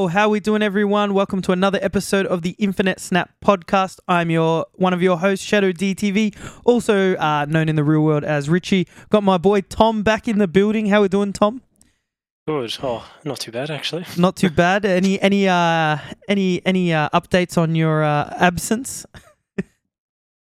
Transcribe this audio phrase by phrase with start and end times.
[0.00, 1.12] Yo, how we doing, everyone?
[1.12, 3.98] Welcome to another episode of the Infinite Snap podcast.
[4.08, 6.34] I'm your one of your hosts, Shadow DTV,
[6.64, 8.88] also uh, known in the real world as Richie.
[9.10, 10.86] Got my boy Tom back in the building.
[10.86, 11.60] How we doing, Tom?
[12.48, 12.78] Good.
[12.82, 14.06] Oh, not too bad actually.
[14.16, 14.86] Not too bad.
[14.86, 19.04] Any any uh any any uh, updates on your uh, absence?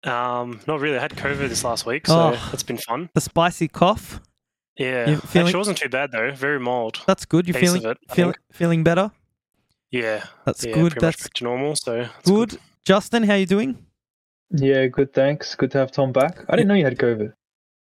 [0.03, 0.97] Um, not really.
[0.97, 2.47] I had COVID this last week, so Oh.
[2.51, 3.09] that's been fun.
[3.15, 4.21] The spicy cough.
[4.77, 6.31] Yeah, You feeling- actually, it wasn't too bad though.
[6.31, 7.01] Very mild.
[7.07, 7.47] That's good.
[7.47, 9.09] You feeling it, feeling feeling better?
[9.91, 10.93] Yeah, That's yeah, good.
[10.99, 11.75] That's back to normal.
[11.75, 12.57] So it's good.
[12.85, 13.85] Justin, how you doing?
[14.52, 15.13] Yeah, good.
[15.13, 15.53] Thanks.
[15.55, 16.39] Good to have Tom back.
[16.49, 17.33] I didn't know you had COVID.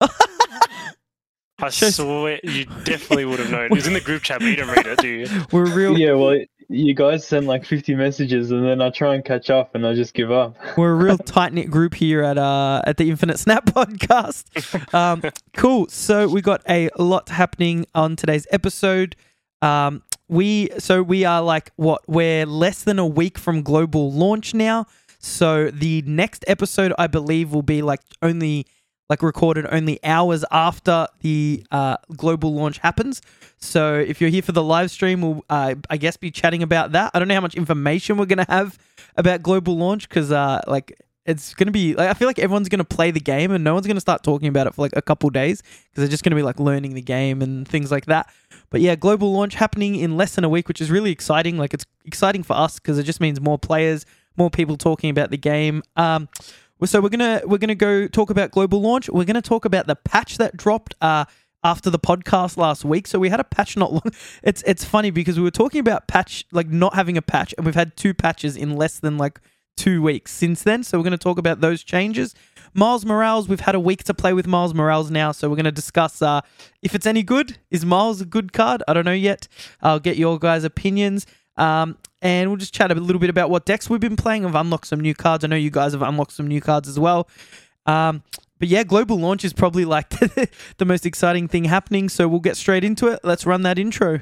[1.60, 3.64] I Shows- swear you definitely would have known.
[3.66, 5.26] It was in the group chat, but you didn't read it, do you?
[5.52, 5.98] We're real.
[5.98, 6.38] Yeah, well,
[6.68, 9.94] you guys send like 50 messages, and then I try and catch up, and I
[9.94, 10.56] just give up.
[10.76, 14.94] We're a real tight knit group here at uh at the Infinite Snap podcast.
[14.94, 15.22] Um,
[15.56, 15.88] cool.
[15.88, 19.16] So we got a lot happening on today's episode.
[19.60, 24.54] Um, we so we are like what we're less than a week from global launch
[24.54, 24.86] now.
[25.18, 28.66] So the next episode, I believe, will be like only
[29.08, 33.22] like recorded only hours after the uh, global launch happens.
[33.58, 36.92] So if you're here for the live stream, we'll uh, I guess be chatting about
[36.92, 37.10] that.
[37.14, 38.78] I don't know how much information we're gonna have
[39.16, 42.84] about global launch because uh, like it's gonna be like I feel like everyone's gonna
[42.84, 45.28] play the game and no one's gonna start talking about it for like a couple
[45.28, 48.32] days because they're just gonna be like learning the game and things like that.
[48.70, 51.58] But yeah, global launch happening in less than a week, which is really exciting.
[51.58, 54.06] Like it's exciting for us because it just means more players,
[54.38, 55.82] more people talking about the game.
[55.96, 56.30] Um,
[56.84, 59.10] so we're gonna we're gonna go talk about global launch.
[59.10, 61.26] We're gonna talk about the patch that dropped uh,
[61.62, 63.06] after the podcast last week.
[63.06, 64.02] So we had a patch not long.
[64.42, 67.66] It's it's funny because we were talking about patch like not having a patch, and
[67.66, 69.40] we've had two patches in less than like
[69.78, 70.82] two weeks since then.
[70.82, 72.34] So we're gonna talk about those changes.
[72.74, 75.64] Miles Morales, we've had a week to play with Miles Morales now, so we're going
[75.64, 76.42] to discuss uh,
[76.82, 77.58] if it's any good.
[77.70, 78.82] Is Miles a good card?
[78.86, 79.48] I don't know yet.
[79.80, 81.26] I'll get your guys' opinions.
[81.56, 84.44] Um, and we'll just chat a little bit about what decks we've been playing.
[84.44, 85.44] I've unlocked some new cards.
[85.44, 87.28] I know you guys have unlocked some new cards as well.
[87.86, 88.22] Um,
[88.58, 90.08] but yeah, global launch is probably like
[90.78, 92.08] the most exciting thing happening.
[92.08, 93.20] So we'll get straight into it.
[93.22, 94.20] Let's run that intro.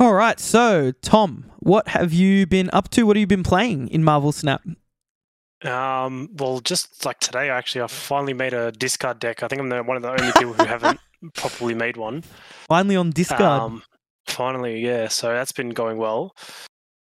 [0.00, 0.38] All right.
[0.38, 3.04] So, Tom, what have you been up to?
[3.04, 4.62] What have you been playing in Marvel Snap?
[5.64, 9.42] Um, well, just like today, actually, I finally made a discard deck.
[9.42, 11.00] I think I'm the, one of the only people who haven't
[11.34, 12.22] properly made one.
[12.68, 13.40] Finally on Discard.
[13.40, 13.82] Um,
[14.26, 15.08] finally, yeah.
[15.08, 16.36] So that's been going well.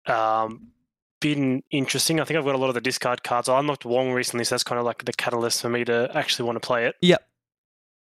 [0.06, 0.72] Um,
[1.20, 2.19] been interesting.
[2.19, 3.49] I think I've got a lot of the discard cards.
[3.49, 6.47] I unlocked Wong recently, so that's kind of like the catalyst for me to actually
[6.47, 6.97] want to play it.
[7.00, 7.22] Yep.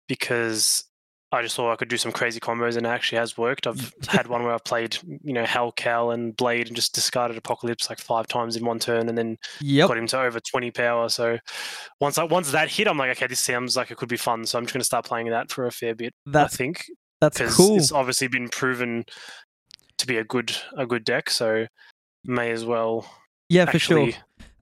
[0.09, 0.85] Because
[1.33, 3.67] I just thought I could do some crazy combos, and it actually has worked.
[3.67, 7.89] I've had one where I've played, you know, Hellcow and Blade, and just discarded Apocalypse
[7.89, 9.89] like five times in one turn, and then yep.
[9.89, 11.09] got him to over 20 power.
[11.09, 11.39] So
[12.01, 14.45] once I, once that hit, I'm like, okay, this sounds like it could be fun.
[14.45, 16.13] So I'm just going to start playing that for a fair bit.
[16.27, 16.85] That's I think
[17.21, 17.77] that's because cool.
[17.77, 19.05] it's obviously been proven
[19.99, 21.31] to be a good a good deck.
[21.31, 21.67] So
[22.25, 23.07] may as well
[23.49, 24.11] Yeah, for sure.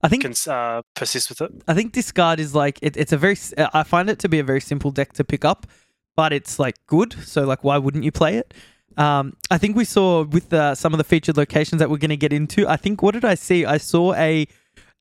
[0.03, 1.51] I think cons- uh, persist with it.
[1.67, 3.37] I think discard is like it, it's a very
[3.73, 5.67] I find it to be a very simple deck to pick up,
[6.15, 7.13] but it's like good.
[7.23, 8.53] So like, why wouldn't you play it?
[8.97, 12.09] Um, I think we saw with uh, some of the featured locations that we're going
[12.09, 12.67] to get into.
[12.67, 13.65] I think what did I see?
[13.65, 14.47] I saw a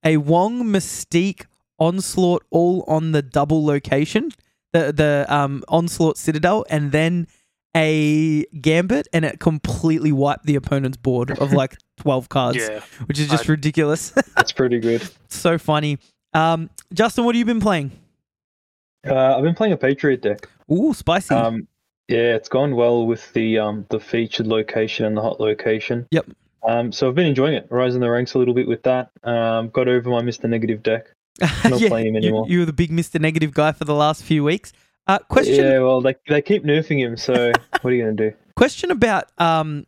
[0.05, 1.47] a Wong Mystique
[1.79, 4.31] onslaught all on the double location,
[4.73, 7.27] the the um onslaught citadel, and then
[7.77, 13.19] a gambit, and it completely wiped the opponent's board of like twelve cards, Yeah, which
[13.19, 14.11] is just I- ridiculous.
[14.37, 15.03] That's pretty good.
[15.29, 15.99] so funny.
[16.33, 17.91] Um, Justin, what have you been playing?
[19.07, 20.49] Uh, I've been playing a Patriot deck.
[20.73, 21.35] Ooh, spicy.
[21.35, 21.67] Um,
[22.09, 26.07] yeah, it's gone well with the um the featured location and the hot location.
[26.11, 26.27] Yep.
[26.63, 29.11] Um, so I've been enjoying it, rising the ranks a little bit with that.
[29.25, 31.07] Um, got over my Mister Negative deck.
[31.65, 32.47] not playing him anymore.
[32.49, 34.73] you were the big Mister Negative guy for the last few weeks.
[35.07, 35.65] Uh, question.
[35.65, 37.17] Yeah, well, they they keep nerfing him.
[37.17, 38.33] So what are you gonna do?
[38.57, 39.87] Question about um,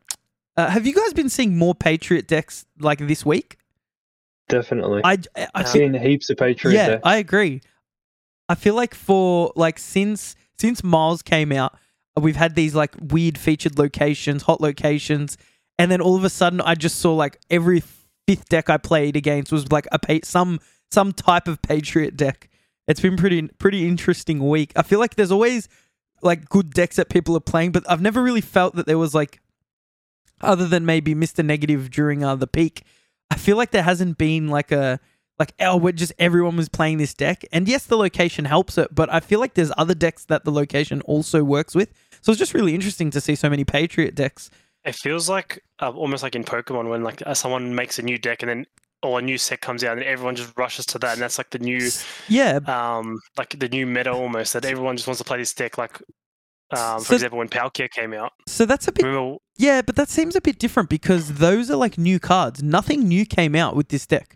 [0.57, 3.59] uh, have you guys been seeing more Patriot decks like this week?
[4.49, 5.03] Definitely.
[5.05, 7.03] I, I I've feel, seen heaps of Patriot yeah, decks.
[7.05, 7.63] I agree.
[8.49, 11.77] I feel like for like since since Miles came out,
[12.17, 15.37] we've had these like weird featured locations, hot locations,
[15.77, 17.83] and then all of a sudden, I just saw like every
[18.29, 20.61] fifth deck I played against was like a pa- some
[20.93, 22.49] some type of Patriot deck.
[22.87, 24.73] It's been pretty pretty interesting week.
[24.77, 25.69] I feel like there's always
[26.23, 29.17] like good decks that people are playing, but I've never really felt that there was
[29.17, 29.41] like
[30.43, 31.45] other than maybe Mr.
[31.45, 32.85] Negative during uh, the peak.
[33.33, 35.01] I feel like there hasn't been like a
[35.43, 39.09] like oh just everyone was playing this deck and yes the location helps it but
[39.13, 41.89] i feel like there's other decks that the location also works with
[42.23, 44.51] so it's just really interesting to see so many patriot decks
[44.85, 45.51] It feels like
[45.83, 48.67] uh, almost like in Pokemon when like uh, someone makes a new deck and then
[49.07, 51.51] or a new set comes out and everyone just rushes to that and that's like
[51.51, 51.83] the new
[52.39, 53.07] Yeah, um
[53.41, 55.95] like the new meta almost that everyone just wants to play this deck like
[56.79, 58.33] um for So- example when Palkia came out.
[58.47, 59.37] so that's a bit Remember
[59.69, 62.63] Yeah, but that seems a bit different because those are like new cards.
[62.79, 64.29] Nothing new came out with this deck.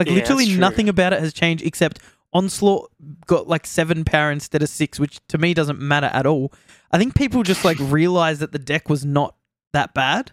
[0.00, 2.00] Like Yeah, literally nothing about it has changed except
[2.32, 2.90] Onslaught
[3.26, 6.52] got like seven power instead of six, which to me doesn't matter at all.
[6.90, 9.36] I think people just like realized that the deck was not
[9.72, 10.32] that bad.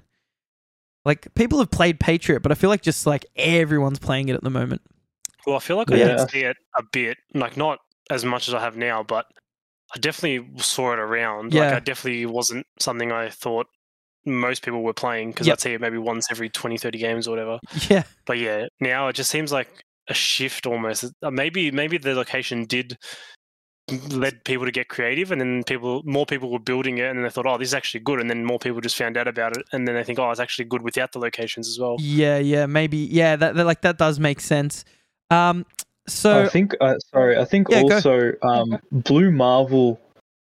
[1.06, 4.44] Like people have played Patriot, but I feel like just like everyone's playing it at
[4.44, 4.82] the moment.
[5.46, 6.16] Well, I feel like I Yeah.
[6.18, 7.80] did see it a bit, like not
[8.10, 9.26] as much as I have now, but
[9.96, 11.54] I definitely saw it around.
[11.54, 11.76] Like, Yeah.
[11.76, 13.68] I definitely wasn't something I thought
[14.28, 15.54] most people were playing because Yep.
[15.54, 17.60] I'd see it maybe once every 20, 30 games or whatever.
[17.90, 19.70] Yeah, But yeah, now it just seems like
[20.10, 21.06] a shift almost.
[21.24, 22.98] Uh, Maybe maybe the location did
[24.10, 27.24] led people to get creative and then people more people were building it and then
[27.24, 29.56] they thought oh this is actually good and then more people just found out about
[29.56, 32.38] it and then they think oh it's actually good without the locations as well yeah,
[32.38, 32.66] yeah.
[32.66, 33.38] Maybe yeah.
[33.38, 34.84] That, that like that does make sense.
[35.30, 35.66] Um,
[36.08, 36.76] so I think.
[36.80, 40.00] Uh, sorry, I think Yeah, also um, Blue Marvel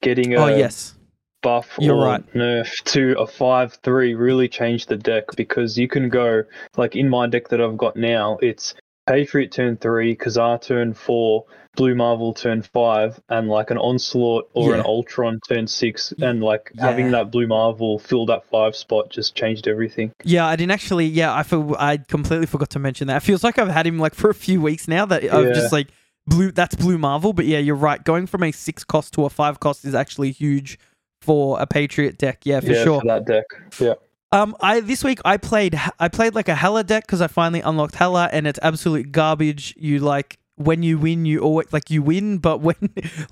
[0.01, 0.95] getting a oh yes,
[1.41, 2.33] buff You're or right.
[2.33, 6.43] nerf to a five three really changed the deck because you can go
[6.77, 8.37] like in my deck that I've got now.
[8.41, 8.73] It's
[9.07, 11.45] Patriot turn three, Ka-Zar turn four,
[11.75, 14.85] Blue Marvel turn five, and like an Onslaught or an Yeah.
[14.85, 16.85] Ultron turn six, and like Yeah.
[16.85, 20.11] having that Blue Marvel fill that five spot just changed everything.
[20.23, 21.07] Yeah, I didn't actually.
[21.07, 23.17] Yeah, I feel I completely forgot to mention that.
[23.17, 25.05] It feels like I've had him like for a few weeks now.
[25.05, 25.87] That I've just like
[26.27, 26.51] blue.
[26.51, 27.33] That's blue Marvel.
[27.33, 28.03] But yeah, you're right.
[28.03, 30.77] Going from a six cost to a five cost is actually huge
[31.21, 32.41] for a Patriot deck.
[32.43, 33.01] Yeah, for yeah, sure.
[33.01, 33.45] for that deck.
[33.79, 33.93] Yeah.
[34.33, 37.61] Um, I this week I played I played like a Hela deck because I finally
[37.61, 39.75] unlocked Hela and it's absolute garbage.
[39.77, 42.75] You like when you win, you always like you win, but when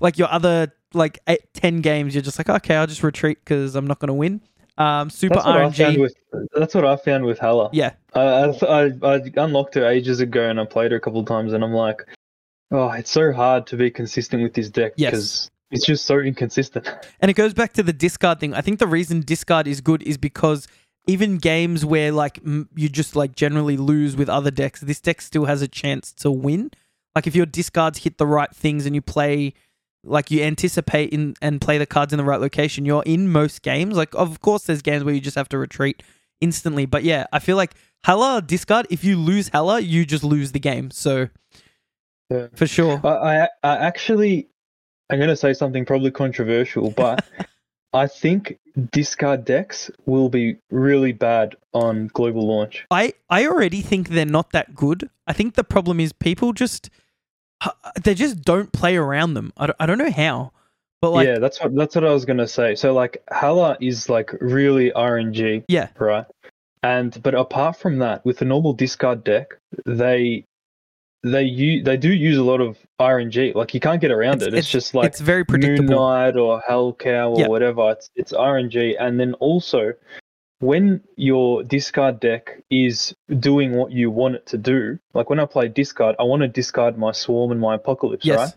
[0.00, 3.74] like your other like eight, ten games, you're just like okay, I'll just retreat because
[3.76, 4.42] I'm not gonna win.
[4.78, 6.00] Um, super That's what I found RNG.
[6.00, 6.14] with.
[6.54, 7.70] That's what I found with Hela.
[7.72, 11.20] Yeah, I, I, I I unlocked her ages ago and I played her a couple
[11.20, 12.02] of times and I'm like,
[12.70, 16.88] oh, it's so hard to be consistent with this deck because it's just so inconsistent.
[17.20, 18.54] And it goes back to the discard thing.
[18.54, 20.66] I think the reason discard is good is because
[21.06, 25.20] even games where like m- you just like generally lose with other decks, this deck
[25.20, 26.70] still has a chance to win.
[27.14, 29.54] Like if your discards hit the right things and you play
[30.02, 33.62] like you anticipate in and play the cards in the right location, you're in most
[33.62, 33.96] games.
[33.96, 36.02] Like of course there's games where you just have to retreat
[36.40, 37.74] instantly, but yeah, I feel like
[38.04, 40.90] Hela discard if you lose Hela, you just lose the game.
[40.90, 41.28] So
[42.30, 42.46] Yeah.
[42.54, 43.00] for sure.
[43.04, 43.08] I,
[43.42, 44.48] I, I actually,
[45.10, 47.26] I'm going to say something probably controversial, but
[47.92, 48.58] I think
[48.92, 52.86] discard decks will be really bad on global launch.
[52.90, 55.10] I, I already think they're not that good.
[55.26, 56.90] I think the problem is people just
[57.60, 57.70] uh,
[58.02, 59.52] they just don't play around them.
[59.56, 60.52] I don't, I don't know how,
[61.00, 62.74] but like yeah, that's what that's what I was going to say.
[62.74, 66.24] So like Hela is like really RNG, yeah, right?
[66.82, 70.44] And but apart from that, with a normal discard deck, they
[71.22, 73.54] they use they do use a lot of RNG.
[73.54, 74.54] Like you can't get around it.
[74.54, 75.94] It's, just like it's very Moon predictable.
[76.08, 77.48] Knight or Hellcow or Yeah.
[77.48, 77.90] whatever.
[77.92, 79.92] It's it's RNG, and then also
[80.60, 85.46] when your discard deck is doing what you want it to do, like when I
[85.46, 88.38] play discard, I want to discard my Swarm and my Apocalypse, Yes.
[88.38, 88.52] right?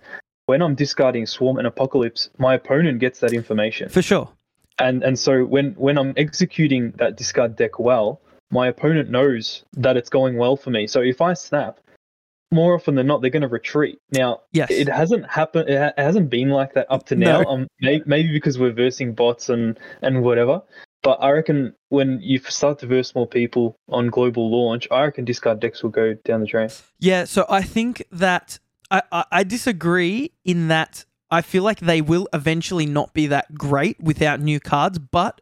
[0.48, 4.30] When I'm discarding Swarm and Apocalypse, my opponent gets that information, For sure.
[4.80, 8.20] and and so when when I'm executing that discard deck well,
[8.52, 10.88] my opponent knows that it's going well for me.
[10.88, 11.80] So if I snap.
[12.54, 14.00] More often than not, they're going to retreat.
[14.12, 14.70] Now, Yes.
[14.72, 15.70] it hasn't happened.
[15.70, 17.42] It, ha- it hasn't been like that up to now.
[17.42, 17.50] No.
[17.50, 20.62] Um, may- maybe because we're versing bots and and whatever.
[21.02, 25.26] But I reckon when you start to verse more people on global launch, I reckon
[25.26, 26.70] discard decks will go down the drain.
[27.00, 32.00] Yeah, so I think that I, I, I disagree in that I feel like they
[32.02, 35.42] will eventually not be that great without new cards, but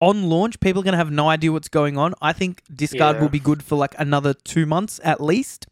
[0.00, 2.14] on launch, people are going to have no idea what's going on.
[2.22, 3.22] I think discard Yeah.
[3.22, 5.66] will be good for like another two months at least.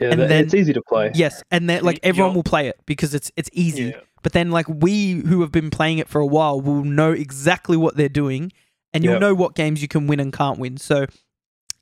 [0.00, 1.10] Yeah, And that- then- it's easy to play.
[1.14, 3.84] Yes, and then like everyone you're- will play it because it's it's easy.
[3.84, 4.00] Yeah.
[4.22, 7.76] But then like we who have been playing it for a while will know exactly
[7.76, 8.52] what they're doing,
[8.92, 9.20] and you'll Yep.
[9.20, 10.76] know what games you can win and can't win.
[10.76, 11.06] So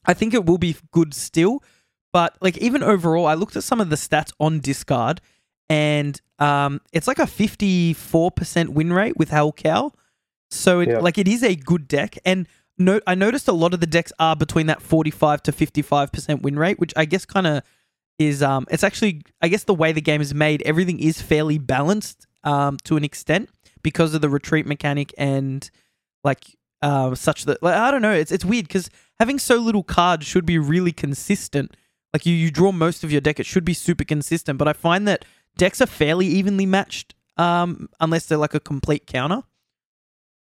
[0.04, 1.62] I think it will be good still.
[2.12, 5.20] But like even overall, I looked at some of the stats on discard,
[5.68, 9.92] and um, it's like a fifty four percent win rate with Hellcow.
[10.50, 11.02] So it Yep.
[11.02, 12.46] like it is a good deck, and
[12.78, 15.82] no, I noticed a lot of the decks are between that forty five to fifty
[15.82, 17.62] five percent win rate, which I guess kind of
[18.18, 21.58] is um it's actually I guess the way the game is made, everything is fairly
[21.58, 23.50] balanced um to an extent
[23.82, 25.68] because of the retreat mechanic and
[26.24, 29.82] like um such that like I don't know, it's it's weird because having so little
[29.82, 31.76] cards should be really consistent.
[32.12, 34.72] Like you you draw most of your deck, it should be super consistent, but I
[34.72, 35.24] find that
[35.58, 39.42] decks are fairly evenly matched um unless they're like a complete counter.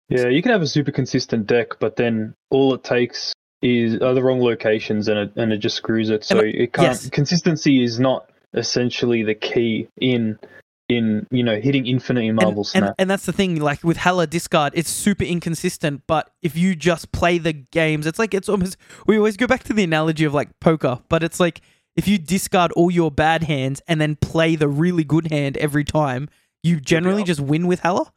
[0.09, 4.14] Yeah, you can have a super consistent deck, but then all it takes is are
[4.14, 6.25] the wrong locations, and it and it just screws it.
[6.25, 6.88] So it can't.
[6.88, 7.11] yes.
[7.11, 10.38] Consistency is not essentially the key in
[10.88, 12.83] in you know hitting infinite in Marvel and, Snap.
[12.83, 16.02] and, and that's the thing, like with Hela Discard, it's super inconsistent.
[16.07, 18.76] But if you just play the games, it's like it's almost
[19.07, 21.61] we always go back to the analogy of like poker, but it's like
[21.97, 25.85] if you discard all your bad hands and then play the really good hand every
[25.85, 26.29] time,
[26.62, 27.26] you generally Yep.
[27.26, 28.12] just win with Hela.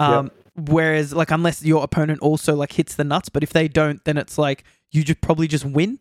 [0.00, 4.04] Um, Whereas, like, unless your opponent also like hits the nuts, but if they don't,
[4.04, 5.98] then it's like you just probably just win.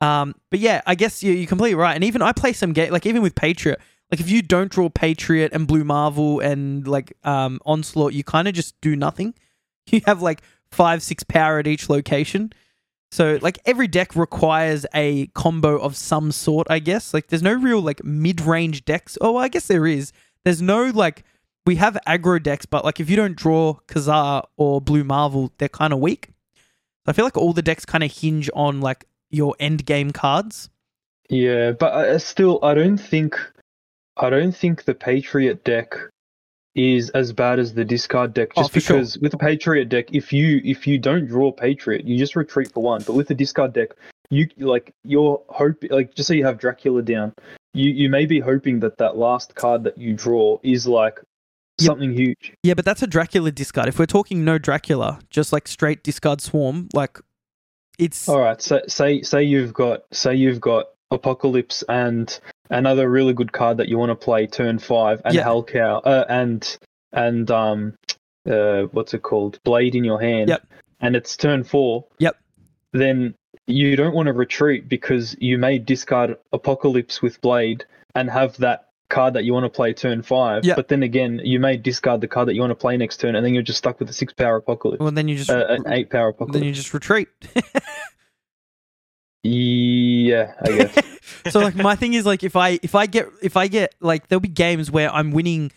[0.00, 1.94] Um, but yeah, I guess you, you're completely right.
[1.94, 4.88] And even I play some game, like even with Patriot, like if you don't draw
[4.88, 9.34] Patriot and Blue Marvel and like um, Onslaught, you kind of just do nothing.
[9.90, 12.52] You have like five, six power at each location.
[13.10, 17.14] So like every deck requires a combo of some sort, I guess.
[17.14, 19.16] Like there's no real like mid-range decks.
[19.22, 20.12] Oh, I guess there is.
[20.44, 21.24] There's no like
[21.68, 25.68] we have aggro decks, but like if you don't draw Ka-Zar or Blue Marvel, they're
[25.68, 26.30] kind of weak.
[27.06, 30.70] I feel like all the decks kind of hinge on like your end game cards.
[31.28, 33.38] Yeah, but I, I still, I don't think,
[34.16, 35.94] I don't think the Patriot deck
[36.74, 38.52] is as bad as the discard deck.
[38.56, 38.96] Oh, Just sure.
[38.96, 42.72] because with the Patriot deck, if you if you don't draw Patriot, you just retreat
[42.72, 43.02] for one.
[43.06, 43.90] But with the discard deck,
[44.30, 47.34] you like you're hoping like just so you have Dracula down,
[47.74, 51.20] you you may be hoping that that last card that you draw is like.
[51.80, 52.52] Something huge.
[52.62, 53.88] Yeah, but that's a Dracula discard.
[53.88, 57.18] If we're talking no Dracula, just like straight discard swarm, like
[57.98, 62.38] it's All right, so, say say you've got say you've got Apocalypse and
[62.70, 65.44] another really good card that you want to play turn five and Yeah.
[65.44, 66.78] Hellcow uh, and
[67.12, 67.94] and um
[68.48, 70.50] uh what's it called Blade in your hand.
[70.50, 70.66] Yep.
[71.00, 72.04] And it's turn four.
[72.18, 72.36] Yep.
[72.92, 73.34] Then
[73.66, 78.87] you don't want to retreat because you may discard Apocalypse with Blade and have that
[79.08, 80.64] card that you want to play turn five.
[80.76, 83.34] But then again, you may discard the card that you want to play next turn,
[83.34, 85.66] and then you're just stuck with a six power Apocalypse, well, then you just uh,
[85.68, 86.54] an eight power apocalypse.
[86.54, 87.28] then you just retreat.
[89.42, 90.98] Yeah, I guess.
[91.50, 94.28] so like my thing is like if I if I get if I get like
[94.28, 95.70] there'll be games where I'm winning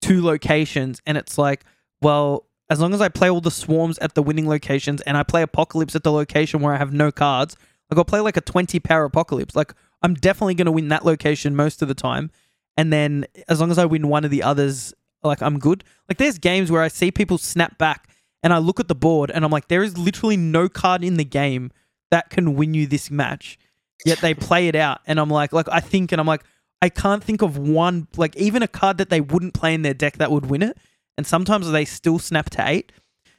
[0.00, 1.64] two locations and it's like
[2.00, 5.24] well as long as I play all the swarms at the winning locations and I
[5.24, 7.56] play apocalypse at the location where I have no cards
[7.90, 11.04] like I'll play like a 20 power apocalypse like I'm definitely going to win that
[11.04, 12.30] location most of the time
[12.78, 15.84] and then as long as I win one of the others like I'm good.
[16.08, 18.08] Like there's games where I see people snap back
[18.42, 21.16] and I look at the board and I'm like there is literally no card in
[21.16, 21.72] the game
[22.10, 23.58] that can win you this match.
[24.04, 26.44] Yet they play it out and i'm like like i think and i'm like
[26.80, 29.94] i can't think of one like even a card that they wouldn't play in their
[29.94, 30.78] deck that would win it.
[31.16, 32.92] And sometimes they still snap to eight.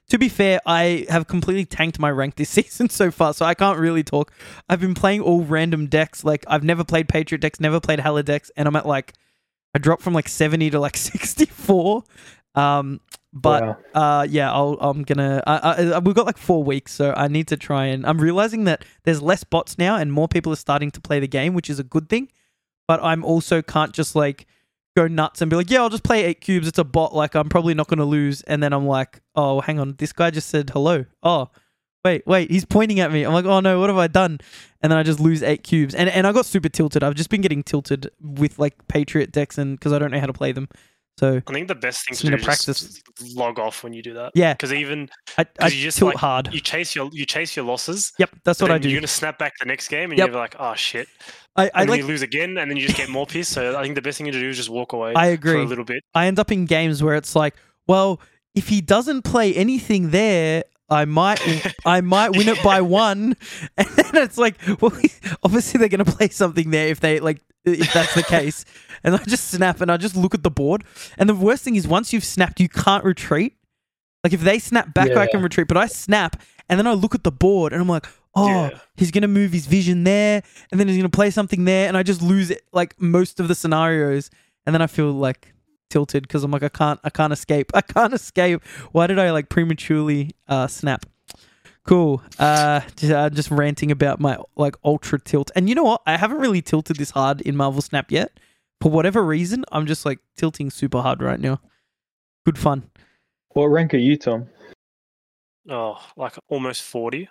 [0.10, 3.54] To be fair i have completely tanked my rank this season so far so i
[3.54, 4.34] can't really talk.
[4.68, 8.24] I've been playing all random decks like i've never played patriot decks never played Hela
[8.24, 9.14] decks and i'm at like
[9.76, 10.98] i dropped from like 70 to like
[11.38, 12.04] 64
[12.56, 13.00] um
[13.32, 13.78] but Wow.
[13.94, 17.48] uh yeah I'll, i'm gonna I, I, we've got like four weeks so i need
[17.50, 20.90] to try and i'm realizing that there's less bots now and more people are starting
[20.92, 22.30] to play the game which is a good thing.
[22.88, 24.48] But i'm also can't just like
[24.98, 26.68] go nuts and be like yeah i'll just play eight cubes.
[26.68, 27.14] It's a bot.
[27.14, 28.42] Like i'm probably not gonna lose.
[28.42, 29.94] And then i'm like oh hang on.
[30.00, 31.06] This guy just said hello.
[31.22, 31.50] Oh
[32.06, 34.40] wait wait he's pointing at me i'm like oh no what have i done
[34.82, 37.30] and then i just lose eight cubes and, and i got super tilted i've just
[37.30, 40.52] been getting tilted with like patriot decks and because i don't know how to play
[40.52, 40.68] them
[41.20, 43.04] so I think the best thing to do is practice.
[43.36, 44.32] log off when you do that.
[44.36, 47.58] yeah Because even i, I you just, tilt like, hard you chase your you chase
[47.58, 50.18] your losses, yep that's what i do you're gonna snap back the next game and
[50.18, 50.30] Yep.
[50.30, 51.10] you're like, oh shit,
[51.58, 53.52] I, and I then like you lose again, and then you just get more pissed.
[53.52, 55.12] So I think the best thing to do is just walk away.
[55.14, 55.62] I for agree.
[55.62, 56.04] a little bit.
[56.16, 57.54] I end up in games where it's like,
[57.86, 58.22] well,
[58.56, 61.40] if he doesn't play anything there, I might
[61.86, 63.36] I might win it by one.
[63.78, 64.92] And then it's like, well,
[65.44, 68.66] obviously they're gonna play something there if they like if that's the case.
[69.02, 70.84] And I just snap and I just look at the board.
[71.18, 73.56] And the worst thing is once you've snapped, you can't retreat.
[74.26, 75.70] Like if they snap back, I can retreat.
[75.70, 76.36] But I snap
[76.68, 78.06] and then I look at the board and I'm like,
[78.36, 78.80] oh, Yeah.
[78.98, 82.04] he's gonna move his vision there, and then he's gonna play something there, and I
[82.04, 84.30] just lose it like most of the scenarios.
[84.66, 85.54] And then I feel like
[85.90, 87.72] tilted because I'm like, I can't, I can't escape.
[87.74, 88.64] I can't escape.
[88.92, 91.06] Why did I like prematurely uh, snap?
[91.86, 92.22] Cool.
[92.38, 95.50] Uh, just, uh, just ranting about my like ultra tilt.
[95.56, 96.02] And you know what?
[96.06, 98.32] I haven't really tilted this hard in Marvel Snap yet.
[98.82, 101.60] For whatever reason, I'm just like tilting super hard right now.
[102.46, 102.90] Good fun.
[103.50, 104.48] What rank are you, Tom?
[105.70, 107.28] Oh, like almost forty.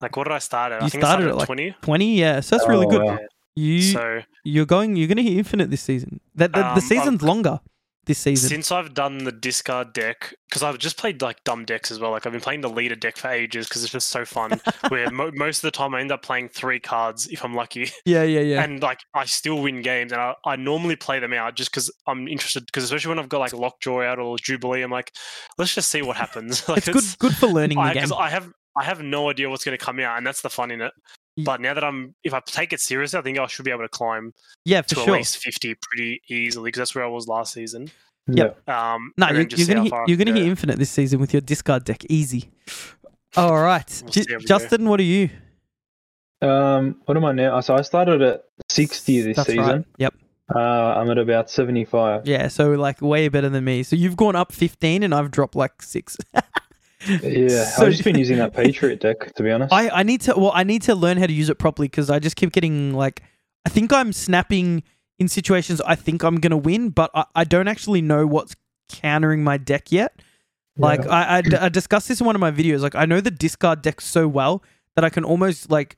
[0.00, 0.80] Like what did I start at?
[0.82, 1.76] You I think started I at, started like, at twenty.
[1.82, 2.40] Twenty, yeah.
[2.40, 3.02] So that's really Oh, good.
[3.02, 3.18] wow.
[3.56, 4.96] You So you're going.
[4.96, 6.20] You're gonna hit infinite this season.
[6.34, 7.60] That the, the Um, season's I've- longer.
[8.04, 8.48] This season?
[8.48, 12.10] Since I've done the discard deck, because I've just played like dumb decks as well.
[12.10, 14.60] Like I've been playing the leader deck for ages because it's just so fun.
[14.88, 17.90] where mo- most of the time I end up playing three cards if I'm lucky,
[18.04, 18.62] yeah, yeah, yeah.
[18.62, 20.12] and like I still win games.
[20.12, 22.66] And I, I normally play them out just because I'm interested.
[22.66, 25.12] Because especially when I've got like Lockjaw out or Jubilee, I'm like,
[25.58, 26.68] let's just see what happens.
[26.68, 29.64] like it's good, good for learning the I, I have I have no idea what's
[29.64, 30.92] going to come out, and that's the fun in it.
[31.36, 33.70] Ye- But now that I'm, if I take it seriously, I think I should be
[33.70, 34.32] able to climb
[34.64, 35.14] Yeah, to for at sure.
[35.16, 37.90] least fifty pretty easily because that's where I was last season.
[38.28, 38.68] Yep.
[38.68, 40.50] Um, No, you're, you're gonna how hit, you're gonna hit go.
[40.50, 42.04] infinite this season with your discard deck.
[42.08, 42.50] Easy.
[43.36, 44.46] All right, We'll J- see how we go.
[44.46, 45.30] Justin, what are you?
[46.42, 47.60] Um, what am I now?
[47.60, 49.64] So I started at 60 this That's season.
[49.64, 49.84] right.
[49.98, 50.14] Yep.
[50.54, 52.26] Uh, I'm at about 75.
[52.26, 53.82] Yeah, so like way better than me.
[53.84, 56.16] So you've gone up 15 and I've dropped like six.
[57.08, 59.72] Yeah, So- I've just been using that Patriot deck to be honest.
[59.72, 62.10] I, I need to well I need to learn how to use it properly because
[62.10, 63.22] I just keep getting like
[63.64, 64.82] I think I'm snapping
[65.18, 68.54] in situations I think I'm gonna win, but I, I don't actually know what's
[68.88, 70.20] countering my deck yet.
[70.76, 71.10] Like Yeah.
[71.10, 72.80] I, I I discussed this in one of my videos.
[72.80, 74.62] Like I know the discard deck so well
[74.96, 75.96] that I can almost like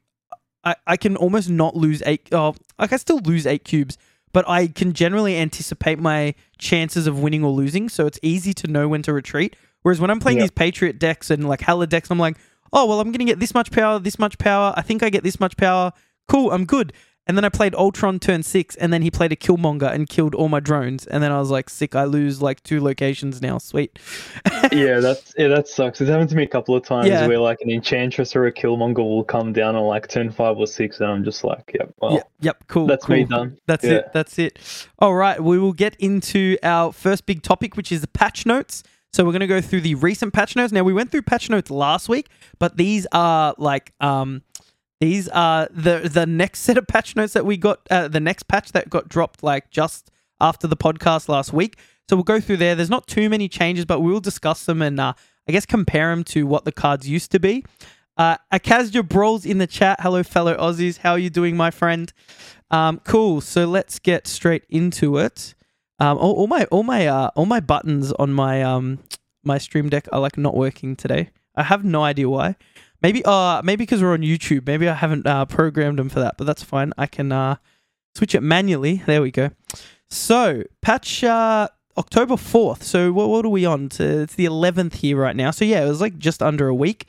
[0.64, 3.98] I, I can almost not lose eight oh like I still lose eight cubes,
[4.32, 8.66] but I can generally anticipate my chances of winning or losing, so it's easy to
[8.66, 9.56] know when to retreat.
[9.84, 10.44] Whereas when I'm playing Yeah.
[10.44, 12.36] these Patriot decks and like Hela decks, I'm like,
[12.72, 15.22] oh well I'm gonna get this much power, this much power, I think I get
[15.22, 15.92] this much power.
[16.26, 16.92] Cool, I'm good.
[17.26, 20.34] And then I played Ultron turn six, and then he played a Killmonger and killed
[20.34, 21.06] all my drones.
[21.06, 23.56] And then I was like, sick, I lose like two locations now.
[23.56, 23.98] Sweet.
[24.72, 26.02] yeah, that's yeah, that sucks.
[26.02, 27.26] It's happened to me a couple of times Yeah.
[27.26, 30.66] where like an Enchantress or a Killmonger will come down on like turn five or
[30.66, 32.86] six, and I'm just like, yeah, well, Yep, yep, cool.
[32.86, 33.16] that's cool.
[33.16, 33.56] me done.
[33.66, 33.92] That's Yeah.
[33.92, 34.10] it.
[34.12, 34.58] That's it.
[34.98, 38.82] All right, we will get into our first big topic, which is the patch notes.
[39.14, 40.72] So we're going to go through the recent patch notes.
[40.72, 42.28] Now we went through patch notes last week,
[42.58, 44.42] but these are like um
[45.00, 48.48] these are the the next set of patch notes that we got uh, the next
[48.48, 51.78] patch that got dropped like just after the podcast last week.
[52.08, 52.74] So we'll go through there.
[52.74, 55.12] There's not too many changes, but we will discuss them and uh,
[55.48, 57.64] I guess compare them to what the cards used to be.
[58.16, 60.00] Uh, Akazja Brawls in the chat.
[60.00, 60.98] Hello, fellow Aussies.
[60.98, 62.12] How are you doing, my friend?
[62.72, 63.40] Um, cool.
[63.40, 65.54] So let's get straight into it.
[65.98, 68.98] Um, all, all my all my uh, all my buttons on my um
[69.44, 71.30] my stream deck are like not working today.
[71.54, 72.56] I have no idea why.
[73.02, 74.66] Maybe uh maybe because we're on YouTube.
[74.66, 76.92] Maybe I haven't uh, programmed them for that, but that's fine.
[76.98, 77.56] I can uh
[78.14, 79.02] switch it manually.
[79.06, 79.50] There we go.
[80.10, 82.82] So patch uh, October fourth.
[82.82, 83.88] So what what are we on?
[83.90, 85.50] To, it's the eleventh here right now.
[85.50, 87.06] So yeah, it was like just under a week.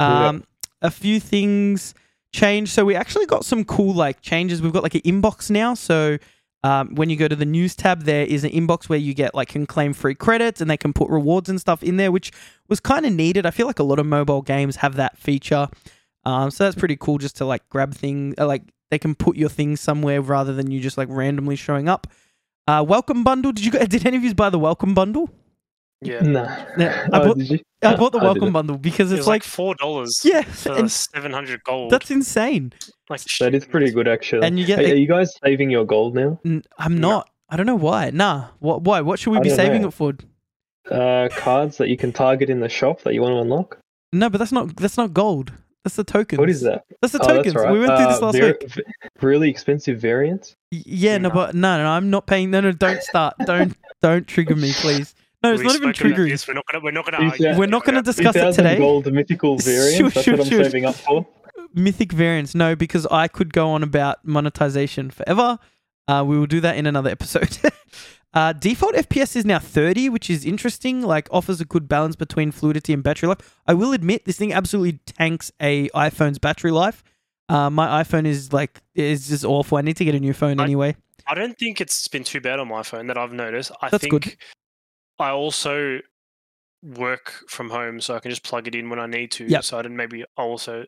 [0.00, 0.28] Yeah.
[0.28, 0.44] Um,
[0.80, 1.94] a few things
[2.32, 2.72] changed.
[2.72, 4.62] So we actually got some cool like changes.
[4.62, 5.74] We've got like an inbox now.
[5.74, 6.18] So
[6.64, 9.34] um, when you go to the news tab, there is an inbox where you get
[9.34, 12.32] like can claim free credits and they can put rewards and stuff in there, which
[12.68, 13.46] was kind of needed.
[13.46, 15.68] I feel like a lot of mobile games have that feature.
[16.24, 19.36] Um, so that's pretty cool just to like grab things, uh, like they can put
[19.36, 22.08] your things somewhere rather than you just like randomly showing up.
[22.66, 23.52] Uh, welcome bundle.
[23.52, 25.30] Did you did any of you buy the welcome bundle?
[26.00, 26.64] Yeah, Nah.
[26.78, 27.58] Yeah, I Oh, bought- did you?
[27.82, 30.20] I bought the I welcome bundle because it it's was like, like four dollars.
[30.24, 31.90] yeah, for and seven hundred gold.
[31.90, 32.72] that's insane.
[33.10, 34.46] like That is pretty good, actually.
[34.46, 36.38] And you get Are, the- are you guys saving your gold now?
[36.44, 37.08] N- I'm No.
[37.08, 37.30] not.
[37.50, 38.10] I don't know why.
[38.10, 38.48] Nah.
[38.60, 38.82] What?
[38.82, 39.00] Why?
[39.00, 39.88] What should we I be saving know.
[39.88, 40.12] it for?
[40.90, 43.78] Uh, cards that you can target in the shop that you want to unlock.
[44.12, 44.76] No, but that's not.
[44.76, 45.52] That's not gold.
[45.84, 46.38] That's the tokens.
[46.38, 46.84] What is that?
[47.00, 47.54] That's the Oh, tokens.
[47.54, 47.72] that's right.
[47.72, 48.70] We went through this Uh, last var- week.
[48.70, 48.82] v-
[49.22, 50.54] really expensive variants.
[50.72, 51.34] Y- Yeah, no, No.
[51.34, 52.50] but no, no, I'm not paying.
[52.50, 53.34] No, no, don't start.
[53.46, 55.14] don't, don't trigger me, please.
[55.42, 56.30] No, it's We've not even spoken triggering.
[56.30, 56.84] this, We're not gonna.
[56.84, 57.18] We're not gonna.
[57.20, 58.76] These, argue uh, We're not going to discuss it today.
[58.78, 59.96] gold mythical variants.
[59.96, 60.64] Sure, That's sure, what I'm sure.
[60.64, 61.26] saving up for.
[61.74, 65.58] Mythic variants, no, because I could go on about monetization forever.
[66.08, 67.58] Uh, we will do that in another episode.
[68.34, 71.02] uh, default FPS is now 30, which is interesting.
[71.02, 73.60] Like, offers a good balance between fluidity and battery life.
[73.66, 77.04] I will admit, this thing absolutely tanks a iPhone's battery life.
[77.50, 79.78] Uh, my iPhone is like is just awful.
[79.78, 80.96] I need to get a new phone I- anyway.
[81.26, 83.70] I don't think it's been too bad on my phone that I've noticed.
[83.82, 84.36] I That's think good.
[85.18, 86.00] I also
[86.82, 89.44] work from home, so I can just plug it in when I need to.
[89.44, 89.64] Yep.
[89.64, 90.84] So I don't maybe also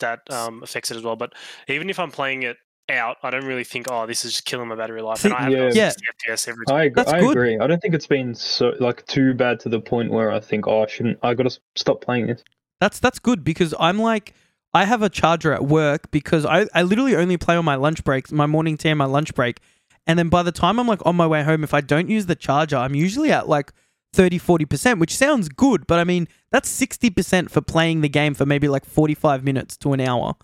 [0.00, 1.16] that um, affects it as well.
[1.16, 1.32] But
[1.68, 2.56] even if I'm playing it
[2.88, 5.18] out, I don't really think, oh, this is just killing my battery life.
[5.18, 5.58] See, and I have yeah.
[5.58, 5.70] yeah.
[5.74, 5.88] Yeah.
[5.90, 6.76] 60 FPS every time.
[6.76, 7.30] I, ag- That's I good.
[7.30, 7.58] agree.
[7.58, 10.66] I don't think it's been so like too bad to the point where I think,
[10.66, 11.18] oh, I shouldn't.
[11.22, 12.42] I got to stop playing this.
[12.80, 14.34] That's that's good because I'm like
[14.74, 18.02] I have a charger at work because I, I literally only play on my lunch
[18.02, 19.60] breaks, my morning tea and my lunch break.
[20.06, 22.26] And then by the time I'm like on my way home, if I don't use
[22.26, 23.72] the charger, I'm usually at like
[24.14, 25.86] 30, 40%, which sounds good.
[25.86, 29.92] But I mean, that's 60% for playing the game for maybe like 45 minutes to
[29.92, 30.34] an hour.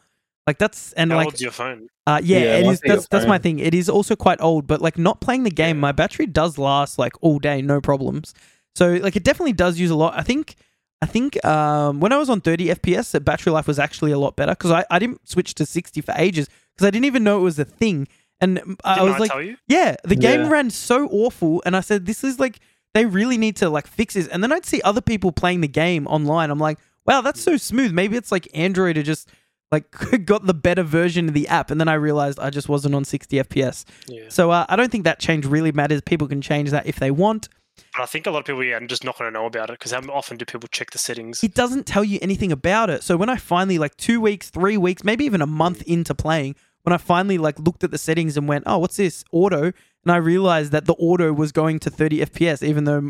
[0.46, 1.88] Like that's, and How like, old's your phone?
[2.06, 2.80] uh, yeah, Yeah, it my is.
[2.80, 3.58] thing That's that's my thing.
[3.58, 5.80] It is also quite old, but like not playing the game, Yeah.
[5.80, 8.32] my battery does last like all day, no problems.
[8.76, 10.14] So like it definitely does use a lot.
[10.16, 10.54] I think,
[11.02, 14.18] I think um, when I was on 30 FPS, the battery life was actually a
[14.18, 17.24] lot better because I, I didn't switch to 60 for ages because I didn't even
[17.24, 18.08] know it was a thing.
[18.40, 19.56] And um, I Didn't was I like, tell you?
[19.66, 20.48] yeah, the game Yeah.
[20.50, 22.60] ran so awful, and I said, this is like
[22.94, 24.28] they really need to like fix this.
[24.28, 26.50] And then I'd see other people playing the game online.
[26.50, 27.92] I'm like, wow, that's so smooth.
[27.92, 29.28] Maybe it's like Android or just
[29.70, 29.90] like
[30.24, 31.70] got the better version of the app.
[31.70, 33.84] And then I realized I just wasn't on 60 FPS.
[34.06, 34.24] Yeah.
[34.30, 36.00] So uh, I don't think that change really matters.
[36.00, 37.48] People can change that if they want.
[37.92, 39.68] But I think a lot of people, yeah, are just not going to know about
[39.70, 41.44] it because how often do people check the settings?
[41.44, 43.02] It doesn't tell you anything about it.
[43.02, 46.56] So when I finally like two weeks, three weeks, maybe even a month into playing,
[46.88, 49.64] when I finally like looked at the settings and went, oh, what's this auto?
[50.04, 53.02] And I realized that the auto was going to 30 FPS, even though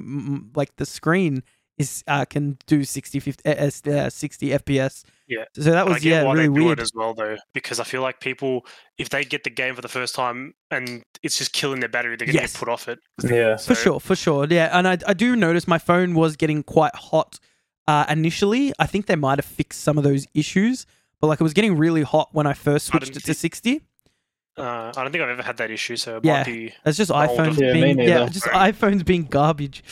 [0.54, 1.42] like the screen
[1.76, 3.52] is uh, can do 60, 50, uh,
[3.92, 5.04] uh, 60 FPS.
[5.28, 5.44] Yeah.
[5.54, 6.78] So that But I was get yeah why really they do weird.
[6.80, 8.66] it as well, though, because I feel like people,
[8.98, 12.16] if they get the game for the first time and it's just killing their battery,
[12.16, 12.52] they're going to Yes.
[12.52, 12.98] get put off it.
[13.22, 13.58] Yeah.
[13.58, 14.46] For sure, for sure.
[14.50, 17.38] Yeah, and I, I do notice my phone was getting quite hot
[17.86, 18.72] uh, initially.
[18.80, 20.84] I think they might have fixed some of those issues,
[21.20, 23.40] but like it was getting really hot when I first switched didn't it to see-
[23.40, 23.81] 60.
[24.57, 26.38] Uh, I don't think I've ever had that issue, so it Yeah.
[26.38, 26.74] might be.
[26.83, 27.28] That's just older.
[27.33, 29.85] iPhones Yeah, being yeah, just iPhones being garbage.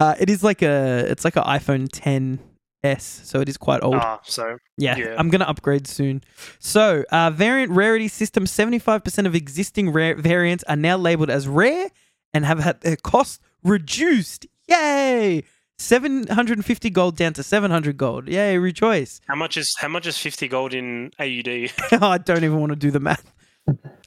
[0.00, 3.96] Uh, it is like a it's like an iPhone 10s, so it is quite old.
[3.96, 5.14] Ah, so yeah, yeah.
[5.16, 6.24] I'm gonna upgrade soon.
[6.58, 11.88] So, uh, variant rarity system: 75% of existing rare variants are now labeled as rare
[12.34, 14.46] and have had their cost reduced.
[14.66, 15.44] Yay!
[15.80, 18.28] 750 gold down to 700 gold.
[18.28, 19.20] Yay, rejoice.
[19.26, 21.72] how much is how much is fifty gold in AUD?
[22.02, 23.32] I don't even want to do the math.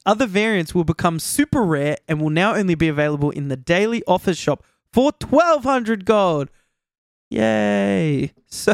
[0.06, 4.04] Other variants will become super rare and will now only be available in the daily
[4.08, 6.50] offers shop for 1200 gold.
[7.30, 8.32] Yay.
[8.48, 8.74] So,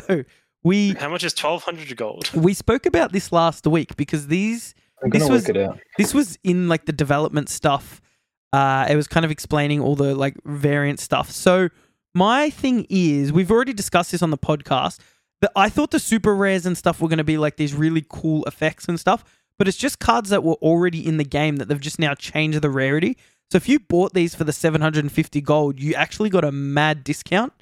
[0.63, 2.29] we how much is twelve hundred gold?
[2.33, 5.79] we spoke about this last week because these I'm This gonna was- work it out.
[5.97, 8.01] this was in like the development stuff.
[8.51, 11.31] Uh, it was kind of explaining all the like variant stuff.
[11.31, 11.69] So
[12.13, 14.99] my thing is, we've already discussed this on the podcast.
[15.41, 18.05] That I thought the super rares and stuff were going to be like these really
[18.09, 19.23] cool effects and stuff.
[19.57, 22.61] But it's just cards that were already in the game that they've just now changed
[22.61, 23.17] the rarity.
[23.51, 27.53] So if you bought these for the 750 gold, you actually got a mad discount.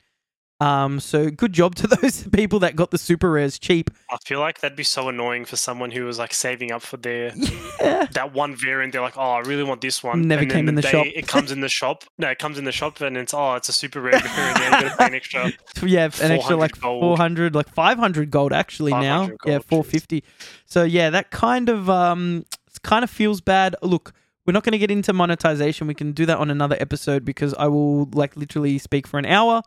[0.60, 3.92] Um, so good job to those people that got the super rares cheap.
[4.10, 6.98] I feel like that'd be so annoying for someone who was like saving up for
[6.98, 7.32] their
[7.80, 8.08] Yeah.
[8.14, 8.94] that one variant.
[8.94, 10.28] They're like, oh, I really want this one.
[10.28, 11.06] Never and came in the day shop.
[11.08, 12.06] It comes in the shop.
[12.18, 14.60] No, it comes in the shop and it's oh, it's a super rare variant.
[14.60, 15.52] Yeah, got to pay an extra.
[15.84, 19.28] yeah, an extra like 400, like 500 gold actually now.
[19.28, 20.24] 500 yeah, 450.
[20.66, 22.46] So yeah, that kind of um
[22.82, 23.76] kind of feels bad.
[23.84, 24.14] Look,
[24.46, 25.88] we're not going to get into monetization.
[25.88, 29.26] We can do that on another episode because I will like literally speak for an
[29.26, 29.62] hour.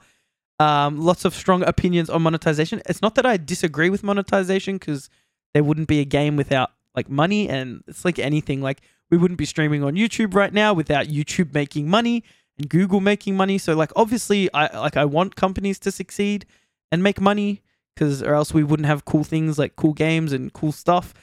[0.61, 2.83] Um, lots of strong opinions on monetization.
[2.87, 5.09] It's not that I disagree with monetization because
[5.55, 8.61] there wouldn't be a game without like money, and it's like anything.
[8.61, 12.25] Like we wouldn't be streaming on YouTube right now without YouTube making money
[12.59, 13.57] and Google making money.
[13.57, 16.44] So like obviously, I like I want companies to succeed
[16.92, 17.62] and make money
[17.94, 21.14] because or else we wouldn't have cool things like cool games and cool stuff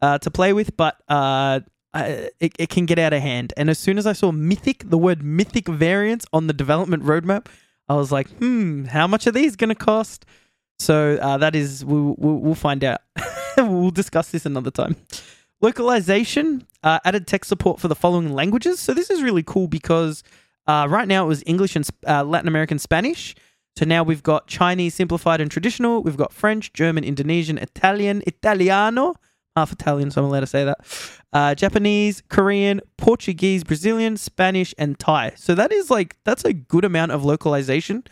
[0.00, 0.76] uh, to play with.
[0.78, 1.60] But uh,
[1.92, 3.52] I, it, it can get out of hand.
[3.56, 7.46] And as soon as I saw mythic, the word mythic variants on the development roadmap,
[7.88, 10.26] I was like, hmm, how much are these going to cost?
[10.78, 13.00] So uh, that is, we'll, we'll, we'll find out.
[13.56, 14.96] we'll discuss this another time.
[15.60, 18.78] Localization uh, added tech support for the following languages.
[18.78, 20.22] So this is really cool because
[20.66, 23.34] uh, right now it was English and uh, Latin American Spanish.
[23.76, 26.02] So now we've got Chinese simplified and traditional.
[26.02, 29.14] We've got French, German, Indonesian, Italian, Italiano.
[29.58, 30.78] Half Italian, so I'm allowed to say that.
[31.32, 35.32] Uh, Japanese, Korean, Portuguese, Brazilian, Spanish, and Thai.
[35.36, 38.04] So that is like that's a good amount of localization.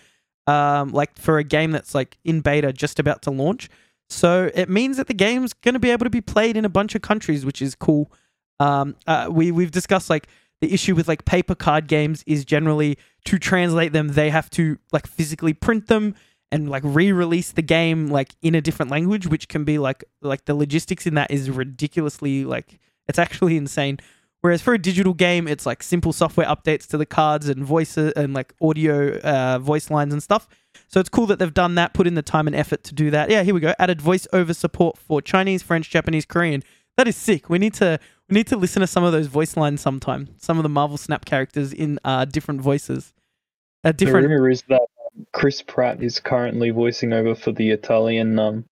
[0.46, 3.68] Um, like for a game that's like in beta, just about to launch.
[4.08, 6.68] So it means that the game's going to be able to be played in a
[6.68, 8.12] bunch of countries, which is cool.
[8.60, 10.28] Um, uh, we we've discussed like
[10.60, 14.78] the issue with like paper card games is generally to translate them, they have to
[14.92, 16.14] like physically print them
[16.52, 20.44] and like re-release the game like in a different language, which can be like like
[20.44, 22.78] the logistics in that is ridiculously like
[23.08, 23.98] it's actually insane.
[24.42, 28.12] Whereas for a digital game, it's like simple software updates to the cards and voices
[28.12, 30.46] and like audio uh, voice lines and stuff.
[30.88, 33.10] So it's cool that they've done that, put in the time and effort to do
[33.10, 33.28] that.
[33.30, 33.74] Yeah, here we go.
[33.78, 36.62] Added voiceover support for Chinese, French, Japanese, Korean.
[36.96, 37.48] That is sick.
[37.50, 40.28] We need to we need to listen to some of those voice lines sometime.
[40.36, 43.14] Some of the Marvel Snap characters in uh, different voices.
[43.82, 44.28] Uh, The different.
[44.28, 44.82] rumor is that
[45.32, 48.38] Chris Pratt is currently voicing over for the Italian.
[48.38, 48.64] Um,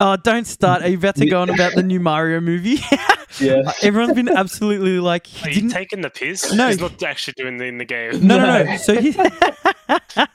[0.00, 0.82] Oh, don't start.
[0.82, 2.78] Are you about to go on about the new Mario movie?
[3.40, 5.70] yeah, Everyone's been absolutely like, he Are you didn't.
[5.70, 6.52] taking the piss?
[6.52, 6.68] No.
[6.68, 8.24] He's not actually doing the in the game.
[8.24, 8.62] No, no, no.
[8.62, 8.76] No.
[8.76, 9.12] So he.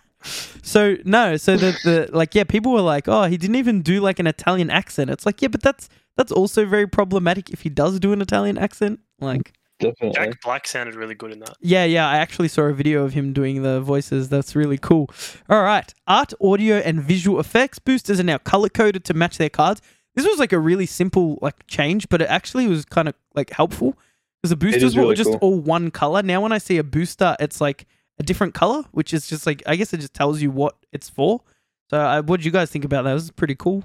[0.62, 1.38] so no.
[1.38, 4.28] So the the like yeah, people were like, oh, he didn't even do like an
[4.28, 5.10] Italian accent.
[5.10, 8.58] It's like yeah, but that's that's also very problematic if he does do an Italian
[8.58, 9.00] accent.
[9.20, 10.12] Like definitely.
[10.12, 11.56] Jack Black sounded really good in that.
[11.62, 12.08] yeah, yeah.
[12.08, 14.30] I actually saw a video of him doing the voices.
[14.30, 15.10] That's really cool.
[15.50, 19.50] All right, art, audio, and visual effects boosters are now color coded to match their
[19.50, 19.82] cards.
[20.16, 23.50] This was like a really simple like change, but it actually was kind of like
[23.52, 23.98] helpful
[24.42, 25.40] Because the boosters is were just cool.
[25.42, 26.22] all one color.
[26.22, 27.88] Now when I see a booster, it's like
[28.20, 31.10] a different color, which is just like I guess it just tells you what it's
[31.10, 31.42] for.
[31.90, 33.12] So, uh, what did you guys think about that?
[33.12, 33.84] It was pretty cool.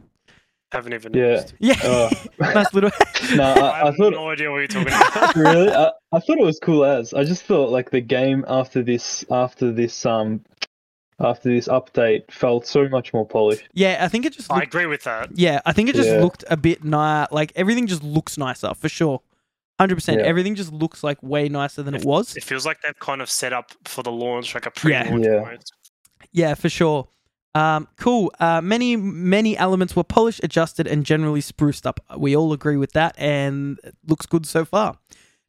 [0.72, 1.14] Haven't even.
[1.14, 1.22] Yeah.
[1.26, 1.54] noticed.
[1.59, 2.90] Yeah, Uh, nice little.
[3.37, 5.35] no, I, I, I have thought no idea what you're talking about.
[5.35, 7.14] really, I, I thought it was cool as.
[7.14, 10.44] I just thought like the game after this, after this, um,
[11.20, 13.66] after this update felt so much more polished.
[13.72, 14.52] yeah, I think it just.
[14.52, 15.31] I agree with that.
[15.35, 16.20] yeah, I think it just Yeah.
[16.20, 17.28] looked a bit nice.
[17.33, 19.22] Like everything just looks nicer for sure.
[19.81, 20.20] Hundred percent.
[20.20, 22.37] Everything just looks like way nicer than it was.
[22.37, 25.38] It feels like they've kind of set up for the launch, like a pre-launch Yeah.
[25.38, 25.72] almost.
[26.33, 27.07] Yeah, for sure.
[27.59, 28.33] Um, cool.
[28.38, 31.99] Uh, many many elements were polished, adjusted, and generally spruced up.
[32.16, 34.97] We all agree with that, and it looks good so far.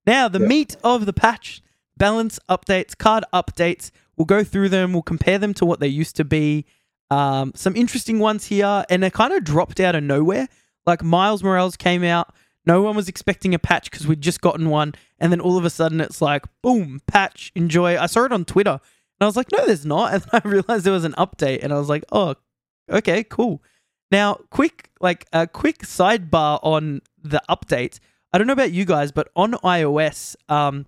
[0.08, 0.48] Now, the Yeah.
[0.48, 1.62] meat of the patch:
[1.98, 3.92] balance updates, card updates.
[4.18, 4.94] We'll go through them.
[4.94, 6.66] We'll compare them to what they used to be.
[7.12, 10.48] Um, some interesting ones here, and they kind of dropped out of nowhere.
[10.86, 12.34] Like Miles Morales came out.
[12.66, 15.66] No one was expecting a patch because we'd just gotten one, and then all of
[15.66, 17.98] a sudden it's like, boom, patch, enjoy.
[18.00, 18.80] I saw it on Twitter,
[19.20, 20.14] and I was like, no, there's not.
[20.14, 22.36] And I realized there was an update, and I was like, oh,
[22.90, 23.62] okay, cool.
[24.12, 28.00] Now, quick, like a quick sidebar on the update.
[28.32, 30.86] I don't know about you guys, but on iOS, um,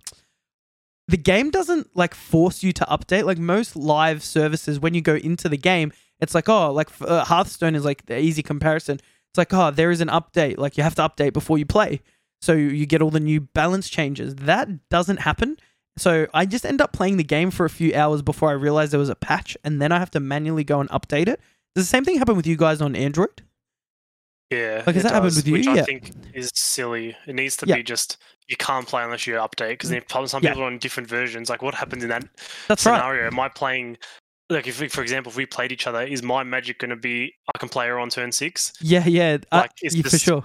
[1.08, 3.24] the game doesn't like force you to update.
[3.24, 7.24] Like most live services, when you go into the game, it's like, oh, like uh,
[7.24, 8.98] Hearthstone is like the easy comparison.
[9.30, 10.58] It's like, oh, there is an update.
[10.58, 12.00] Like you have to update before you play.
[12.40, 14.34] So you you get all the new balance changes.
[14.36, 15.58] That doesn't happen.
[15.98, 18.90] So I just end up playing the game for a few hours before I realize
[18.90, 21.40] there was a patch, and then I have to manually go and update it.
[21.74, 23.42] Does the same thing happen with you guys on Android?
[24.50, 24.82] Yeah.
[24.86, 25.52] Like, has it that happened does, with you?
[25.54, 25.72] Which Yeah.
[25.74, 27.16] I think is silly.
[27.26, 27.76] It needs to Yeah.
[27.76, 30.50] be just you can't play unless you update because then some Yeah.
[30.50, 31.48] people are on different versions.
[31.48, 32.24] Like what happens in that
[32.68, 32.98] That's right.
[32.98, 33.26] scenario?
[33.26, 33.96] Am I playing?
[34.50, 36.96] Like if, we- for example, if we played each other, is my Magik going to
[36.96, 40.18] be I can play her on turn six, Yeah, yeah, uh, Like, it's yeah, for
[40.18, 40.44] sure.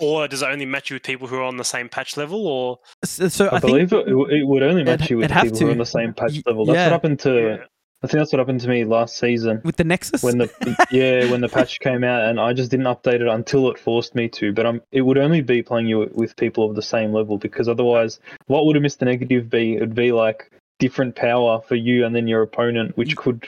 [0.00, 2.46] Or does it only match you with people who are on the same patch level?
[2.46, 5.34] Or So, so I, I, think believe it, it would only match you with it'd
[5.34, 6.64] have people who are on the same patch Y- level.
[6.66, 6.86] That's yeah.
[6.86, 7.40] what happened to.
[7.40, 7.64] yeah,
[8.02, 10.48] I think that's what happened to me last season with the Nexus, when the
[10.90, 14.14] yeah when the patch came out, and I just didn't update it until it forced
[14.14, 14.52] me to.
[14.54, 17.68] But I'm it would only be playing you with people of the same level because
[17.68, 19.02] otherwise, what would a Mr.
[19.02, 19.76] Negative be?
[19.76, 23.46] It'd be like different power for you and then your opponent, which could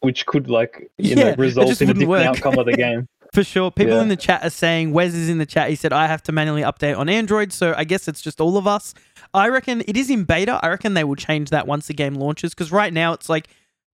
[0.00, 2.24] which could like you Yeah, know result in a different work.
[2.26, 3.06] outcome of the game.
[3.32, 3.70] For sure.
[3.70, 4.02] People Yeah.
[4.02, 5.70] in the chat are saying, Wes is in the chat.
[5.70, 7.52] He said, I have to manually update on Android.
[7.52, 8.92] So I guess it's just all of us.
[9.32, 10.60] I reckon it is in beta.
[10.62, 12.52] I reckon they will change that once the game launches.
[12.52, 13.48] Because right now it's like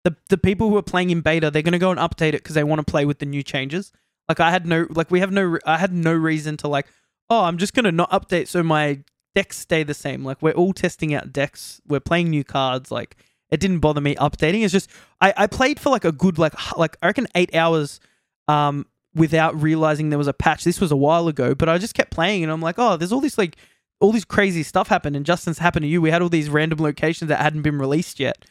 [0.04, 2.43] the, the people who are playing in beta, they're going to go and update it
[2.43, 3.91] because they want to play with the new changes.
[4.30, 6.86] Like I had no, like we have no, I had no reason to like,
[7.30, 9.00] oh, I'm just going to not update so my
[9.34, 10.24] decks stay the same.
[10.24, 11.82] Like we're all testing out decks.
[11.88, 12.91] We're playing new cards.
[12.91, 13.17] Like
[13.50, 14.63] it didn't bother me updating.
[14.63, 18.00] It's just, I, I played for like a good, like, like I reckon eight hours
[18.48, 20.63] um, without realizing there was a patch.
[20.63, 23.12] This was a while ago, but I just kept playing and I'm like, oh, there's
[23.12, 23.58] all this like
[23.99, 26.02] all this crazy stuff happened and Justin's happened to you.
[26.02, 28.45] We had all these random locations that hadn't been released yet.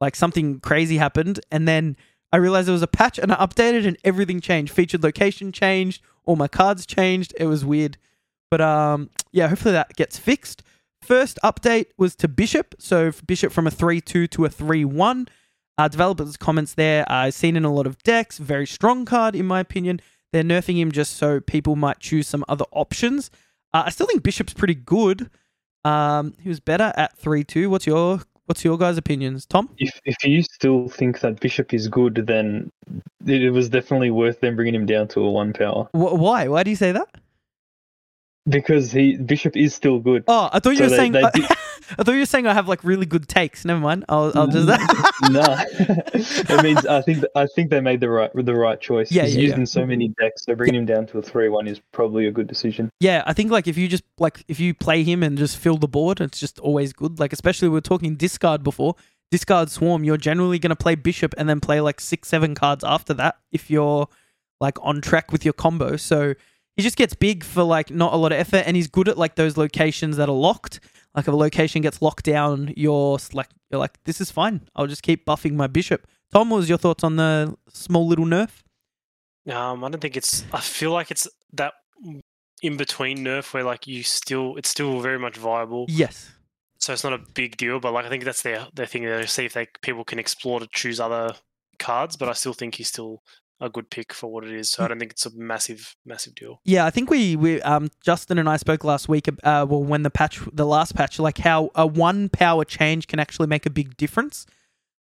[0.00, 1.96] Like something crazy happened and then
[2.32, 4.72] I realized there was a patch and I updated and everything changed.
[4.72, 7.32] Featured location changed, all my cards changed.
[7.38, 7.96] It was weird.
[8.50, 10.62] But um yeah, hopefully that gets fixed.
[11.02, 12.74] First update was to Bishop.
[12.78, 15.28] So Bishop from a 3 2 to a 3 1.
[15.78, 17.04] Uh, developers' comments there.
[17.10, 18.38] I've seen in a lot of decks.
[18.38, 20.00] Very strong card, in my opinion.
[20.32, 23.30] They're nerfing him just so people might choose some other options.
[23.72, 25.30] Uh, I still think Bishop's pretty good.
[25.84, 27.70] Um, he was better at 3 2.
[27.70, 29.68] What's your What's your guys' opinions, Tom?
[29.76, 32.72] If if you still think that Bishop is good, then
[33.26, 36.48] it it was definitely worth them bringing him down to a one power Wh- why?
[36.48, 37.08] Why do you say that?
[38.48, 40.24] Because he Bishop is still good.
[40.28, 41.12] Oh, I thought you So were they- saying.
[41.12, 41.30] they I,
[42.04, 43.64] thought you were saying I have like really good takes.
[43.64, 44.04] Never mind.
[44.08, 44.66] I'll, I'll just.
[45.30, 45.42] no,
[46.14, 49.10] it means I think I think they made the right the right choice.
[49.10, 49.60] Yeah, He's yeah, used yeah.
[49.60, 52.30] in so many decks, so bringing him down to a three one is probably a
[52.30, 52.90] good decision.
[53.00, 55.76] Yeah, I think like if you just like if you play him and just fill
[55.76, 57.18] the board, it's just always good.
[57.18, 58.94] Like especially we were talking discard before.
[59.30, 63.12] Discard swarm, you're generally gonna play bishop and then play like six, seven cards after
[63.14, 64.08] that if you're
[64.60, 65.96] like on track with your combo.
[65.96, 66.34] So
[66.78, 69.18] he just gets big for like not a lot of effort and he's good at
[69.18, 70.78] like those locations that are locked.
[71.12, 74.60] Like if a location gets locked down, you're like you're like, this is fine.
[74.76, 76.06] I'll just keep buffing my bishop.
[76.32, 78.62] Tom, what was your thoughts on the small little nerf?
[79.52, 80.44] Um, I don't think it's.
[80.52, 81.72] I feel like it's that
[82.62, 85.86] in between nerf where like you still, it's still very much viable.
[85.88, 86.30] Yes.
[86.78, 87.80] So it's not a big deal.
[87.80, 89.04] But like I think that's their their thing.
[89.04, 91.34] They see if they people can explore to choose other
[91.80, 92.16] cards.
[92.16, 93.24] But I still think he's still
[93.60, 94.70] a good pick for what it is.
[94.70, 96.60] So I don't think it's a massive massive deal.
[96.64, 99.28] Yeah, I think we we um Justin and I spoke last week.
[99.28, 103.18] Uh, well, when the patch, the last patch, like how a one power change can
[103.18, 104.46] actually make a big difference.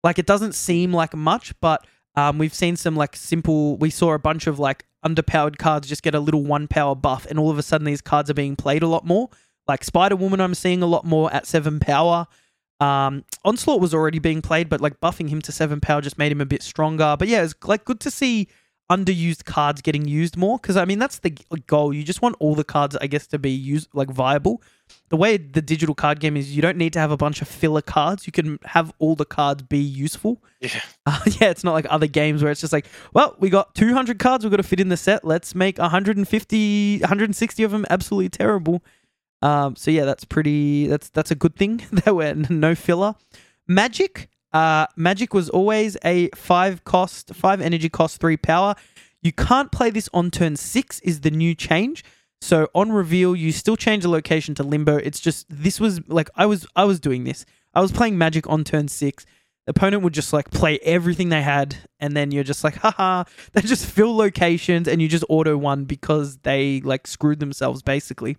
[0.03, 1.87] Like it doesn't seem like much, but
[2.17, 3.77] um we've seen some like simple.
[3.77, 7.27] We saw a bunch of like underpowered cards just get a little one power buff,
[7.29, 9.31] and all of a sudden these cards are being played a lot more.
[9.67, 12.27] Like Spider Woman, I'm seeing a lot more at seven power.
[12.85, 16.33] Um, Onslaught was already being played, but like buffing him to seven power just made
[16.33, 17.17] him a bit stronger.
[17.19, 18.49] But yeah, it's like good to see
[18.91, 21.31] underused cards getting used more because I mean that's the
[21.67, 21.95] goal.
[21.95, 24.63] You just want all the cards, I guess, to be used like viable.
[25.09, 27.49] The way the digital card game is, you don't need to have a bunch of
[27.49, 28.27] filler cards.
[28.27, 30.43] You can have all the cards be useful.
[30.61, 30.81] Yeah.
[31.07, 34.19] Uh, yeah, it's not like other games where it's just like, well, we got 200
[34.19, 35.25] cards we've got to fit in the set.
[35.25, 38.83] Let's make 150, 160 of them absolutely terrible.
[39.43, 40.87] Um, so yeah, that's pretty.
[40.87, 41.83] That's that's a good thing.
[41.93, 43.15] there were no filler.
[43.69, 44.29] Magik.
[44.53, 48.75] Uh, Magik was always a five cost, five energy cost, three power.
[49.21, 51.01] You can't play this on turn six.
[51.01, 52.05] Is the new change.
[52.41, 54.97] So on reveal, you still change the location to limbo.
[54.97, 57.47] It's just this was like I was I was doing this.
[57.75, 59.25] I was playing Magik on turn six.
[59.67, 63.25] The opponent would just like play everything they had, and then you're just like, haha,
[63.53, 68.37] they just fill locations and you just auto one because they like screwed themselves basically.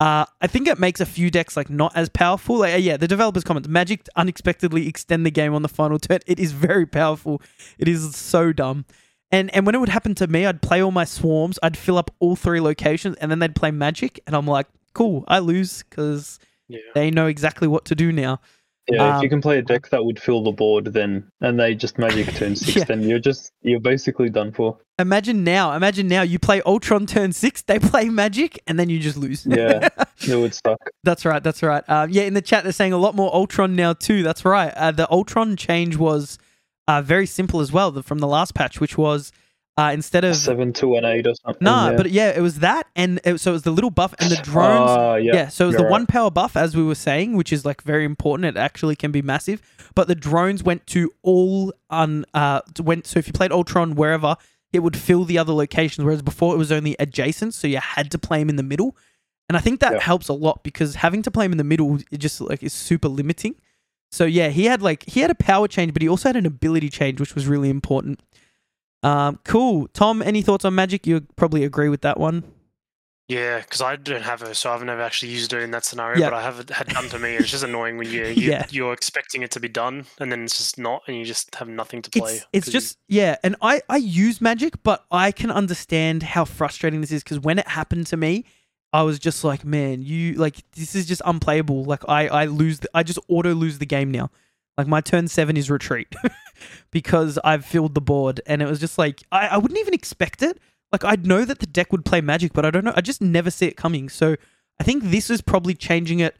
[0.00, 2.58] Uh, I think it makes a few decks like not as powerful.
[2.60, 6.20] Like, uh, yeah, the developers comments: Magik unexpectedly extend the game on the final turn.
[6.26, 7.42] It is very powerful.
[7.78, 8.86] It is so dumb.
[9.30, 11.58] And and when it would happen to me, I'd play all my swarms.
[11.62, 15.24] I'd fill up all three locations, and then they'd play Magik, and I'm like, cool,
[15.28, 16.78] I lose because Yeah.
[16.94, 18.40] they know exactly what to do now.
[18.90, 21.58] Yeah, if you Um, can play a deck that would fill the board, then and
[21.58, 22.84] they just Magik turn six, Yeah.
[22.84, 24.78] then you're just you're basically done for.
[24.98, 28.98] Imagine now, imagine now you play Ultron turn six, they play Magik, and then you
[28.98, 29.46] just lose.
[29.46, 29.88] Yeah.
[30.28, 30.78] It would suck.
[31.02, 31.42] That's right.
[31.42, 31.82] That's right.
[31.88, 34.22] Um, yeah, in the chat they're saying a lot more Ultron now too.
[34.22, 34.70] That's right.
[34.74, 36.38] Uh, the Ultron change was
[36.86, 39.32] uh, very simple as well the, from the last patch, which was
[39.80, 41.64] uh, instead of Seven to an eight or something.
[41.64, 41.96] nah, yeah.
[41.96, 44.36] but yeah, it was that, and it, so it was the little buff and the
[44.36, 44.90] drones.
[44.90, 45.34] Ah, yeah.
[45.34, 45.48] yeah.
[45.48, 47.82] so it was you're the one power buff, as we were saying, which is like
[47.82, 48.46] very important.
[48.46, 49.62] It actually can be massive,
[49.94, 53.06] but the drones went to all un uh went.
[53.06, 54.36] So if you played Ultron wherever,
[54.72, 58.10] it would fill the other locations, whereas before it was only adjacent, so you had
[58.12, 58.96] to play him in the middle.
[59.48, 60.00] And I think that Yeah.
[60.00, 62.72] helps a lot because having to play him in the middle it just like is
[62.72, 63.56] super limiting.
[64.12, 66.46] So yeah, he had like he had a power change, but he also had an
[66.46, 68.20] ability change, which was really important.
[69.02, 69.88] Um, cool.
[69.92, 71.06] Tom, any thoughts on Magik?
[71.06, 72.44] You probably agree with that one.
[73.28, 76.18] Yeah, because I don't have her, so I've never actually used her in that scenario.
[76.18, 76.30] Yeah.
[76.30, 78.66] But I have it had done to me, it's just annoying when you, you Yeah.
[78.70, 81.68] you're expecting it to be done, and then it's just not, and you just have
[81.68, 82.34] nothing to play.
[82.34, 86.24] It's, it's 'cause you- just yeah, and I I use Magik, but I can understand
[86.24, 88.46] how frustrating this is because when it happened to me,
[88.92, 91.84] I was just like, man, you like this is just unplayable.
[91.84, 94.30] Like I I lose, the, I just auto lose the game now.
[94.80, 96.08] Like my turn seven is retreat
[96.90, 100.42] because I've filled the board, and it was just like I, I wouldn't even expect
[100.42, 100.58] it.
[100.90, 102.94] Like I'd know that the deck would play Magik, but I don't know.
[102.96, 104.08] I just never see it coming.
[104.08, 104.36] So
[104.80, 106.34] I think this is probably changing it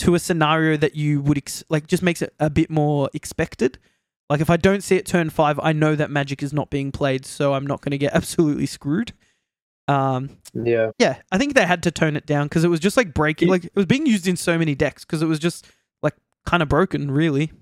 [0.00, 3.78] to a scenario that you would ex- like just makes it a bit more expected.
[4.28, 6.90] Like if I don't see it turn five, I know that Magik is not being
[6.90, 9.12] played, so I'm not going to get absolutely screwed.
[9.86, 10.90] Um, Yeah.
[10.98, 13.48] yeah, I think they had to tone it down because it was just like breaking.
[13.48, 15.66] Like it was being used in so many decks because it was just
[16.02, 17.52] like kind of broken, really.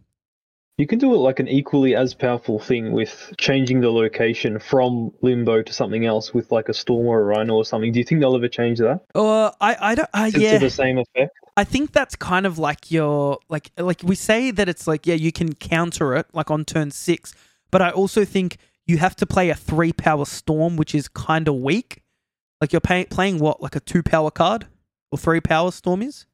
[0.79, 5.13] You can do it like an equally as powerful thing with changing the location from
[5.21, 7.93] limbo to something else with like a storm or a rhino or something.
[7.93, 9.01] Do you think they'll ever change that?
[9.15, 10.09] Uh, I I don't.
[10.15, 11.33] Uh, yeah, to the same effect?
[11.57, 15.15] I think that's kind of like your like like we say that it's like yeah
[15.15, 17.35] you can counter it like on turn six,
[17.71, 18.57] but I also think
[18.87, 22.03] you have to play a three power storm which is kind of weak.
[22.61, 24.67] Like you're pay- playing what like a two power card
[25.11, 26.25] or three power storm is.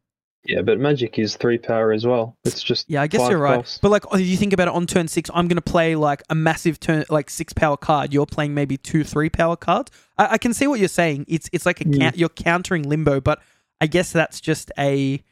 [0.44, 2.36] Yeah, but Magik is three power as well.
[2.44, 3.56] It's just Yeah, I guess you're right.
[3.56, 3.78] costs.
[3.82, 6.34] But like if you think about it on turn six, I'm gonna play like a
[6.34, 8.12] massive turn like six power card.
[8.14, 9.90] You're playing maybe two three power cards.
[10.16, 11.26] I, I can see what you're saying.
[11.28, 11.98] It's it's like a Mm.
[11.98, 13.40] count, you're countering limbo, but
[13.80, 15.22] I guess that's just a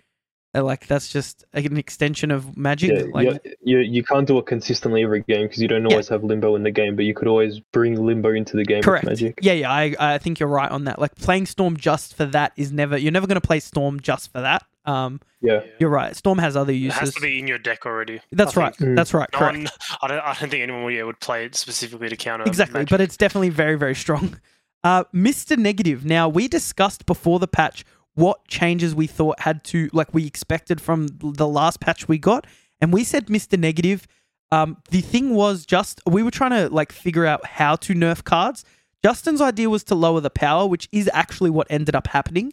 [0.60, 2.96] like that's just an extension of Magik.
[2.96, 6.08] Yeah, like you, you you can't do it consistently every game because you don't always
[6.08, 9.04] have limbo in the game, but you could always bring limbo into the game correct.
[9.06, 9.34] with Magik.
[9.40, 9.70] Yeah, yeah.
[9.70, 10.98] I I think you're right on that.
[10.98, 12.96] Like playing Storm just for that is never.
[12.96, 14.64] You're never gonna play Storm just for that.
[14.84, 15.62] Um, Yeah.
[15.80, 16.14] you're right.
[16.14, 16.98] Storm has other it uses.
[17.00, 18.20] has to be in your deck already.
[18.30, 18.76] That's I right.
[18.76, 18.94] think.
[18.96, 19.28] That's right.
[19.32, 19.56] No correct.
[19.58, 19.68] one,
[20.00, 22.90] I don't, I don't think anyone yeah, would play it specifically to counter exactly Magik.
[22.90, 24.40] but it's definitely very very strong
[24.84, 27.84] uh mr negative now we discussed before the patch
[28.16, 32.46] what changes we thought had to like we expected from the last patch we got.
[32.80, 34.06] And we said mr negative.
[34.50, 38.24] Um the thing was just we were trying to like figure out how to nerf
[38.24, 38.64] cards.
[39.04, 42.52] Justin's idea was to lower the power which is actually what ended up happening.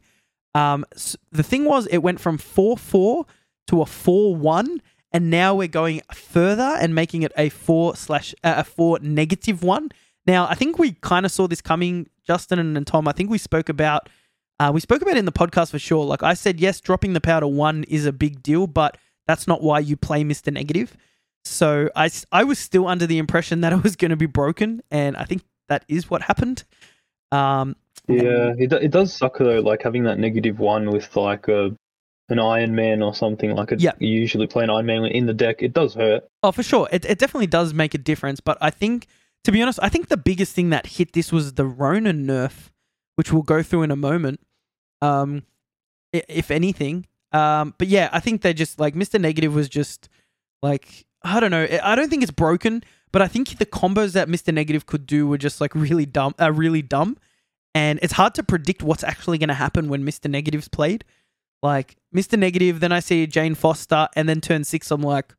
[0.53, 3.25] Um s- the thing was it went from 4-4
[3.67, 4.79] to a 4-1
[5.11, 9.63] and now we're going further and making it a 4 slash uh, a 4 negative
[9.63, 9.89] 1
[10.25, 13.07] now, I think we kind of saw this coming, Justin and Tom.
[13.07, 14.07] I think we spoke about
[14.59, 16.05] uh, we spoke about it in the podcast for sure.
[16.05, 18.97] Like I said, yes, dropping the power to one is a big deal, but
[19.27, 20.95] that's not why you play Mister Negative.
[21.45, 24.81] So I, I was still under the impression that it was going to be broken,
[24.91, 26.63] and I think that is what happened.
[27.31, 27.75] Um,
[28.07, 31.75] Yeah, it, it does suck though, like having that negative one with like a
[32.29, 33.81] an Iron Man or something like it.
[33.81, 33.91] Yeah.
[33.99, 35.61] You usually play an Iron Man in the deck.
[35.61, 36.25] It does hurt.
[36.41, 36.87] Oh, for sure.
[36.91, 38.39] It, it definitely does make a difference.
[38.39, 39.07] But I think,
[39.43, 42.69] to be honest, I think the biggest thing that hit this was the Ronan nerf,
[43.15, 44.39] which we'll go through in a moment.
[45.01, 45.43] Um,
[46.11, 47.07] if anything.
[47.31, 49.19] Um, but yeah, I think they just like Mr.
[49.19, 50.09] Negative was just
[50.61, 51.67] like I don't know.
[51.83, 54.53] I don't think it's broken, but I think the combos that Mr.
[54.53, 57.17] Negative could do were just like really dumb, uh, really dumb,
[57.73, 60.29] and it's hard to predict what's actually going to happen when Mr.
[60.29, 61.03] Negative's played.
[61.63, 62.37] Like Mr.
[62.37, 65.33] Negative, then I see Jane Foster, and then turn six, I'm like,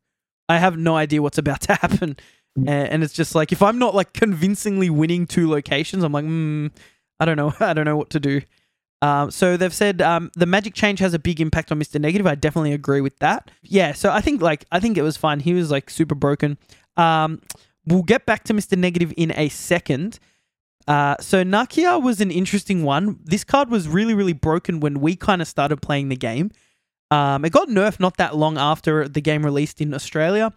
[0.49, 2.17] I have no idea what's about to happen,
[2.57, 2.69] Mm.
[2.69, 6.23] and, and it's just like if I'm not like convincingly winning two locations, I'm like,
[6.23, 6.67] hmm,
[7.19, 8.41] I don't know, I don't know what to do.
[9.01, 11.99] Um, so they've said um, the Magik change has a big impact on Mr.
[11.99, 12.25] Negative.
[12.25, 13.51] I definitely agree with that.
[13.61, 15.41] Yeah, so I think like I think it was fine.
[15.41, 16.57] He was like super broken.
[16.97, 17.41] Um,
[17.85, 18.77] we'll get back to Mr.
[18.77, 20.19] Negative in a second.
[20.87, 23.19] Uh, so Nakia was an interesting one.
[23.23, 26.51] This card was really really broken when we kind of started playing the game.
[27.11, 30.51] Um, it got nerfed not that long after the game released in Australia.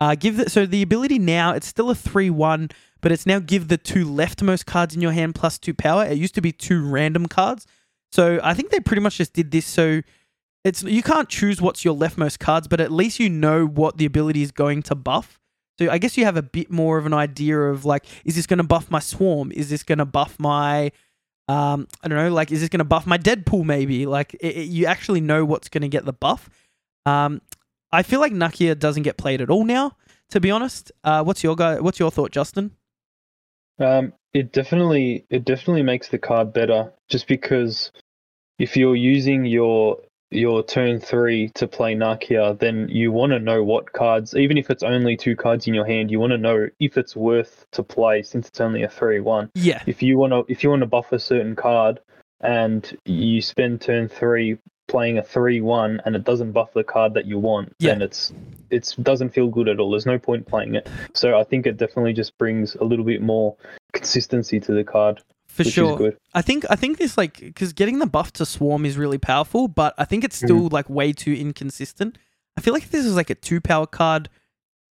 [0.00, 2.70] Uh, give the, so the ability now it's still a three one,
[3.00, 6.04] but it's now give the two leftmost cards in your hand plus two power.
[6.04, 7.66] It used to be two random cards.
[8.12, 10.00] So I think they pretty much just did this so
[10.64, 14.04] it's you can't choose what's your leftmost cards, but at least you know what the
[14.04, 15.38] ability is going to buff.
[15.78, 18.46] So I guess you have a bit more of an idea of like, is this
[18.46, 19.52] going to buff my swarm?
[19.52, 20.90] Is this going to buff my,
[21.46, 23.64] um, I don't know, like, is this going to buff my Deadpool?
[23.64, 26.50] Maybe like it, it- you actually know what's going to get the buff.
[27.06, 27.40] Um,
[27.92, 29.96] I feel like Nakia doesn't get played at all now.
[30.30, 31.80] To be honest, uh, what's your guy?
[31.80, 32.72] What's your thought, Justin?
[33.78, 37.90] Um, it definitely it definitely makes the card better just because
[38.58, 39.98] if you're using your
[40.30, 44.68] your turn three to play Nakia, then you want to know what cards, even if
[44.68, 47.82] it's only two cards in your hand, you want to know if it's worth to
[47.82, 49.50] play since it's only a three one.
[49.54, 52.00] Yeah, If you want to if you want to buff a certain card
[52.40, 54.58] and you spend turn three
[54.88, 57.92] playing a three one and it doesn't buff the card that you want, Yeah.
[57.92, 58.32] then it's
[58.70, 59.90] it's doesn't feel good at all.
[59.90, 60.88] There's no point playing it.
[61.14, 63.56] So I think it definitely just brings a little bit more
[63.92, 65.92] consistency to the card, for which sure.
[65.92, 66.16] is good.
[66.34, 69.68] I think I think this like because getting the buff to swarm is really powerful,
[69.68, 70.46] but I think it's mm-hmm.
[70.46, 72.18] still like way too inconsistent.
[72.56, 74.28] I feel like if this is like a two power card,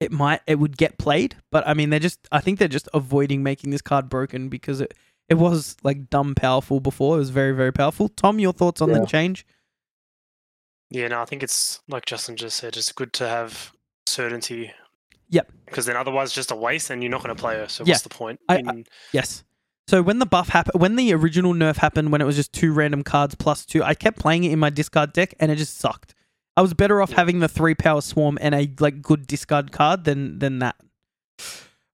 [0.01, 2.88] it might it would get played, but I mean they're just I think they're just
[2.92, 4.92] avoiding making this card broken because it
[5.28, 7.16] it was like dumb powerful before.
[7.16, 8.09] It was very very powerful.
[8.09, 9.47] Tom, your thoughts on the change?
[10.95, 12.76] Yeah, no, I think it's like Justin just said.
[12.76, 13.72] It's good to have
[14.07, 14.72] certainty.
[15.30, 15.51] Yep.
[15.66, 17.66] Because then otherwise, it's just a waste, and you're not going to play her.
[17.68, 17.92] So Yeah.
[17.95, 18.40] what's the point?
[18.49, 19.42] I- in- Yes.
[19.88, 22.72] So when the buff happened, when the original nerf happened, when it was just two
[22.72, 25.76] random cards plus two, I kept playing it in my discard deck, and it just
[25.78, 26.14] sucked.
[26.57, 27.16] I was better off Yeah.
[27.16, 30.76] having the three power swarm and a like good discard card than than that.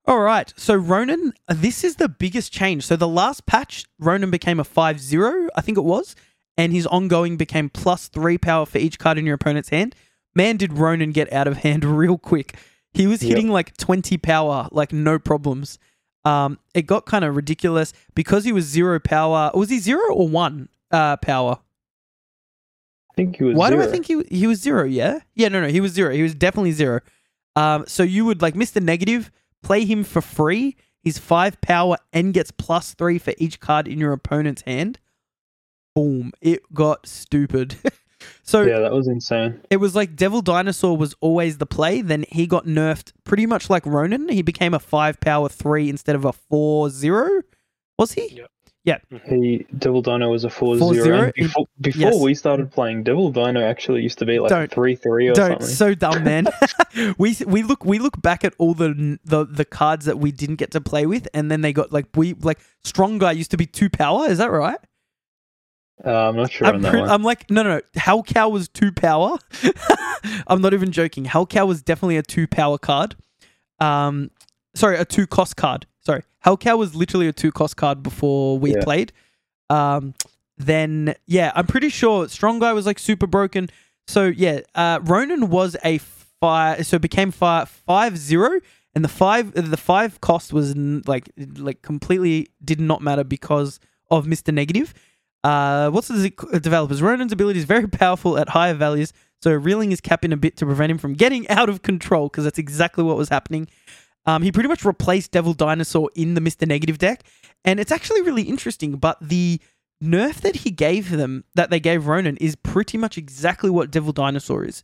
[0.07, 2.85] All right, so Ronan, this is the biggest change.
[2.85, 6.17] So the last patch, Ronan became a 5-0, I think it was,
[6.61, 9.95] and his ongoing became plus three power for each card in your opponent's hand.
[10.35, 12.55] Man, did Ronan get out of hand real quick.
[12.93, 13.29] He was Yep.
[13.29, 15.79] hitting like 20 power, like no problems.
[16.25, 19.51] Um, it got kind of ridiculous because he was zero power.
[19.55, 21.59] Was he zero or one uh, power?
[23.11, 23.57] I think he was.
[23.57, 24.85] Why do I think he he was zero?
[24.85, 26.13] Yeah, yeah, no, no, he was zero.
[26.13, 27.01] He was definitely zero.
[27.57, 29.31] Um, so you would like miss the Negative
[29.63, 30.77] play him for free.
[31.03, 34.99] He's five power and gets plus three for each card in your opponent's hand.
[35.95, 36.33] Boom!
[36.41, 37.77] It got stupid.
[38.43, 39.61] so Yeah, that was insane.
[39.71, 42.01] it was like Devil Dinosaur was always the play.
[42.01, 44.29] Then he got nerfed pretty much like Ronan.
[44.29, 47.43] He became a five power three instead of a four zero.
[47.99, 48.43] Was he?
[48.83, 48.97] Yeah.
[49.13, 49.43] Mm-hmm.
[49.43, 50.95] He Devil Dino was a 4 4-0?
[51.03, 51.33] 0.
[51.37, 52.21] Before before Yes.
[52.23, 55.51] we started playing, Devil Dino actually used to be like Don't- 3 3 or Don't
[55.61, 55.67] something.
[55.67, 56.47] so dumb, man.
[57.19, 60.57] we we look we look back at all the the the cards that we didn't
[60.57, 63.59] get to play with, and then they got like we like Strong Guy used to
[63.59, 64.27] be two power.
[64.29, 64.79] Is that right?
[66.05, 67.11] Uh, I'm not sure I'm, on that pre- one.
[67.11, 67.81] I'm like no no no.
[67.97, 69.37] Hellcow was two power.
[70.47, 71.25] I'm not even joking.
[71.25, 73.17] Hellcow was definitely a two power card.
[73.81, 74.31] Um,
[74.75, 75.87] sorry, a two cost card.
[76.01, 78.83] Sorry, Hellcow was literally a two cost card before we Yeah.
[78.85, 79.13] played.
[79.69, 80.15] Um,
[80.57, 83.69] then yeah, I'm pretty sure Strong Guy was like super broken.
[84.07, 88.61] So yeah, uh, Ronan was a five, so it became five five zero,
[88.95, 93.79] and the five the five cost was n- like like completely did not matter because
[94.11, 94.93] of Mister Negative.
[95.43, 96.31] Uh, what's the
[96.63, 97.01] developers?
[97.01, 99.13] Ronan's ability is very powerful at higher values,
[99.43, 102.29] so reeling his cap in a bit to prevent him from getting out of control
[102.29, 103.69] because that's exactly what was happening.
[104.27, 107.23] Um, he pretty much replaced Devil Dinosaur in the Mister Negative deck,
[107.65, 108.97] and it's actually really interesting.
[108.97, 109.61] But the
[110.05, 114.13] nerf that he gave them, that they gave Ronan, is pretty much exactly what Devil
[114.13, 114.83] Dinosaur is.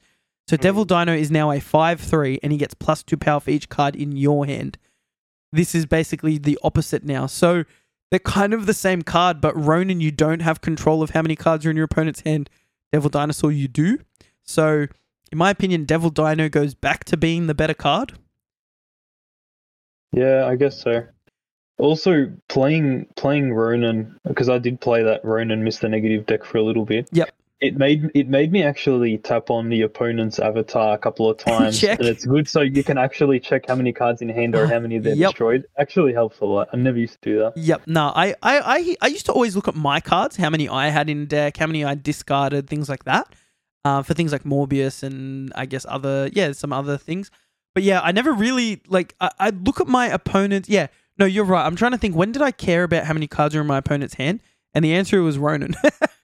[0.48, 3.50] So Devil Dino is now a five three, and he gets plus two power for
[3.50, 4.78] each card in your hand.
[5.52, 7.26] This is basically the opposite now.
[7.26, 7.64] So
[8.10, 11.36] they're kind of the same card, but Ronan, you don't have control of how many
[11.36, 12.48] cards are in your opponent's hand.
[12.92, 13.98] Devil Dinosaur, you do.
[14.44, 14.86] So,
[15.32, 18.12] in my opinion, Devil Dino goes back to being the better card.
[20.12, 21.04] Yeah, I guess so.
[21.78, 26.62] Also, playing playing Ronan because I did play that Ronan the Negative deck for a
[26.62, 27.08] little bit.
[27.12, 27.30] Yep.
[27.58, 31.80] It made it made me actually tap on the opponent's avatar a couple of times,
[31.80, 31.98] Check.
[31.98, 34.78] and it's good so you can actually check how many cards in hand or how
[34.78, 35.30] many they're Yep.
[35.30, 35.64] destroyed.
[35.78, 36.68] Actually helps a lot.
[36.72, 37.56] I never used to do that.
[37.56, 37.82] Yep.
[37.86, 40.88] No, I, I, I, I used to always look at my cards, how many I
[40.90, 43.34] had in deck, how many I discarded, things like that.
[43.86, 47.30] Uh, for things like Morbius and I guess other, yeah, some other things.
[47.72, 49.14] But yeah, I never really like.
[49.20, 50.68] I, I look at my opponent.
[50.68, 50.88] Yeah,
[51.18, 51.64] no, you're right.
[51.64, 52.16] I'm trying to think.
[52.16, 54.40] When did I care about how many cards are in my opponent's hand?
[54.74, 55.74] And the answer was Ronan.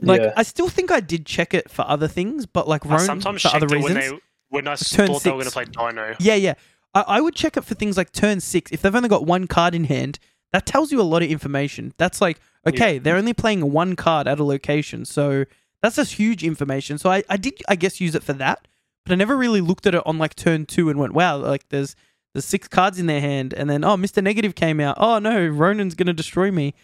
[0.00, 0.32] like Yeah.
[0.36, 3.42] I still think I did check it for other things, but like I Ronan sometimes
[3.42, 4.12] for checked other it when reasons.
[4.12, 4.20] they
[4.50, 6.14] when I Turn thought they were going to play Dino.
[6.18, 6.54] Yeah, yeah.
[6.94, 8.72] I, I would check it for things like turn six.
[8.72, 10.18] If they've only got one card in hand,
[10.52, 11.92] that tells you a lot of information.
[11.98, 15.04] That's like, okay, they're only playing one card at a location.
[15.04, 15.44] So
[15.82, 16.96] that's just huge information.
[16.96, 18.66] So I, I did, I guess, use it for that.
[19.04, 21.68] But I never really looked at it on like turn two and went, wow, like
[21.68, 21.94] there's
[22.34, 23.52] there's six cards in their hand.
[23.54, 24.22] And then, oh, Mr.
[24.22, 24.96] Negative came out.
[24.98, 26.74] Oh, no, Ronan's going to destroy me.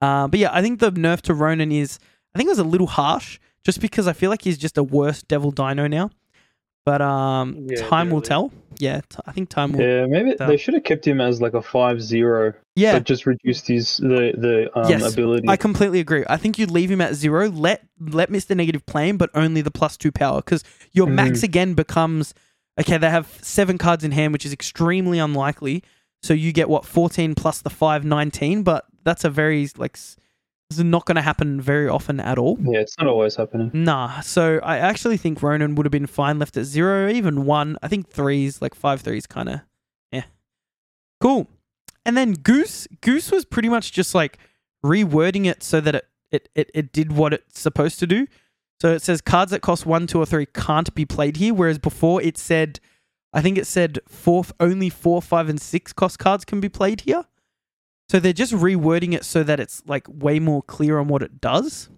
[0.00, 1.98] Uh, but yeah, I think the nerf to Ronan is,
[2.34, 4.82] I think it was a little harsh just because I feel like he's just a
[4.82, 6.10] worse Devil Dino now.
[6.84, 8.50] But um, Yeah, time will tell.
[8.78, 9.82] Yeah, t- I think time will.
[9.82, 13.04] Yeah, maybe So- they should have kept him as like a five zero, Yeah, but
[13.04, 15.48] just reduced his the the um, Yes, ability.
[15.48, 16.24] I completely agree.
[16.28, 17.48] I think you'd leave him at zero.
[17.50, 21.44] Let let Mister Negative play him, but only the plus two power because your max
[21.44, 22.34] again becomes
[22.80, 22.98] okay.
[22.98, 25.84] They have seven cards in hand, which is extremely unlikely.
[26.24, 29.96] So you get what fourteen plus the five, 19, But that's a very like
[30.72, 32.58] s- this is not going to happen very often at all.
[32.62, 33.70] yeah, it's not always happening.
[33.72, 37.76] Nah, so I actually think Ronan would have been fine left at zero, even one.
[37.82, 39.60] I think threes, like five threes, kind of,
[40.10, 40.24] yeah,
[41.20, 41.48] cool.
[42.04, 44.38] And then Goose, Goose was pretty much just like
[44.84, 48.26] rewording it so that it it it, it did what it's supposed to do.
[48.80, 51.78] So it says cards that cost one, two, or three can't be played here, whereas
[51.78, 52.80] before it said,
[53.32, 57.02] I think it said four, only four, five, and six cost cards can be played
[57.02, 57.24] here.
[58.08, 61.40] So they're just rewording it so that it's like way more clear on what it
[61.40, 61.88] does.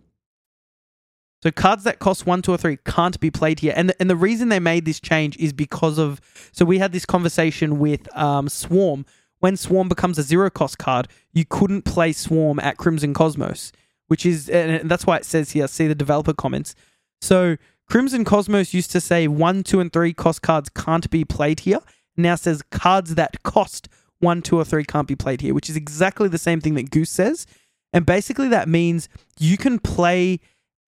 [1.42, 4.08] So cards that cost one, two, or three can't be played here, and the, and
[4.08, 6.20] the reason they made this change is because of.
[6.52, 9.04] So we had this conversation with um, Swarm.
[9.40, 13.72] When Swarm becomes a zero cost card, you couldn't play Swarm at Crimson Cosmos,
[14.06, 15.68] which is and that's why it says here.
[15.68, 16.74] See the developer comments.
[17.20, 17.58] So
[17.90, 21.80] Crimson Cosmos used to say one, two, and three cost cards can't be played here.
[22.16, 23.88] Now says cards that cost
[24.24, 26.90] one, two, or three can't be played here, which is exactly the same thing that
[26.90, 27.46] Goose says.
[27.92, 29.08] And basically, that means
[29.38, 30.40] you can play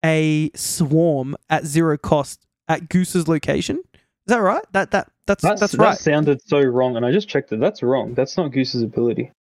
[0.05, 3.77] a swarm at zero cost at Goose's location.
[3.95, 4.01] Is
[4.35, 4.65] that right?
[4.73, 5.91] That that that's that's, That's, right.
[5.93, 7.61] That sounded so wrong, and I just checked it.
[7.61, 8.15] That's wrong.
[8.15, 9.31] That's not Goose's ability.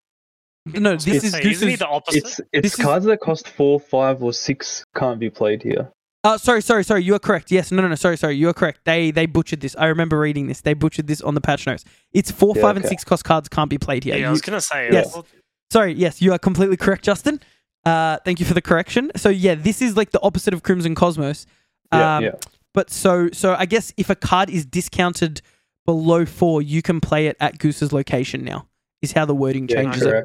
[0.67, 1.79] no, this It's- is hey, isn't he Goose's.
[1.81, 2.19] the opposite?
[2.25, 5.91] It's it's This is- cards that cost four, five, or six can't be played here.
[6.27, 7.05] Uh, sorry, sorry, sorry.
[7.05, 7.53] You are correct.
[7.53, 7.95] Yes, no, no, no.
[7.95, 8.35] Sorry, sorry.
[8.35, 8.81] You are correct.
[8.85, 9.77] They they butchered this.
[9.79, 10.61] I remember reading this.
[10.61, 11.85] They butchered this on the patch notes.
[12.13, 14.17] It's four, Yeah, five, and six cost cards can't be played here.
[14.17, 14.89] yeah, I was gonna say.
[14.91, 15.17] Yes.
[15.17, 15.23] uh,
[15.71, 17.41] Sorry, yes, you are completely correct, Justin.
[17.85, 19.13] Uh, thank you for the correction.
[19.15, 21.47] So yeah, this is like the opposite of Crimson Cosmos.
[21.93, 22.31] Yeah, Um, yeah.
[22.75, 25.43] But so so I guess if a card is discounted
[25.85, 28.67] below four, you can play it at Goose's location now.
[29.01, 30.25] Is how the wording Yeah, changes it.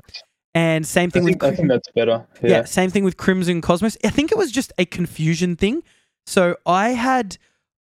[0.54, 2.28] And same I thing think, with I think that's better.
[2.42, 2.50] yeah.
[2.50, 2.64] Yeah.
[2.66, 3.98] same thing with Crimson Cosmos.
[4.04, 5.84] I think it was just a confusion thing.
[6.26, 7.38] So I had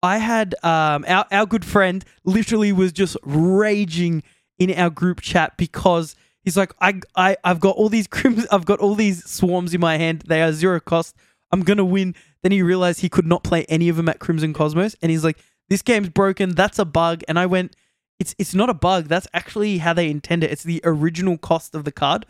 [0.02, 4.22] I had um our, our good friend literally was just raging
[4.58, 8.64] in our group chat because he's like, I, I I've got all these crimson I've
[8.66, 10.24] got all these swarms in my hand.
[10.26, 11.14] They are zero cost.
[11.52, 12.14] I'm gonna win.
[12.42, 15.24] Then he realized he could not play any of them at Crimson Cosmos, and he's
[15.24, 15.38] like,
[15.68, 17.22] This game's broken, that's a bug.
[17.28, 17.74] And I went,
[18.18, 20.50] It's it's not a bug, that's actually how they intend it.
[20.50, 22.26] It's the original cost of the card.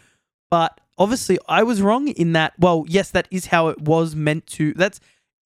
[0.51, 4.47] But obviously I was wrong in that well, yes, that is how it was meant
[4.49, 5.01] to that's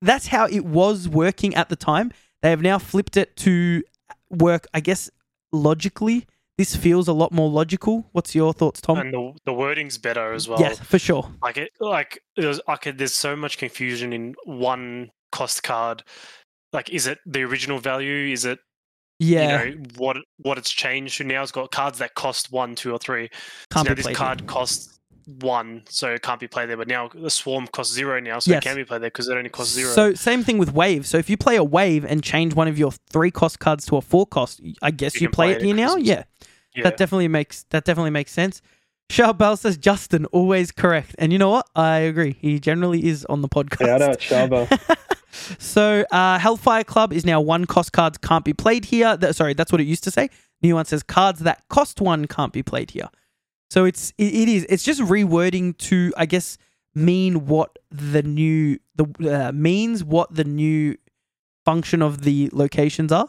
[0.00, 2.12] that's how it was working at the time.
[2.42, 3.82] They have now flipped it to
[4.30, 5.10] work, I guess,
[5.52, 6.26] logically.
[6.58, 8.06] This feels a lot more logical.
[8.12, 8.98] What's your thoughts, Tom?
[8.98, 10.60] and the the wording's better as well.
[10.60, 11.30] yes, for sure.
[11.42, 16.02] Like it, like it was, like there's so much confusion in one cost card.
[16.72, 18.32] Like, is it the original value?
[18.32, 18.58] Is it
[19.18, 21.42] Yeah, you know what what it's changed to now?
[21.42, 23.28] It's got cards that cost one, two, or three.
[23.70, 24.16] can't so now this played.
[24.16, 24.98] card costs
[25.40, 26.76] one, so it can't be played there.
[26.76, 28.58] But now the swarm costs zero now, so Yes.
[28.62, 29.90] it can be played there because it only costs zero.
[29.92, 31.06] So same thing with wave.
[31.06, 33.96] So if you play a wave and change one of your three cost cards to
[33.96, 35.94] a four cost, I guess you, You play play it it here now.
[35.96, 36.24] Yeah,
[36.74, 36.82] yeah.
[36.82, 38.60] that definitely makes that definitely makes sense.
[39.12, 41.68] Charles Bell says Justin always correct, and you know what?
[41.76, 42.38] I agree.
[42.40, 43.84] He generally is on the podcast.
[43.84, 44.96] Shout out Shaba.
[45.60, 49.18] so uh, Hellfire Club is now one cost cards can't be played here.
[49.18, 50.30] Th- sorry, that's what it used to say.
[50.62, 53.10] New one says cards that cost one can't be played here.
[53.68, 56.56] So it's it, it is it's just rewording to I guess
[56.94, 60.96] mean what the new the uh, means what the new
[61.66, 63.28] function of the locations are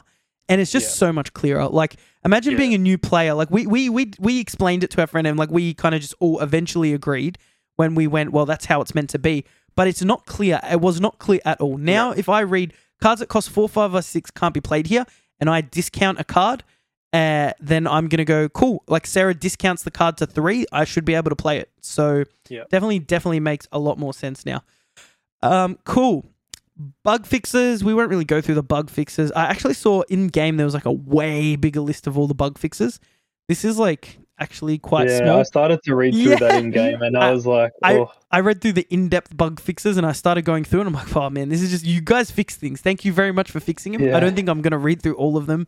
[0.50, 0.94] and it's just Yeah.
[1.08, 1.68] so much clearer.
[1.68, 2.58] Like imagine Yeah.
[2.60, 3.34] being a new player.
[3.34, 6.02] Like we we we we explained it to our friend and like we kind of
[6.02, 7.38] just all eventually agreed
[7.76, 9.46] when we went well that's how it's meant to be.
[9.76, 10.60] But it's not clear.
[10.72, 11.78] It was not clear at all.
[11.78, 15.06] Now if i read cards that cost 4 5 or 6 can't be played here
[15.40, 16.64] and i discount a card
[17.12, 21.04] uh, then i'm gonna go cool like Sera discounts the card to 3 i should
[21.06, 21.70] be able to play it.
[21.82, 22.64] So Yeah.
[22.70, 24.64] definitely definitely makes a lot more sense now.
[25.42, 26.26] Um cool
[27.04, 30.58] bug fixes we won't really go through the bug fixes i actually saw in game
[30.58, 33.00] there was like a way bigger list of all the bug fixes
[33.48, 35.40] this is like actually quite yeah, small.
[35.40, 36.36] I started to read through Yeah.
[36.38, 39.38] that in game, and I, I- was like, I- oh, I read through the in-depth
[39.38, 41.86] bug fixes and I started going through and I'm like, oh man, this is just
[41.86, 42.82] you guys fix things.
[42.82, 44.16] Thank you very much for fixing them.
[44.16, 45.68] I don't think I'm gonna read through all of them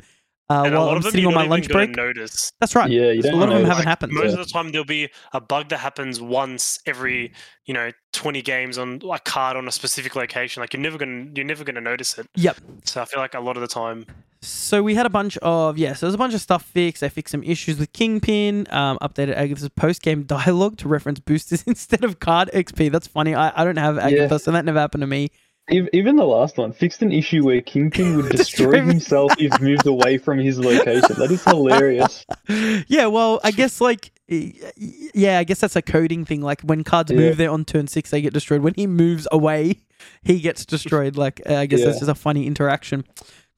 [0.49, 1.73] uh, and a while lot I'm of them sitting you're on my not lunch even
[1.75, 1.95] break.
[1.95, 2.51] notice.
[2.59, 2.89] That's right.
[2.89, 4.11] yeah, you a don't lot of them haven't Like, happened.
[4.13, 4.39] Most Yeah.
[4.39, 7.31] of the time, there'll be a bug that happens once every,
[7.65, 10.61] you know, twenty games on a card on a specific location.
[10.61, 12.27] Like you're never gonna, you're never gonna notice it.
[12.35, 12.57] Yep.
[12.85, 14.05] So I feel like a lot of the time,
[14.41, 17.01] So we had a bunch of yeah, so there's a bunch of stuff fixed.
[17.01, 18.67] They fixed some issues with Kingpin.
[18.69, 22.91] Um, updated Agatha's post-game dialogue to reference boosters instead of card XP.
[22.91, 23.33] That's funny.
[23.33, 24.37] I, I don't have Agatha, Yeah.
[24.37, 25.31] so that never happened to me.
[25.69, 29.87] Ev- Even the last one fixed an issue where Kingpin would Destroy himself if moved
[29.87, 31.15] away from his location.
[31.17, 32.25] That is hilarious.
[32.87, 36.41] yeah, well, I guess like yeah, I guess that's a coding thing.
[36.41, 37.17] Like when cards Yeah.
[37.17, 38.61] move there on turn six, they get destroyed.
[38.61, 39.81] When he moves away,
[40.23, 41.15] he gets destroyed.
[41.17, 41.99] Like uh, I guess that's Yeah.
[41.99, 43.03] just a funny interaction.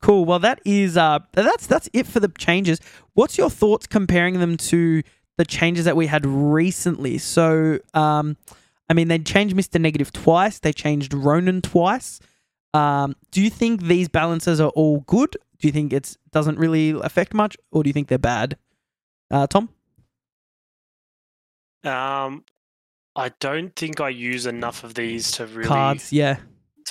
[0.01, 0.25] Cool.
[0.25, 2.79] Well, that is uh that's that's it for the changes.
[3.13, 5.03] What's your thoughts comparing them to
[5.37, 7.17] the changes that we had recently?
[7.17, 8.37] So, um,
[8.89, 10.59] I mean, they changed Mister Negative twice.
[10.59, 12.19] They changed Ronan twice.
[12.73, 15.35] Um, do you think these balances are all good?
[15.59, 18.57] Do you think it doesn't really affect much, or do you think they're bad?
[19.31, 19.69] Uh, Tom.
[21.83, 22.43] um,
[23.15, 26.13] I don't think I use enough of these to really cards.
[26.13, 26.37] Yeah,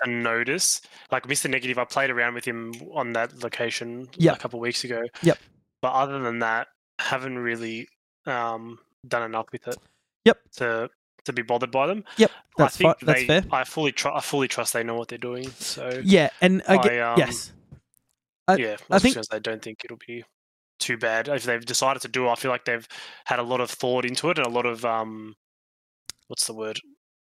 [0.03, 0.80] to notice.
[1.12, 1.49] Like Mr.
[1.49, 4.36] Negative, I played around with him on that location Yep.
[4.36, 5.03] a couple of weeks ago.
[5.22, 5.38] Yep.
[5.82, 6.68] But other than that,
[6.99, 7.88] haven't really
[8.26, 9.76] um, done enough with it.
[10.24, 10.38] Yep.
[10.57, 10.90] To
[11.27, 12.05] to be bothered by them.
[12.16, 13.45] Yep, I think fi- that's they, fair.
[13.53, 15.49] I fully tr- I fully trust they know what they're doing.
[15.51, 17.53] So yeah, and again, I, um, yes,
[18.49, 20.24] I- yeah, I I think- I don't think it'll be
[20.79, 22.27] too bad if they've decided to do.
[22.27, 22.31] it.
[22.31, 22.87] I feel like they've
[23.24, 25.35] had a lot of thought into it and a lot of um,
[26.29, 26.81] what's the word?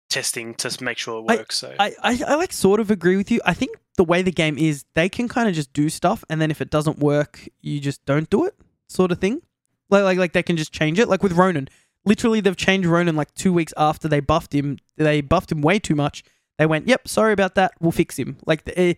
[0.09, 1.57] Testing to make sure it I- works.
[1.57, 3.41] so I, I, I like sort of agree with you.
[3.45, 6.39] I think the way the game is, they can kind of just do stuff, and
[6.41, 8.55] then if it doesn't work, you just don't do it,
[8.87, 9.41] sort of thing.
[9.89, 11.07] Like like like they can just change it.
[11.09, 11.67] Like with Ronan,
[12.05, 14.77] literally they've changed Ronan like two weeks after they buffed him.
[14.97, 16.23] They buffed him way too much.
[16.57, 17.73] They went, "Yep, sorry about that.
[17.79, 18.93] We'll fix him." Like eh,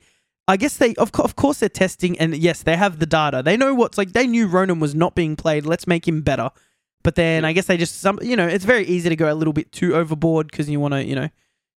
[0.47, 3.41] I guess they of, co- of course they're testing, and yes, they have the data.
[3.43, 4.13] They know what's like.
[4.13, 5.65] They knew Ronan was not being played.
[5.65, 6.49] Let's make him better.
[7.03, 9.35] But then I guess they just some you know it's very easy to go a
[9.35, 11.29] little bit too overboard because you want to you know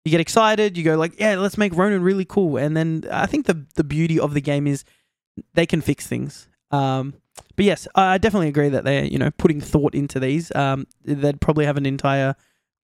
[0.04, 0.78] you get excited.
[0.78, 2.58] You go like yeah let's make Ronan really cool.
[2.58, 4.84] And then I think the the beauty of the game is
[5.54, 6.48] they can fix things.
[6.72, 7.16] Um,
[7.56, 10.54] but yes, I definitely agree that they're you know putting thought into these.
[10.56, 12.36] Um, they'd probably have an entire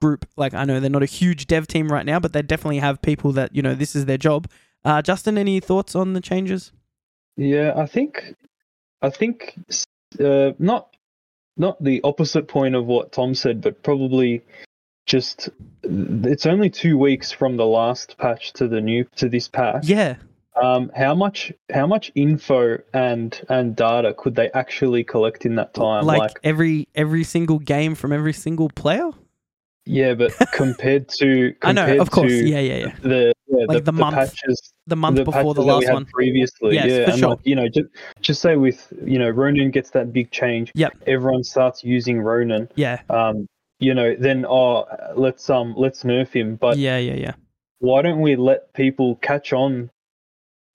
[0.02, 0.28] group.
[0.38, 3.02] Like I know they're not a huge dev team right now, but they definitely have
[3.02, 4.47] people that you know this is their job.
[4.84, 6.72] Uh, Justin, any thoughts on the changes?
[7.38, 8.36] Yeah, I think,
[9.02, 9.60] I think,
[10.20, 10.95] uh, not,
[11.58, 14.41] not the opposite point of what Tom said, but probably
[15.06, 15.49] just
[15.84, 19.86] it's only two weeks from the last patch to the new to this patch.
[19.88, 20.16] Yeah,
[20.62, 25.74] Um, how much how much info and and data could they actually collect in that
[25.74, 26.06] time?
[26.06, 29.12] like, Like, every every single game from every single player.
[29.86, 32.95] yeah, but compared to I know, of course, yeah, yeah, yeah.
[33.02, 35.86] the yeah, Like the, the month patches The month the before the patches that we
[35.86, 36.06] last one.
[36.06, 36.74] previously.
[36.76, 37.30] Yes, yeah, for and sure.
[37.30, 37.88] like, you know, just
[38.22, 40.72] just say with you know Ronan gets that big change.
[40.76, 40.93] Yep.
[41.08, 42.68] Everyone starts using Ronan.
[42.76, 43.47] Yeah, Um,
[43.80, 44.86] you know, then oh,
[45.16, 46.58] let's um let's nerf him.
[46.58, 47.34] But yeah, yeah, yeah.
[47.80, 49.89] why don't we let people catch on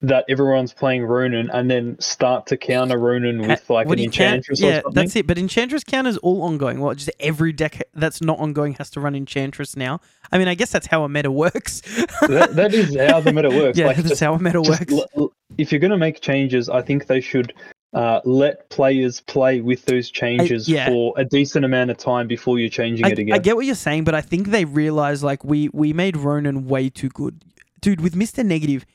[0.01, 3.97] that everyone's playing Ronan and then start to counter Ronan Ha- with like what an
[3.97, 4.93] do you count- Enchantress or Yeah, something?
[4.93, 5.25] that's it.
[5.27, 6.79] But Enchantress counters all ongoing.
[6.79, 10.01] Well, Just every deck that's not ongoing has to run Enchantress now.
[10.31, 11.81] I mean, I guess that's how a meta works.
[12.27, 13.77] that, that is how the meta works.
[13.77, 14.91] yeah, like, that's just- how a meta works.
[15.15, 17.53] l- if you're going to make changes, I think they should
[17.93, 20.87] uh, let players play with those changes yeah.
[20.89, 23.33] for a decent amount of time before you're changing I, it again.
[23.33, 26.67] I get what you're saying, but I think they realize like we we made Ronan
[26.67, 27.41] way too good,
[27.79, 28.01] dude.
[28.01, 28.85] With Mister Negative,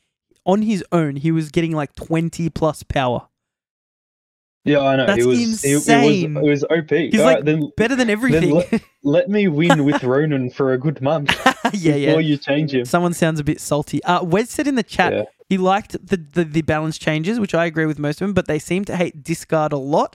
[0.45, 3.29] on his own, he was getting like 20 plus power,
[4.65, 5.07] yeah, I know.
[5.07, 6.37] That's it was insane.
[6.37, 6.91] It, was it was OP.
[6.91, 8.55] He's All like right, then better than everything.
[8.55, 11.35] let- let me win with Ronan for a good month
[11.73, 12.07] yeah, yeah.
[12.09, 12.85] before you change him.
[12.85, 14.03] Someone sounds a bit salty.
[14.05, 15.23] Uh, Wes said in the chat Yeah.
[15.49, 18.47] he liked the, the the balance changes, which I agree with most of them, but
[18.47, 20.15] they seem to hate discard a lot.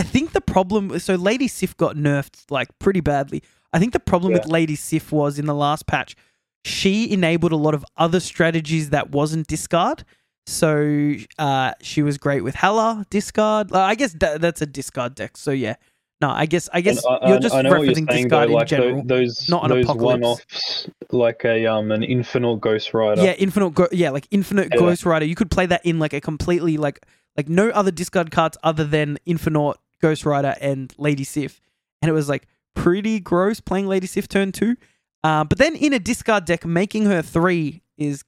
[0.00, 3.42] I think the problem so Lady Sif got nerfed like pretty badly.
[3.72, 6.16] I think the problem with Lady Sif was in the last patch,
[6.64, 10.04] she enabled a lot of other strategies that wasn't discard.
[10.46, 13.72] So uh, she was great with Hela discard.
[13.72, 15.36] I guess that, that's a discard deck.
[15.36, 15.76] So yeah,
[16.20, 18.76] no, I guess I guess I- you're just I referencing saying, discard in like tho-
[18.76, 19.02] general.
[19.04, 20.20] those not an those apocalypse.
[20.22, 23.22] one-offs, like a um an infinite Ghost Rider.
[23.22, 23.74] Yeah, infinite.
[23.74, 24.80] Go- yeah, like infinite Yeah.
[24.80, 25.24] Ghost Rider.
[25.24, 27.04] You could play that in like a completely like
[27.36, 31.60] like no other discard cards other than infinite Ghost Rider and Lady Sif,
[32.02, 34.76] and it was like pretty gross playing Lady Sif turn two.
[35.22, 38.24] Um, but then in a discard deck, making her three is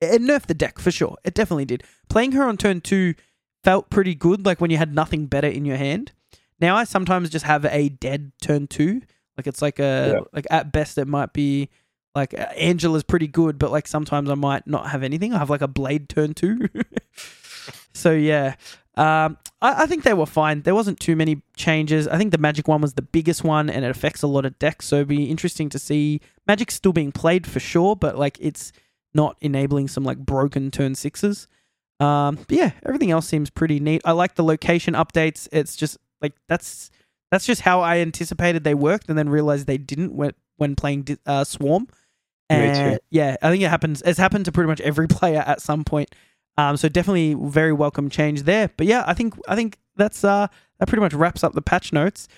[0.00, 1.16] it nerfed the deck for sure.
[1.24, 1.84] It definitely did.
[2.08, 3.14] Playing her on turn two
[3.62, 6.12] felt pretty good, like when you had nothing better in your hand.
[6.60, 9.02] Now I sometimes just have a dead turn two.
[9.36, 10.20] Like it's like a Yeah.
[10.32, 11.68] like at best it might be
[12.14, 15.32] like uh, Angela's pretty good, but like sometimes I might not have anything.
[15.32, 16.68] I have like a blade turn two.
[17.94, 18.56] so yeah,
[18.96, 20.62] um, I, I think they were fine.
[20.62, 22.06] There wasn't too many changes.
[22.08, 24.58] I think the Magik one was the biggest one, and it affects a lot of
[24.58, 24.86] decks.
[24.86, 28.72] So it'd be interesting to see Magik's still being played for sure, but like it's
[29.14, 31.48] not enabling some like broken turn sixes.
[32.00, 34.02] Um, but yeah, everything else seems pretty neat.
[34.04, 35.48] I like the location updates.
[35.52, 36.90] It's just like that's
[37.30, 41.06] that's just how I anticipated they worked, and then realized they didn't when when playing
[41.26, 41.86] uh, Swarm.
[42.50, 42.98] Me And too.
[43.10, 44.02] yeah, I think it happens.
[44.04, 46.14] It's happened to pretty much every player at some point.
[46.58, 48.70] Um, so definitely very welcome change there.
[48.76, 50.48] But yeah, I think I think that's uh
[50.78, 52.28] that pretty much wraps up the patch notes.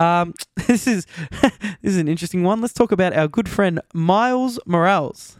[0.00, 0.34] Um,
[0.66, 1.06] this is
[1.40, 1.52] this
[1.82, 2.60] is an interesting one.
[2.60, 5.38] Let's talk about our good friend Miles Morales,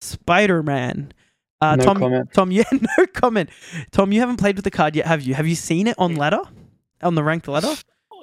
[0.00, 1.12] Spider Man.
[1.60, 2.28] Uh, No Tom, comment.
[2.32, 3.50] Tom, yeah, no comment.
[3.90, 5.34] Tom, you haven't played with the card yet, have you?
[5.34, 6.40] Have you seen it on ladder,
[7.02, 7.74] on the ranked ladder?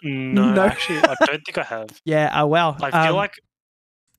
[0.03, 0.63] No, No.
[0.63, 2.01] actually, I don't think I have.
[2.05, 2.31] Yeah.
[2.33, 2.75] Oh wow.
[2.81, 3.33] I feel Um, like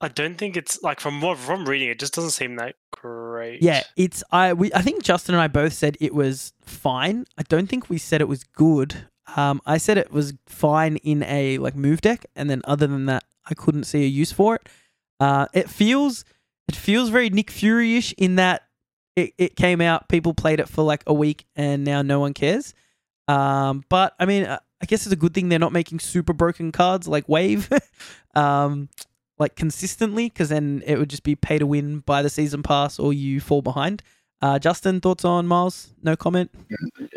[0.00, 3.27] I don't think it's like from what from reading it, just doesn't seem that great.
[3.60, 7.24] Yeah, it's I we I think Justin and I both said it was fine.
[7.36, 9.08] I don't think we said it was good.
[9.36, 13.06] Um, I said it was fine in a like move deck, and then other than
[13.06, 14.68] that, I couldn't see a use for it.
[15.20, 16.24] Uh, it feels
[16.68, 18.62] it feels very Nick Fury ish in that
[19.16, 22.34] it, it came out, people played it for like a week, and now no one
[22.34, 22.74] cares.
[23.26, 26.72] Um, but I mean, I guess it's a good thing they're not making super broken
[26.72, 27.68] cards like Wave.
[28.34, 28.88] um,
[29.38, 32.98] like consistently because then it would just be pay to win by the season pass
[32.98, 34.02] or you fall behind.
[34.40, 35.94] Uh, Justin, thoughts on Miles?
[36.02, 36.50] No comment.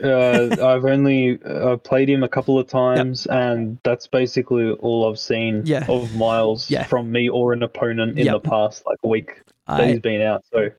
[0.01, 5.19] Uh, I've only uh, played him a couple of times, and that's basically all I've
[5.19, 5.85] seen Yeah.
[5.87, 6.85] of Miles Yeah.
[6.85, 8.41] from me or an opponent in Yep.
[8.41, 10.43] the past like week that he's been out.
[10.51, 10.71] So they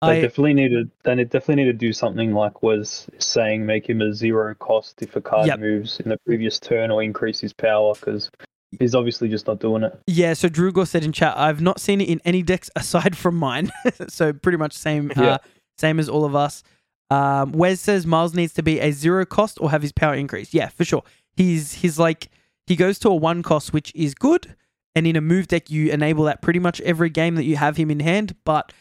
[0.00, 0.90] I definitely needed.
[1.04, 5.02] They need- definitely need to do something like was saying, make him a zero cost
[5.02, 5.58] if a card Yep.
[5.60, 8.30] moves in the previous turn or increase his power because
[8.78, 9.98] he's obviously just not doing it.
[10.06, 10.32] yeah.
[10.34, 13.70] So Drugor said in chat, I've not seen it in any decks aside from mine.
[14.08, 15.36] so pretty much same, uh, Yeah.
[15.78, 16.62] same as all of us.
[17.10, 20.54] Um, Wes says Miles needs to be a zero cost or have his power increased.
[20.54, 21.02] Yeah, for sure.
[21.36, 22.28] He's he's like
[22.66, 24.54] he goes to a one cost, which is good.
[24.94, 27.76] And in a move deck, you enable that pretty much every game that you have
[27.76, 28.34] him in hand.
[28.44, 28.72] But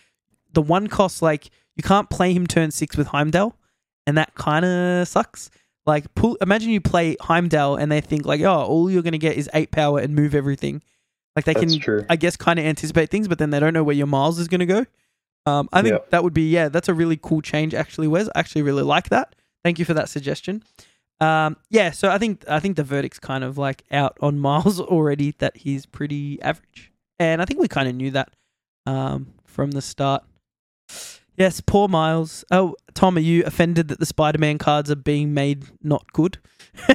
[0.54, 3.56] the one cost, like you can't play him turn six with Heimdall,
[4.06, 5.50] and that kind of sucks.
[5.86, 9.38] Like, pull, imagine you play Heimdall and they think like, oh, all you're gonna get
[9.38, 10.82] is eight power and move everything.
[11.36, 12.06] Like they That's can, true.
[12.10, 14.48] I guess, kind of anticipate things, but then they don't know where your Miles is
[14.48, 14.86] gonna go.
[15.46, 16.00] Um, I think Yeah.
[16.10, 17.74] that would be yeah, that's a really cool change.
[17.74, 19.36] Actually, Wes, I actually really like that.
[19.64, 20.64] Thank you for that suggestion.
[21.22, 24.80] Um, yeah, so I think I think the verdict's kind of like out on Miles
[24.80, 28.32] already that he's pretty average, and I think we kind of knew that
[28.86, 30.24] um, from the start.
[31.40, 32.44] Yes, poor Miles.
[32.52, 36.38] Oh, Tom, are you offended that the Spider-Man cards are being made not good?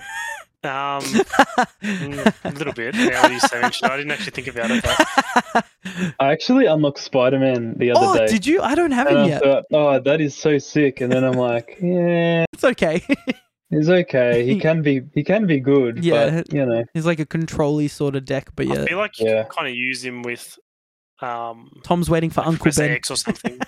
[0.64, 1.02] Um,
[1.82, 2.94] mm, a little bit.
[2.94, 4.82] Now that you say mention, I didn't actually think about it.
[4.82, 5.66] But
[6.18, 8.26] I actually unlocked Spider Man the other oh, day.
[8.28, 8.62] did you?
[8.62, 9.42] I don't have and him I yet.
[9.42, 11.02] thought, oh, that is so sick.
[11.02, 13.02] And then I'm like, yeah, It's okay.
[13.68, 14.46] he's okay.
[14.46, 16.02] He can be, he can be good.
[16.02, 16.30] Yeah.
[16.36, 19.20] but you know, He's like a control sort of deck, but I yeah, feel like
[19.20, 19.42] you Yeah.
[19.42, 20.58] can kind of use him with
[21.20, 22.96] um, Tom's waiting for like Uncle Professor Ben.
[22.96, 23.60] X or something.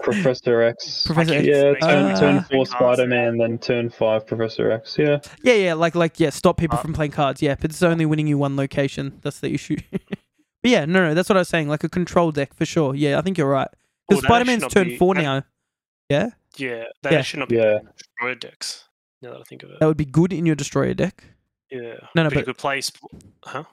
[0.00, 1.04] Professor X.
[1.06, 1.46] Professor X.
[1.46, 4.96] Yeah, turn, Uh, turn four Spider Man, then turn five Professor X.
[4.98, 7.42] Yeah, Yeah, yeah, like like yeah, stop people Uh, from playing cards.
[7.42, 9.18] Yeah, but it's only winning you one location.
[9.22, 9.76] That's the issue.
[9.90, 11.68] but yeah, no, no, that's what I was saying.
[11.68, 12.94] Like a control deck for sure.
[12.94, 13.68] Yeah, I think you're right.
[14.08, 15.42] Because Well, Spider Man's not turn be- four that- now.
[16.08, 17.22] Yeah, Yeah, that Yeah.
[17.22, 17.78] should not be yeah.
[17.98, 18.84] destroyer decks.
[19.22, 19.80] Now that I think of it.
[19.80, 21.24] that would be good in your destroyer deck.
[21.70, 21.96] Yeah.
[22.14, 22.80] No, no, but, you but- could play.
[22.80, 23.02] Sp-
[23.44, 23.64] huh?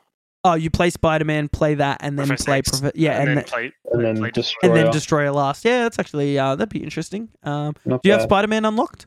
[0.45, 3.27] Oh, you play Spider Man, play that, and then Professor play X, Profe- yeah, and
[3.29, 4.91] then then, play, And then play destroy- and then Destroyer.
[4.91, 5.63] destroyer last.
[5.65, 7.29] Yeah, that's actually uh, that'd be interesting.
[7.43, 8.23] Um, do you have.
[8.23, 9.05] Spider Man unlocked?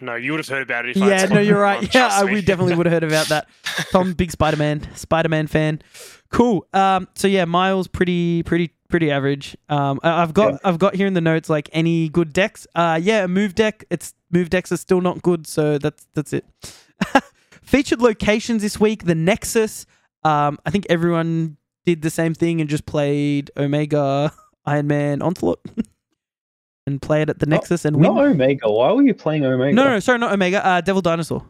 [0.00, 1.82] No, you would have heard about it if I Yeah, had no, you're right.
[1.94, 3.48] Yeah, I, we definitely would have heard about that.
[3.90, 5.82] Tom, big Spider Man, Spider Man fan.
[6.30, 6.66] Cool.
[6.72, 9.56] Um, so yeah, Miles, pretty, pretty, pretty average.
[9.68, 10.58] Um, I- I've got, Yeah.
[10.64, 12.66] I've got here in the notes like any good decks.
[12.74, 13.84] Uh, yeah, a move deck.
[13.90, 16.44] It's move decks are still not good, so that's that's it.
[17.62, 19.86] Featured locations this week: the Nexus,
[20.24, 24.32] Um, I think everyone did the same thing and just played Omega,
[24.66, 25.60] Iron Man, Onslaught,
[26.86, 28.14] and played at the Not- Nexus and win.
[28.14, 28.70] Not Omega.
[28.70, 29.74] Why were you playing Omega?
[29.74, 30.64] no, no, sorry, not Omega.
[30.66, 31.44] Uh, Devil Dinosaur.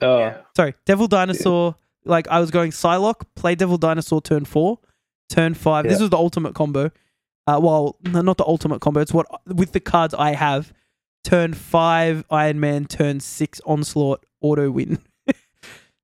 [0.00, 0.38] Oh, yeah.
[0.56, 1.76] Sorry, Devil Dinosaur.
[2.04, 4.80] Like I was going Psylocke, play Devil Dinosaur turn four,
[5.30, 5.84] turn five.
[5.84, 6.02] This Yeah.
[6.04, 6.90] was the ultimate combo.
[7.46, 9.00] Uh, well, not the ultimate combo.
[9.00, 10.72] It's what with the cards I have.
[11.22, 12.86] Turn five, Iron Man.
[12.86, 14.24] Turn six, Onslaught.
[14.40, 14.98] Auto win,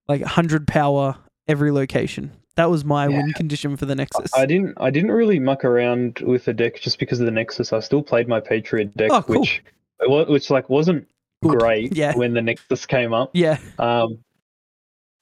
[0.09, 1.17] like hundred power
[1.49, 2.31] every location.
[2.57, 3.19] That was my Yeah.
[3.19, 4.33] win condition for the Nexus.
[4.35, 4.75] I didn't.
[4.79, 7.73] I didn't really muck around with the deck just because of the Nexus.
[7.73, 9.41] I still played my Patriot deck, Oh, cool.
[9.41, 9.63] which
[10.29, 11.07] which like wasn't
[11.43, 11.59] Good.
[11.59, 12.15] great Yeah.
[12.17, 13.31] when the Nexus came up.
[13.33, 14.19] yeah, Um,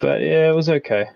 [0.01, 1.07] but yeah, it was okay.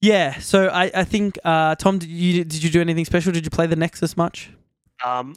[0.00, 0.38] yeah.
[0.38, 3.32] So I, I think uh, Tom, did you did you do anything special?
[3.32, 4.50] Did you play the Nexus much?
[5.04, 5.36] Um,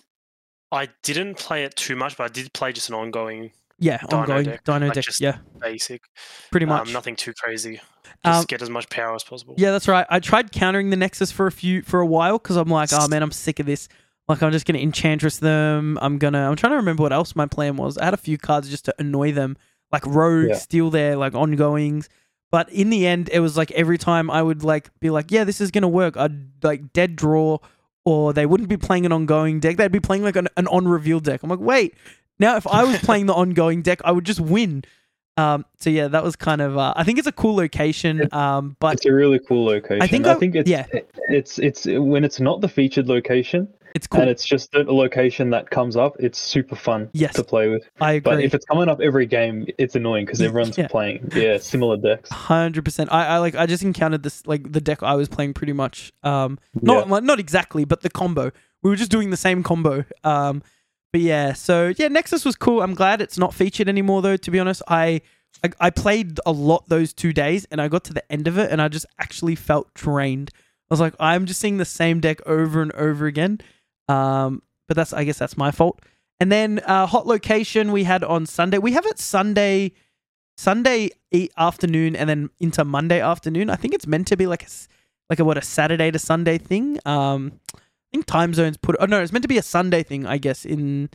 [0.72, 4.22] I didn't play it too much, but I did play just an ongoing Yeah, Dino
[4.22, 5.04] ongoing deck, Dino like deck.
[5.04, 6.04] just yeah, basic.
[6.52, 6.88] pretty much.
[6.88, 7.80] Um, nothing too crazy.
[8.26, 9.56] Um, Just get as much power as possible.
[9.58, 10.06] Yeah, that's right.
[10.10, 13.08] I tried countering the Nexus for a few for a while because I'm like, oh
[13.08, 13.88] man, I'm sick of this.
[14.28, 15.98] Like, I'm just gonna enchantress them.
[16.02, 16.50] I'm gonna.
[16.50, 17.98] I'm trying to remember what else my plan was.
[17.98, 19.56] I had a few cards just to annoy them,
[19.92, 20.56] like rogue, Yeah.
[20.56, 22.10] steal their like ongoings.
[22.52, 25.44] But in the end, it was like every time I would like be like, yeah,
[25.46, 26.18] this is gonna work.
[26.18, 27.60] I'd like dead draw,
[28.06, 29.78] or they wouldn't be playing an ongoing deck.
[29.78, 31.42] They'd be playing like an, an on reveal deck.
[31.44, 31.96] I'm like, wait,
[32.40, 34.84] now if I was playing the ongoing deck, I would just win.
[35.38, 36.78] Um, so yeah, that was kind of.
[36.78, 38.28] Uh, I think it's a cool location.
[38.34, 40.02] Um, but It's a really cool location.
[40.02, 40.86] I think I I- think it's yeah.
[41.30, 44.22] it's it's when it's not the featured location it's cool.
[44.22, 46.16] and it's just a location that comes up.
[46.20, 47.34] It's super fun Yes.
[47.36, 47.90] to play with.
[48.02, 48.20] I agree.
[48.36, 50.88] But if it's coming up every game, it's annoying because everyone's Yeah.
[50.90, 52.30] playing yeah similar decks.
[52.30, 53.12] Hundred percent.
[53.12, 53.56] I, I like.
[53.56, 56.12] I just encountered this like the deck I was playing pretty much.
[56.22, 57.14] Um, not Yeah.
[57.14, 58.52] like, not exactly, but the combo.
[58.84, 60.04] We were just doing the same combo.
[60.26, 60.62] Um,
[61.12, 61.54] but yeah.
[61.54, 62.82] So yeah, Nexus was cool.
[62.82, 64.38] I'm glad it's not featured anymore though.
[64.38, 65.22] To be honest, I
[65.64, 68.58] I, I played a lot those two days, and I got to the end of
[68.58, 70.52] it, and I just actually felt drained.
[70.56, 73.60] I was like, I'm just seeing the same deck over and over again.
[74.08, 76.02] Um, but that's I guess that's my fault.
[76.40, 78.78] And then uh, hot location we had on Sunday.
[78.78, 79.92] We have it Sunday,
[80.58, 81.12] Sunday
[81.58, 83.70] afternoon, and then into Monday afternoon.
[83.70, 84.68] I think it's meant to be like a
[85.30, 87.00] like a what a Saturday to Sunday thing.
[87.06, 87.60] Um,
[88.10, 88.96] I think time zones put.
[89.00, 90.26] Oh no, it's meant to be a Sunday thing.
[90.26, 91.10] I guess in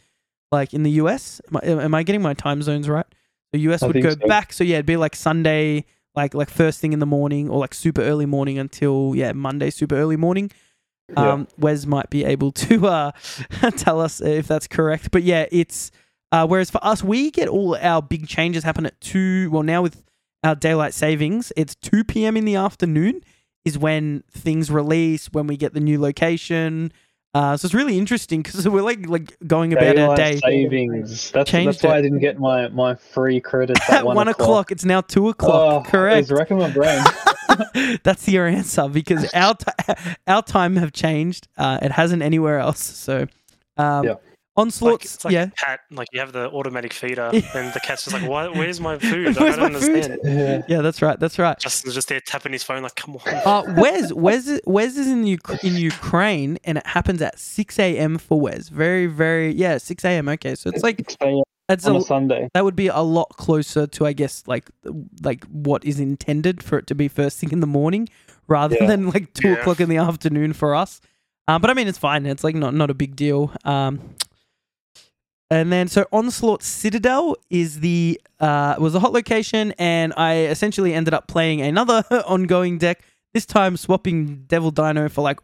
[0.53, 1.41] like in the US.
[1.51, 3.07] Am I, am I getting my time zones right?
[3.53, 4.27] The US I would go so.
[4.27, 5.85] back, so yeah, it'd be like Sunday,
[6.15, 9.71] like like first thing in the morning, or like super early morning until yeah Monday
[9.71, 10.51] super early morning.
[11.11, 11.33] Yeah.
[11.33, 13.13] Um, Wes might be able to uh,
[13.77, 15.11] tell us if that's correct.
[15.11, 15.91] But yeah, it's
[16.33, 19.51] uh, whereas for us, we get all our big changes happen at two.
[19.51, 20.03] Well, now with
[20.43, 22.37] our daylight savings, it's two p.m.
[22.37, 23.23] in the afternoon
[23.65, 25.27] is when things release.
[25.33, 26.93] When we get the new location.
[27.35, 31.33] Uh, so it's really interesting because we're like like going about our day savings.
[31.33, 31.99] That's that's why it.
[31.99, 34.71] I didn't get my my free credits at, at one o'clock.
[34.71, 35.87] It's now two o'clock.
[35.87, 36.21] Oh, Correct.
[36.21, 37.03] It's wrecking my brain.
[38.05, 39.95] That's your answer because our ti
[40.29, 41.49] our time have changed.
[41.59, 42.81] Uh, it hasn't anywhere else.
[42.83, 43.27] So,
[43.77, 44.15] um, Yeah.
[44.57, 45.15] Like, onslaughts.
[45.17, 48.13] it's like yeah, a cat, like you have the automatic feeder, and the cat's just
[48.13, 48.47] like, "Why?
[48.47, 49.37] Where's my food?
[49.37, 50.63] Where's I don't my understand." yeah.
[50.69, 51.19] yeah, that's right.
[51.19, 51.59] That's right.
[51.59, 55.09] Justin's just there tapping his phone, like, "Come on." Uh, Wes, Wes, is- Wes is
[55.09, 58.17] in Uk- in Ukraine, and it happens at six a.m.
[58.17, 58.69] for Wes.
[58.69, 60.29] Very, very, yeah, six a.m.
[60.29, 62.49] Okay, so it's like Stay that's on a, a Sunday.
[62.55, 64.71] that would be a lot closer to, I guess, like
[65.23, 68.09] like what is intended for it to be first thing in the morning,
[68.47, 68.87] rather Yeah.
[68.87, 69.55] than like two Yeah.
[69.55, 71.01] o'clock in the afternoon for us.
[71.49, 72.25] Um, but I mean, it's fine.
[72.25, 73.51] It's like not not a big deal.
[73.65, 74.15] Um,
[75.55, 80.93] and then so onslaught citadel is the uh was a hot location, and I essentially
[80.95, 83.03] ended up playing another ongoing deck.
[83.33, 85.39] This time swapping Devil Dino for like.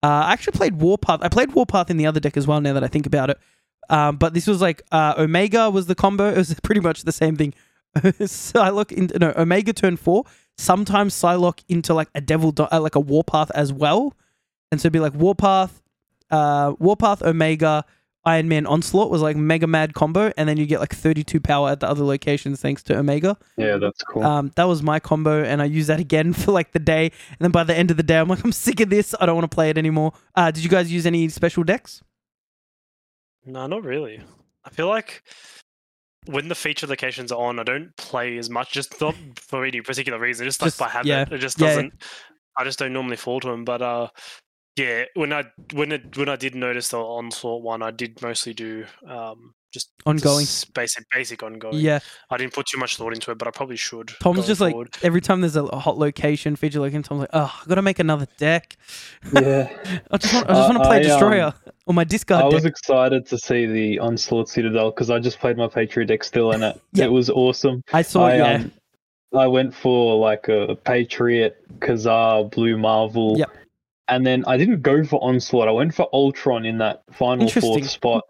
[0.00, 1.20] Uh, I actually played Warpath.
[1.24, 2.60] I played Warpath in the other deck as well.
[2.60, 3.38] Now that I think about it,
[3.90, 6.30] um, but this was like uh, Omega was the combo.
[6.32, 7.54] It was pretty much the same thing.
[7.96, 10.24] Psylocke into no Omega turn four.
[10.56, 14.14] Sometimes Psylocke into like a Devil Di- uh, like a Warpath as well,
[14.70, 15.82] and so it'd be like Warpath,
[16.30, 17.84] uh, Warpath Omega.
[18.28, 21.70] Iron Man Onslaught was like mega mad combo, and then you get like 32 power
[21.70, 23.38] at the other locations thanks to Omega.
[23.56, 24.22] Yeah, that's cool.
[24.22, 27.06] Um, that was my combo, and I used that again for like the day.
[27.06, 29.14] And then by the end of the day, I'm like, I'm sick of this.
[29.18, 30.12] I don't want to play it anymore.
[30.34, 32.02] Uh, did you guys use any special decks?
[33.46, 34.20] No, not really.
[34.64, 35.22] I feel like
[36.26, 38.72] when the feature locations are on, I don't play as much.
[38.72, 41.06] Just not for any particular reason, just like by habit.
[41.06, 41.94] yeah, It just doesn't.
[42.58, 43.64] I just don't normally fall to them.
[43.64, 44.08] But uh,
[44.78, 48.54] yeah, when I when it when I did notice the onslaught one, I did mostly
[48.54, 50.46] do um just Ongoing.
[50.46, 51.74] just basic basic ongoing.
[51.76, 51.98] Yeah,
[52.30, 54.08] I didn't put too much thought into it, but I probably should.
[54.20, 54.74] Tom's going just like
[55.04, 58.26] every time there's a hot location feature location, Tom's like, oh, I gotta make another
[58.38, 58.76] deck.
[59.32, 59.68] yeah.
[60.10, 61.54] I just want, I just Uh, want to play I, um, Destroyer
[61.86, 62.70] or my discard I was deck.
[62.70, 66.62] excited to see the Onslaught Citadel because I just played my Patriot deck still in
[66.62, 66.80] it.
[66.94, 67.04] Yeah.
[67.06, 67.82] It was awesome.
[67.92, 68.72] I saw, I, yeah, um,
[69.34, 73.36] I went for like a Patriot, Ka-Zar, Blue Marvel.
[73.38, 73.50] Yep.
[74.08, 75.68] And then I didn't go for Onslaught.
[75.68, 78.24] I went for Ultron in that final fourth spot.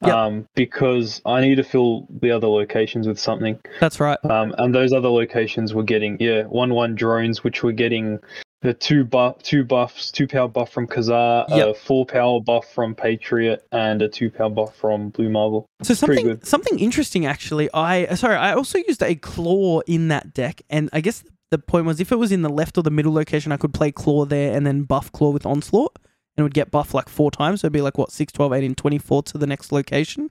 [0.00, 0.14] Yep.
[0.14, 3.58] Um, because I need to fill the other locations with something.
[3.80, 4.18] That's right.
[4.24, 8.20] Um, and those other locations were getting yeah one one drones, which were getting
[8.62, 12.94] the two buff, two buffs, two power buff from Ka-Zar, a four power buff from
[12.94, 15.66] Patriot, and a two power buff from Blue Marvel.
[15.82, 17.68] So something something interesting actually.
[17.72, 21.86] I sorry, I also used a Klaw in that deck, and I guess the point
[21.86, 24.26] was if it was in the left or the middle location, I could play Klaw
[24.26, 27.62] there and then buff Klaw with onslaught, and it would get buff like four times.
[27.62, 30.30] So it'd be like what 6, 12, 18, 24 to the next location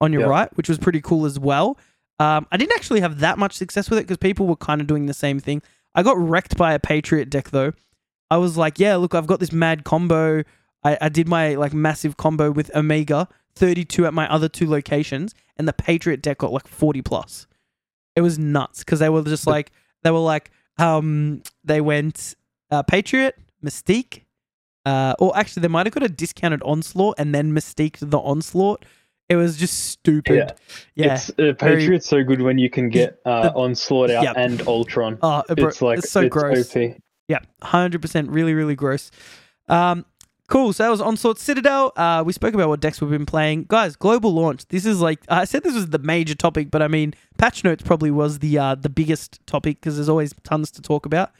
[0.00, 0.28] on your Yeah.
[0.28, 1.76] right, which was pretty cool as well.
[2.18, 4.86] Um, I didn't actually have that much success with it because people were kind of
[4.86, 5.60] doing the same thing.
[5.94, 7.72] I got wrecked by a Patriot deck though.
[8.30, 10.44] I was like, yeah, look, I've got this mad combo.
[10.82, 15.34] I, I did my like massive combo with Omega, 32 at my other two locations,
[15.56, 17.46] and the Patriot deck got like 40 plus.
[18.16, 19.72] It was nuts because they were just like,
[20.04, 22.34] they were like, um, they went
[22.70, 24.22] uh, Patriot, Mystique,
[24.86, 28.84] uh, or actually, they might have got a discounted Onslaught and then Mystique the Onslaught.
[29.30, 30.52] It was just stupid.
[30.94, 31.06] Yeah.
[31.06, 31.14] Yeah.
[31.14, 34.34] It's uh, Patriot's so good when you can get uh, The- Onslaught out Yep.
[34.36, 35.18] and Ultron.
[35.22, 36.76] Oh, bro, it's like it's so gross.
[36.76, 36.96] OP.
[37.28, 39.10] Yeah, hundred percent, really, really gross.
[39.68, 40.04] Um,
[40.48, 40.72] cool.
[40.72, 41.92] So that was Onslaught Citadel.
[41.96, 43.96] Uh, we spoke about what decks we've been playing, guys.
[43.96, 44.66] Global launch.
[44.68, 47.82] This is like I said, this was the major topic, but I mean, patch notes
[47.82, 51.32] probably was the uh, the biggest topic because there's always tons to talk about.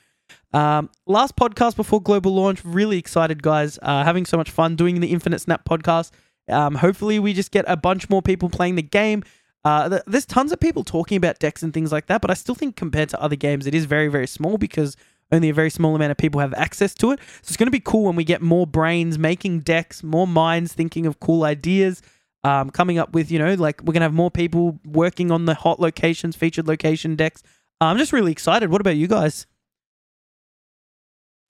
[0.53, 2.65] Um, last podcast before global launch.
[2.65, 3.79] Really excited, guys.
[3.83, 6.11] Uh, having so much fun doing the Infinite Snap podcast.
[6.49, 9.23] Um, hopefully, we just get a bunch more people playing the game.
[9.65, 12.35] Uh, th- there's tons of people talking about decks and things like that, but I
[12.35, 14.95] still think compared to other games, it is very, very small because
[15.33, 17.21] only a very small amount of people have access to it.
[17.21, 20.73] So it's going to be cool when we get more brains making decks, more minds
[20.73, 22.03] thinking of cool ideas,
[22.45, 25.47] um, coming up with, you know, like we're going to have more people working on
[25.47, 27.43] the hot locations, featured location decks.
[27.81, 28.71] Uh, I'm just really excited.
[28.71, 29.47] What about you guys?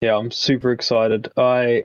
[0.00, 1.28] Yeah, I'm super excited.
[1.36, 1.84] I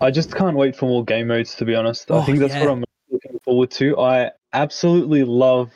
[0.00, 2.10] I just can't wait for more game modes to be honest.
[2.10, 2.60] Oh, I think that's yeah.
[2.60, 3.98] what I'm looking forward to.
[3.98, 5.70] I absolutely love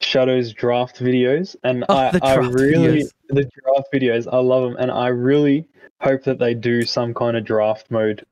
[0.00, 3.10] Shadow's draft videos and Oh, I, I really videos.
[3.28, 5.66] the draft videos, I love them and I really
[6.00, 8.24] hope that they do some kind of draft mode.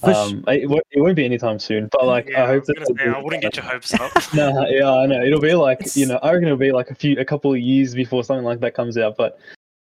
[0.00, 2.60] For sh- Um, it, won't- it won't be anytime soon, but like yeah, I hope
[2.62, 4.12] was that gonna they say, I wouldn't get your hopes up.
[4.34, 5.22] No, yeah, I know.
[5.22, 7.52] It'll be like It's- you know, I reckon it'll be like a few, a couple
[7.52, 9.16] of years before something like that comes out.
[9.16, 9.38] But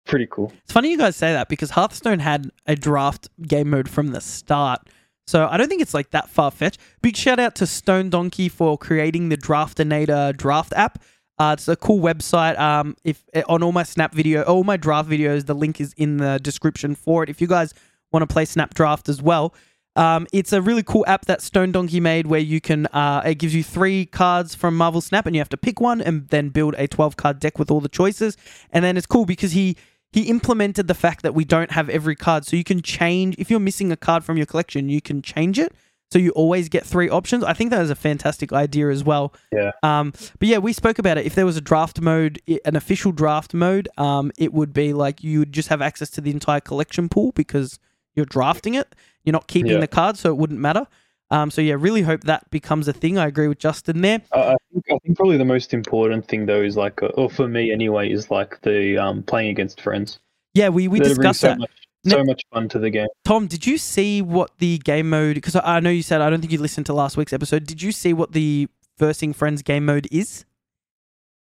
[0.07, 0.51] pretty cool.
[0.63, 4.21] It's funny you guys say that because Hearthstone had a draft game mode from the
[4.21, 4.79] start.
[5.27, 6.79] So I don't think it's like that far fetched.
[7.01, 11.01] Big shout out to Stone Donkey for creating the Draftinator draft app.
[11.37, 12.59] Uh, it's a cool website.
[12.59, 16.17] Um, if on all my Snap video, all my draft videos, the link is in
[16.17, 17.29] the description for it.
[17.29, 17.73] If you guys
[18.11, 19.55] want to play Snap Draft as well,
[19.95, 22.85] um, it's a really cool app that Stone Donkey made where you can.
[22.87, 25.99] Uh, it gives you three cards from Marvel Snap, and you have to pick one
[26.01, 28.37] and then build a twelve card deck with all the choices.
[28.71, 29.77] And then it's cool because he
[30.11, 33.49] he implemented the fact that we don't have every card, so you can change if
[33.49, 35.73] you're missing a card from your collection, you can change it.
[36.11, 37.41] So you always get three options.
[37.45, 39.33] I think that is a fantastic idea as well.
[39.53, 39.71] Yeah.
[39.81, 41.25] Um, but yeah, we spoke about it.
[41.25, 45.23] If there was a draft mode, an official draft mode, um, it would be like
[45.23, 47.79] you would just have access to the entire collection pool because
[48.13, 48.93] you're drafting it.
[49.23, 49.79] You're not keeping Yeah.
[49.79, 50.85] the card, so it wouldn't matter.
[51.31, 53.17] Um, so yeah, really hope that becomes a thing.
[53.17, 54.21] I agree with Justin there.
[54.33, 57.29] I I think I think probably the most important thing though is like, uh, or
[57.29, 60.19] for me anyway, is like the um, playing against friends.
[60.53, 61.59] Yeah, we we That brings discussed so that.
[61.59, 61.71] much,
[62.03, 63.07] Ne- so much fun to the game.
[63.23, 65.35] Tom, did you see what the game mode?
[65.35, 67.65] Because I I know you said I don't think you listened to last week's episode.
[67.65, 68.67] Did you see what the
[68.97, 70.45] versing friends game mode is?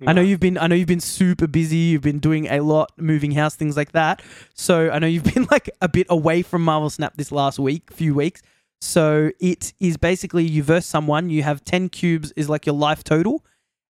[0.07, 1.77] I know you've been I know you've been super busy.
[1.77, 4.23] You've been doing a lot, moving house, things like that.
[4.55, 7.93] So I know you've been like a bit away from Marvel Snap this last week,
[7.93, 8.43] few weeks.
[8.81, 11.31] So it is basically you verse someone.
[11.31, 13.45] You have ten cubes is like your life total,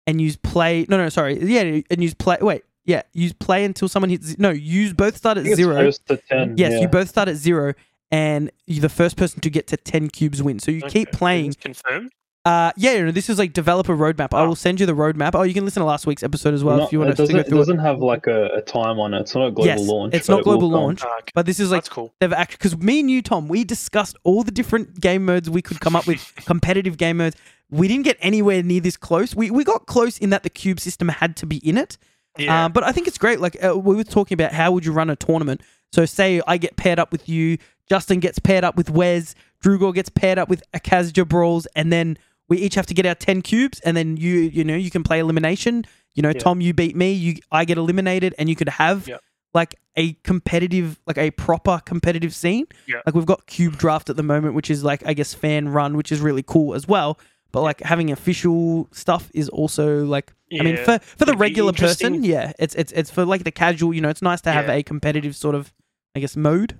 [0.05, 0.85] and use play.
[0.89, 1.39] No, no, sorry.
[1.43, 2.37] Yeah, and use play.
[2.41, 4.37] Wait, yeah, use play until someone hits.
[4.37, 5.91] No, you both start at zero.
[6.29, 6.55] ten.
[6.57, 6.81] Yes, yeah.
[6.81, 7.73] you both start at zero,
[8.11, 10.63] and you're the first person to get to ten cubes wins.
[10.63, 11.47] So you keep Okay, playing.
[11.47, 12.11] it's Confirmed.
[12.45, 14.31] Uh, yeah, no, this is like developer roadmap.
[14.31, 14.49] I Oh.
[14.49, 15.31] will send you the roadmap.
[15.33, 17.15] Oh, you can listen to last week's episode as well Not- if you want it
[17.15, 19.21] to doesn't, go it through doesn't have like a, a time on it.
[19.21, 20.13] It's not a global Yes, launch.
[20.13, 20.83] it's but not it will global come.
[20.83, 21.01] launch.
[21.03, 21.31] Ah, okay.
[21.33, 22.13] But this is like That's cool.
[22.19, 25.63] they've actually because me and you, Tom, we discussed all the different game modes we
[25.63, 27.35] could come up with, competitive game modes.
[27.71, 29.35] We didn't get anywhere near this close.
[29.35, 31.97] We we got close in that the cube system had to be in it.
[32.37, 32.65] Yeah.
[32.65, 33.39] Um, but I think it's great.
[33.39, 35.61] Like uh, we were talking about, how would you run a tournament?
[35.93, 37.57] So say I get paired up with you,
[37.89, 39.33] Justin gets paired up with Wes,
[39.63, 42.17] Drugor gets paired up with Akazja Brawls, and then
[42.49, 45.03] we each have to get our ten cubes, and then you you know you can
[45.03, 45.85] play elimination.
[46.13, 46.39] You know, Yeah.
[46.39, 49.21] Tom, you beat me, you I get eliminated, and you could have Yep.
[49.53, 52.67] like a competitive, like a proper competitive scene.
[52.87, 53.01] Yeah.
[53.05, 55.97] Like we've got Cube Draft at the moment, which is like I guess fan run,
[55.97, 57.17] which is really cool as well.
[57.51, 61.71] but like having official stuff is also like I mean for for the It'd regular
[61.71, 64.67] person, yeah, it's it's it's for like the casual, you know, it's nice to have
[64.67, 64.73] Yeah.
[64.75, 65.71] a competitive sort of
[66.15, 66.71] I guess mode.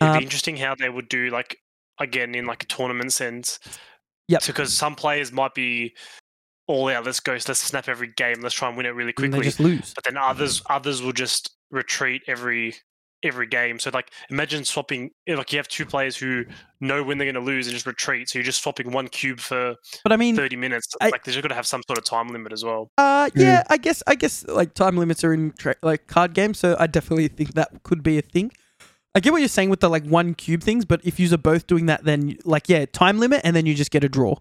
[0.00, 1.56] It'd Um, be interesting how they would do like
[1.98, 3.58] again in like a tournament sense.
[4.28, 4.46] Yep.
[4.46, 5.94] Because some players might be
[6.66, 7.04] all out.
[7.06, 7.32] Let's go.
[7.32, 8.40] Let's snap every game.
[8.40, 9.44] Let's try and win it really And they quickly.
[9.44, 9.94] just lose.
[9.94, 12.74] But then others others will just retreat every
[13.22, 13.78] every game.
[13.78, 16.44] So like imagine swapping like you have two players who
[16.80, 18.28] know when they're going to lose and just retreat.
[18.28, 20.86] So you're just swapping one cube for But I mean, 30 minutes.
[21.00, 22.90] I- like they're just going to have some sort of time limit as well.
[22.98, 23.40] Uh, Hmm.
[23.40, 26.76] yeah, I guess I guess like time limits are in tra- like card games, so
[26.78, 28.52] I definitely think that could be a thing.
[29.16, 31.38] I get what you're saying with the like one cube things, but if you are
[31.38, 34.36] both doing that, then like yeah, time limit, and then you just get a draw.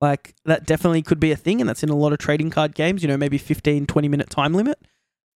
[0.00, 2.74] Like that definitely could be a thing, and that's in a lot of trading card
[2.74, 3.02] games.
[3.02, 4.78] You know, maybe 15, 20 minute time limit.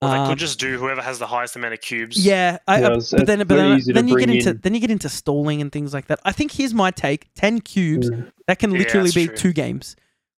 [0.04, 2.18] Or they Um, could just do whoever has the highest amount of cubes.
[2.26, 4.26] Yeah, I, Yeah, I- it's- but then it's but then, easy to then you get
[4.26, 4.60] bring into in.
[4.64, 6.20] then you get into stalling and things like that.
[6.26, 8.32] I think here's my take: ten cubes Mm.
[8.48, 9.36] that can literally that's be true.
[9.38, 9.96] two games.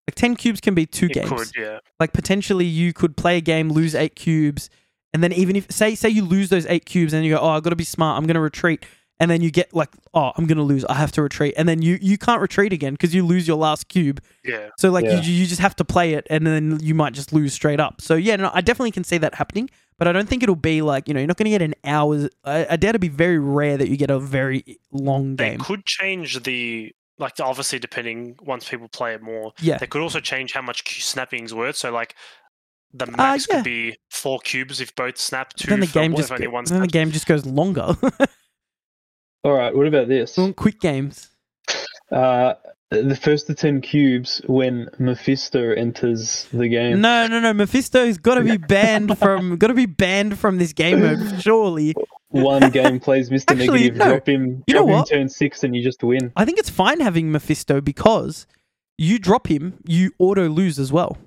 [0.10, 1.48] Like ten cubes can be two it games could.
[1.58, 1.80] Yeah.
[1.98, 4.70] like potentially you could play a game, lose eight cubes,
[5.14, 7.50] and then even if say say you lose those eight cubes and you go, oh,
[7.50, 8.86] I've got to be smart, I'm going to retreat,
[9.20, 11.68] and then you get like, oh, I'm going to lose, I have to retreat, and
[11.70, 14.22] then you you can't retreat again because you lose your last cube.
[14.44, 14.70] Yeah.
[14.78, 15.22] So like Yeah.
[15.22, 18.02] you you just have to play it, and then you might just lose straight up.
[18.02, 20.82] So yeah, no, I definitely can see that happening, but I don't think it'll be
[20.82, 22.30] like you know you're not going to get an hour's.
[22.44, 25.58] I, I doubt it'd be very rare that you get a very long game.
[25.60, 29.54] They could change the like obviously depending once people play it more.
[29.62, 29.78] Yeah.
[29.78, 31.78] They could also change how much cu- snapping's worth.
[31.78, 32.16] So like
[32.94, 33.56] the max yeah.
[33.58, 35.54] could be four cubes if both snap.
[35.54, 37.96] Two then the game just only go- one then the game just goes longer.
[39.44, 39.76] All right.
[39.76, 40.38] What about this?
[40.56, 41.30] Quick games.
[42.12, 42.54] Uh,
[42.90, 47.02] the first to ten cubes when Mephisto enters the game.
[47.02, 47.54] No, no, no.
[47.54, 49.58] Mephisto's got to be banned from.
[49.58, 51.42] Got to be banned from this game mode.
[51.42, 51.94] Surely.
[52.30, 53.52] One game plays Mr.
[53.52, 54.06] Actually, Negative, no.
[54.10, 55.08] drop him, You know drop him what?
[55.10, 56.32] turn six, and you just win.
[56.36, 58.48] I think it's fine having Mephisto because
[58.98, 61.18] you drop him, you auto lose as well.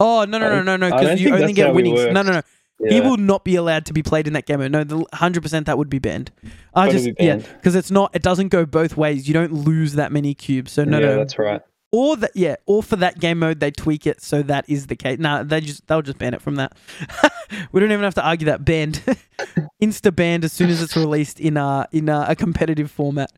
[0.00, 0.90] Oh no no no no no!
[0.90, 2.00] Because you only get winnings.
[2.06, 2.42] No no no.
[2.80, 2.94] Yeah.
[2.94, 4.72] He will not be allowed to be played in that game mode.
[4.72, 6.32] No, the hundred percent that would be banned.
[6.74, 8.14] I just be yeah, because it's not.
[8.14, 9.28] It doesn't go both ways.
[9.28, 10.72] You don't lose that many cubes.
[10.72, 11.16] So no yeah, no.
[11.16, 11.60] that's right.
[11.92, 14.96] or that yeah, or for that game mode they tweak it so that is the
[14.96, 15.18] case.
[15.18, 16.74] Nah, they just they'll just ban it from that.
[17.72, 19.02] we don't even have to argue that banned,
[19.82, 23.30] insta banned as soon as it's released in a in a, a competitive format.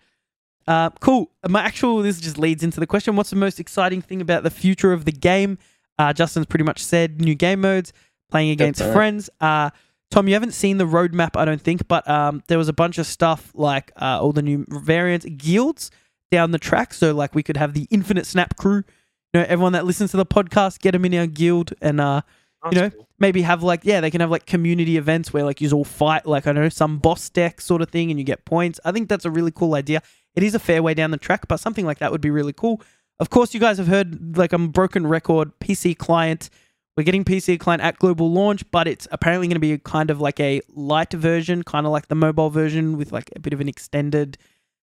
[0.69, 1.33] Uh, cool.
[1.49, 4.51] My actual this just leads into the question: What's the most exciting thing about the
[4.51, 5.59] future of the game?
[5.99, 7.93] Uh, Justin's pretty much said new game modes,
[8.31, 8.93] playing against right.
[8.93, 9.31] friends.
[9.41, 9.71] Uh,
[10.11, 12.99] Tom, you haven't seen the roadmap, I don't think, but um, there was a bunch
[12.99, 15.91] of stuff like uh, all the new variants, guilds
[16.31, 16.93] down the track.
[16.93, 18.85] So like we could have the Infinite Snap crew.
[19.33, 22.21] You know, everyone that listens to the podcast, get them in our guild, and uh,
[22.63, 23.09] That's know, cool.
[23.19, 26.27] maybe have like yeah, they can have like community events where like you all fight
[26.27, 28.79] like I don't know some boss deck sort of thing, and you get points.
[28.85, 30.03] I think that's a really cool idea.
[30.35, 32.53] It is a fair way down the track, but something like that would be really
[32.53, 32.83] cool.
[33.23, 36.51] Of course, you guys have heard like I'm broken record PC client.
[36.97, 40.21] We're getting PC client at global launch, but it's apparently going to be kind of
[40.21, 43.61] like a light version, kind of like the mobile version with like a bit of
[43.61, 44.39] an extended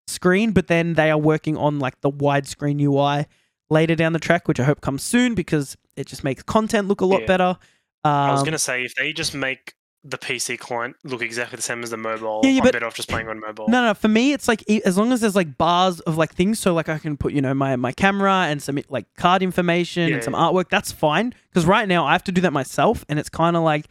[0.08, 0.52] screen.
[0.52, 3.26] But then they are working on like the widescreen UI
[3.70, 7.02] later down the track, which I hope comes soon because it just makes content look
[7.02, 7.28] a lot Yeah.
[7.28, 7.58] better.
[8.06, 9.74] Um, I was gonna say if they just make
[10.04, 12.86] the PC client look exactly the same as the mobile, Yeah, yeah, I'm but- better
[12.86, 13.68] off just playing on mobile.
[13.68, 13.94] No, no.
[13.94, 16.88] For me, it's like as long as there's like bars of like things, so like
[16.88, 20.24] I can put you know my my camera and some like card information Yeah, and
[20.24, 20.40] some yeah.
[20.40, 20.70] artwork.
[20.70, 23.64] That's fine because right now I have to do that myself, and it's kind of
[23.64, 23.88] like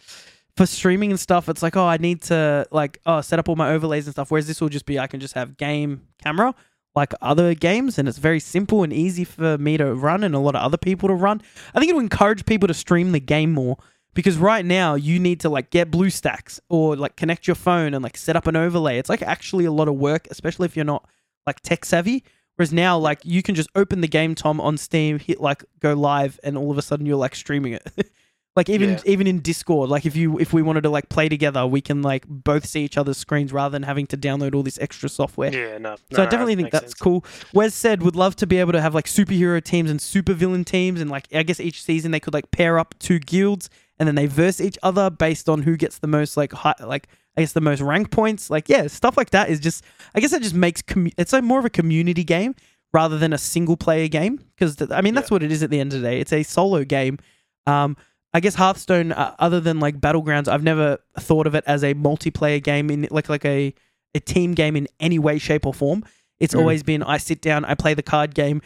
[0.57, 1.49] for streaming and stuff.
[1.49, 4.31] It's like oh, I need to like oh set up all my overlays and stuff.
[4.31, 6.55] Whereas this will just be I can just have game camera
[6.97, 10.39] like other games, and it's very simple and easy for me to run and a
[10.39, 11.41] lot of other people to run.
[11.75, 13.77] I think it will encourage people to stream the game more
[14.19, 18.03] because right now you need to like get BlueStacks or like connect your phone and
[18.03, 18.99] like set up an overlay.
[18.99, 21.09] It's like actually a lot of work, especially if you're not
[21.47, 22.25] like tech savvy.
[22.57, 25.95] Whereas now, like you can just open the game, Tom, on Steam, hit like go
[25.95, 27.88] live, and all of a sudden you're like streaming it.
[28.57, 29.01] like even Yeah.
[29.05, 32.03] even in Discord, like if you if we wanted to like play together, we can
[32.03, 35.55] like both see each other's screens rather than having to download all this extra software.
[35.55, 35.95] Yeah, no.
[36.13, 36.95] So I no, definitely that think that's sense.
[36.95, 37.25] cool.
[37.55, 41.01] Wes said would love to be able to have like superhero teams and supervillain teams,
[41.01, 44.14] and like I guess each season they could like pair up two guilds and then
[44.14, 47.53] they verse each other based on who gets the most like high, like I guess
[47.53, 48.50] the most rank points.
[48.50, 49.84] Like yeah, stuff like that is just
[50.14, 52.54] I guess it just makes commu- it's like more of a community game
[52.92, 55.80] rather than a single player game because I mean that's what it is at the
[55.80, 56.20] end of the day.
[56.20, 57.18] It's a solo game.
[57.66, 57.96] Um,
[58.34, 61.95] I guess Hearthstone, uh, other than like Battlegrounds, I've never thought of it as a
[61.95, 63.75] multiplayer game in like like a
[64.14, 66.04] a team game in any way, shape, or form.
[66.41, 66.61] It's Mm.
[66.61, 68.62] always been I sit down, I play the card game.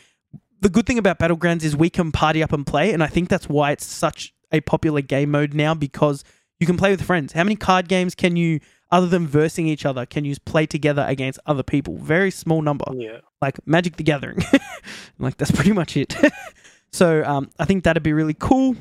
[0.61, 3.29] The good thing about Battlegrounds is we can party up and play, and I think
[3.29, 6.25] that's why it's such a popular game mode now because
[6.61, 7.33] you can play with friends.
[7.33, 8.61] How many card games can you,
[8.91, 11.97] other than versing each other, can you play together against other people?
[11.97, 13.19] Very small number Yeah.
[13.41, 14.39] like Magic the Gathering.
[15.19, 16.15] Like that's pretty much it.
[16.93, 18.75] so um, I think that'd be really cool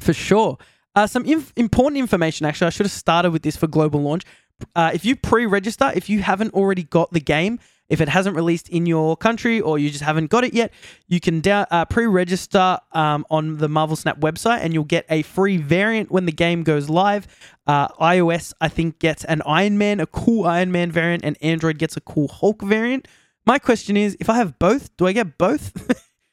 [0.00, 0.56] for sure.
[0.94, 2.46] Uh, some inf- important information.
[2.46, 4.22] Actually, I should have started with this for global launch.
[4.76, 7.58] Uh, if you pre-register, if you haven't already got the game,
[7.88, 10.72] if it hasn't released in your country or you just haven't got it yet,
[11.06, 15.22] you can da- uh, pre-register um, on the Marvel Snap website, and you'll get a
[15.22, 17.26] free variant when the game goes live.
[17.66, 21.78] Uh, iOS, I think, gets an Iron Man, a cool Iron Man variant, and Android
[21.78, 23.08] gets a cool Hulk variant.
[23.46, 25.72] My question is, if I have both, do I get both?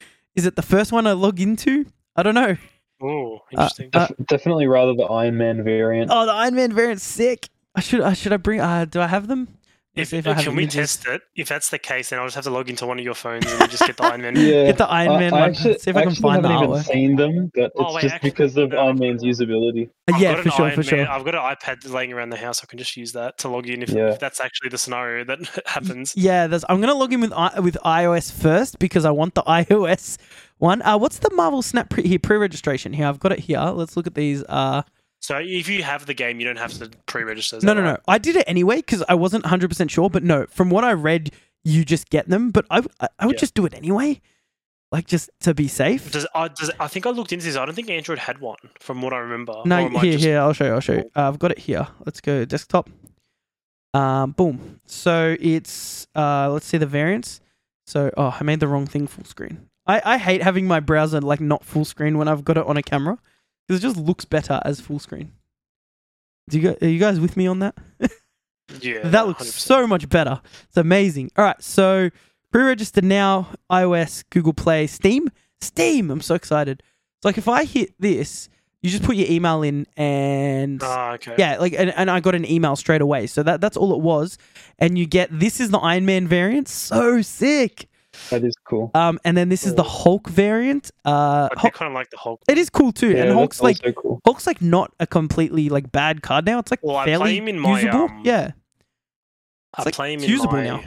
[0.34, 1.86] is it the first one I log into?
[2.14, 2.56] I don't know.
[3.02, 3.90] Oh, interesting.
[3.92, 6.10] Uh, Def- definitely rather the Iron Man variant.
[6.12, 7.48] Oh, the Iron Man variant's sick.
[7.74, 8.00] I should.
[8.00, 8.60] I should I bring?
[8.60, 9.48] Uh, do I have them?
[9.96, 10.96] Let's if, if can we images.
[10.98, 11.22] test it?
[11.34, 13.46] If that's the case, then I'll just have to log into one of your phones
[13.50, 14.36] and just get the Iron Man.
[14.36, 14.66] Yeah.
[14.66, 15.50] Get the Iron I- Man I one.
[15.50, 17.94] actually, see if I can actually find the haven't even seen them, but Oh, it's
[17.94, 19.88] wait, just actually, because of no, Iron I've Man's got usability.
[20.08, 20.98] Uh, I've yeah, for sure, Iron for sure.
[20.98, 22.62] Man- I've got an iPad laying around the house.
[22.62, 24.10] I can just use that to log in if, Yeah.
[24.12, 26.14] if that's actually the scenario that happens.
[26.16, 27.32] Yeah, there's, I'm gonna log in with
[27.62, 30.18] with iOS first because I want the iOS
[30.58, 30.82] one.
[30.82, 33.06] Uh, what's the Marvel Snap pre- here pre-registration here?
[33.06, 33.60] I've got it here.
[33.60, 34.44] Let's look at these.
[34.44, 34.82] Uh,
[35.26, 37.58] So if you have the game, you don't have to pre-register.
[37.60, 37.94] no, no, right?
[37.94, 37.98] no.
[38.06, 40.08] I did it anyway because I wasn't 100 percent sure.
[40.08, 41.32] But no, from what I read,
[41.64, 42.52] you just get them.
[42.52, 43.40] But I, I, I would Yeah.
[43.40, 44.20] just do it anyway,
[44.92, 46.12] like just to be safe.
[46.12, 47.56] Does, uh, does I think I looked into this.
[47.56, 49.54] I don't think Android had one, from what I remember.
[49.64, 50.38] No, here, just- here.
[50.38, 50.72] I'll show you.
[50.74, 51.10] I'll show you.
[51.16, 51.88] Uh, I've got it here.
[52.04, 52.88] Let's go desktop.
[53.94, 54.78] Um, boom.
[54.86, 57.40] So it's uh, let's see the variants.
[57.84, 59.70] So oh, I made the wrong thing full screen.
[59.88, 62.76] I I hate having my browser like not full screen when I've got it on
[62.76, 63.18] a camera
[63.66, 65.32] because it just looks better as full screen.
[66.48, 67.74] Do you guys, are you guys with me on that?
[68.80, 69.46] Yeah, that looks 100%.
[69.60, 70.40] so much better.
[70.64, 71.30] It's amazing.
[71.36, 72.10] All right, so
[72.50, 73.50] pre-register now.
[73.70, 75.30] iOS, Google Play, Steam,
[75.60, 76.10] Steam.
[76.10, 76.82] I'm so excited.
[77.16, 78.48] It's like if I hit this,
[78.82, 81.36] you just put your email in, and Ah, okay.
[81.38, 83.28] yeah, like and, and I got an email straight away.
[83.28, 84.36] So that that's all it was,
[84.80, 86.66] and you get this is the Iron Man variant.
[86.66, 87.88] So sick.
[88.30, 88.90] That is cool.
[88.94, 90.90] Um, and then this is the Hulk variant.
[91.04, 92.42] Uh, I Hulk, kind of like the Hulk.
[92.48, 94.20] it is cool too, Yeah, and Hulk's like cool.
[94.24, 96.58] Hulk's like not a completely like bad card now.
[96.58, 98.04] It's like Well, I play fairly him in my, usable.
[98.04, 98.52] um, yeah.
[99.74, 100.82] I like, play him in usable my now.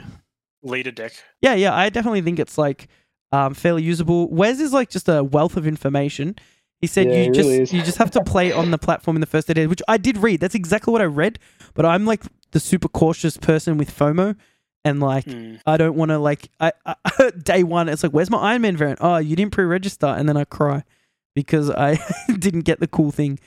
[0.62, 1.12] leader deck.
[1.40, 2.88] Yeah, yeah, I definitely think it's like
[3.32, 4.28] um, fairly usable.
[4.30, 6.36] Wes is like just a wealth of information.
[6.80, 9.16] He said Yeah, you he just really you just have to play on the platform
[9.16, 10.40] in the first 30 days, which I did read.
[10.40, 11.38] That's exactly what I read.
[11.74, 14.34] But I'm like the super cautious person with FOMO,
[14.84, 15.56] and like Hmm.
[15.66, 16.94] I don't want to like I, I
[17.42, 17.88] day one.
[17.88, 19.00] It's like where's my Iron Man variant?
[19.02, 20.84] Oh, you didn't pre-register, and then I cry
[21.34, 21.98] because I
[22.38, 23.38] didn't get the cool thing.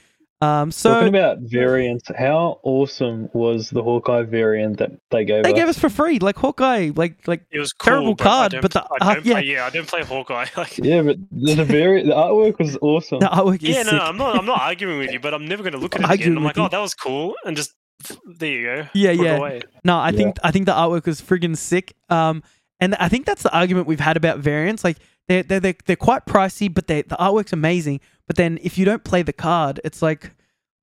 [0.41, 5.51] Um, so Talking about variants, how awesome was the Hawkeye variant that they gave they
[5.53, 5.55] us?
[5.55, 8.71] gave us for free, like Hawkeye, like like It was cool, Terrible but card, but
[8.73, 9.33] the- I uh, don't yeah.
[9.35, 10.47] play, yeah, I didn't play Hawkeye.
[10.57, 13.19] Like, yeah, but the, the variant, the artwork was awesome.
[13.21, 13.99] the artwork is yeah, no, sick.
[13.99, 14.35] no, I'm not.
[14.37, 16.35] I'm not arguing with you, but I'm never going to look at it again.
[16.35, 16.63] I'm with like, you.
[16.63, 17.73] oh, that was cool, and just
[18.25, 18.87] there you go.
[18.93, 19.59] Yeah, Put yeah.
[19.83, 20.17] No, I Yeah.
[20.17, 21.95] think I think the artwork was friggin' sick.
[22.09, 22.43] Um,
[22.79, 24.83] and I think that's the argument we've had about variants.
[24.83, 24.97] Like
[25.27, 28.01] they're they're they're, they're quite pricey, but they the artwork's amazing.
[28.27, 30.31] But then if you don't play the card, it's like,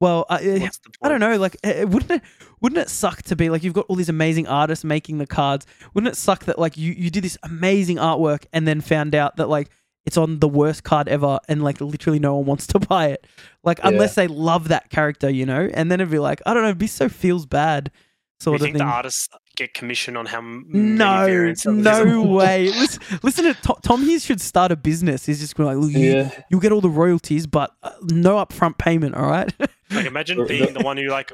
[0.01, 0.71] well, I,
[1.03, 1.37] I don't know.
[1.37, 2.23] Like, wouldn't it
[2.61, 5.67] wouldn't it suck to be like you've got all these amazing artists making the cards?
[5.95, 9.37] Wouldn't it suck that like you you did this amazing artwork and then found out
[9.37, 9.71] that like
[10.07, 13.27] it's on the worst card ever and like literally no one wants to buy it?
[13.65, 13.89] Like Yeah.
[13.89, 15.69] unless they love that character, you know.
[15.75, 17.85] And then it'd be like I don't know, it'd be so feels bad.
[18.41, 18.87] Do Sort you of think thing.
[18.87, 21.67] the artists get commission on how many No, variants?
[21.67, 22.69] of this no way.
[22.71, 25.27] Listen, listen to Tom, Tom Hughes should start a business.
[25.27, 28.37] He's just going like, Look, you, Yeah, you'll get all the royalties, but uh, no
[28.37, 29.15] upfront payment.
[29.15, 29.53] All right.
[29.91, 31.33] Like, imagine being the one who like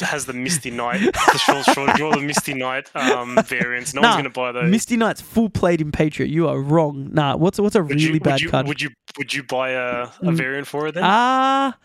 [0.00, 3.94] has the Misty Knight, the short, short, draw the Misty Knight um, variants.
[3.94, 4.70] No Nah, one's going to buy those.
[4.70, 6.28] Misty Knight's full played in Patriot.
[6.30, 7.08] You are wrong.
[7.12, 8.68] Nah, what's what's a would really you, bad would you, card?
[8.68, 10.36] Would you would you buy a, a Mm.
[10.36, 11.02] variant for it then?
[11.04, 11.76] Ah,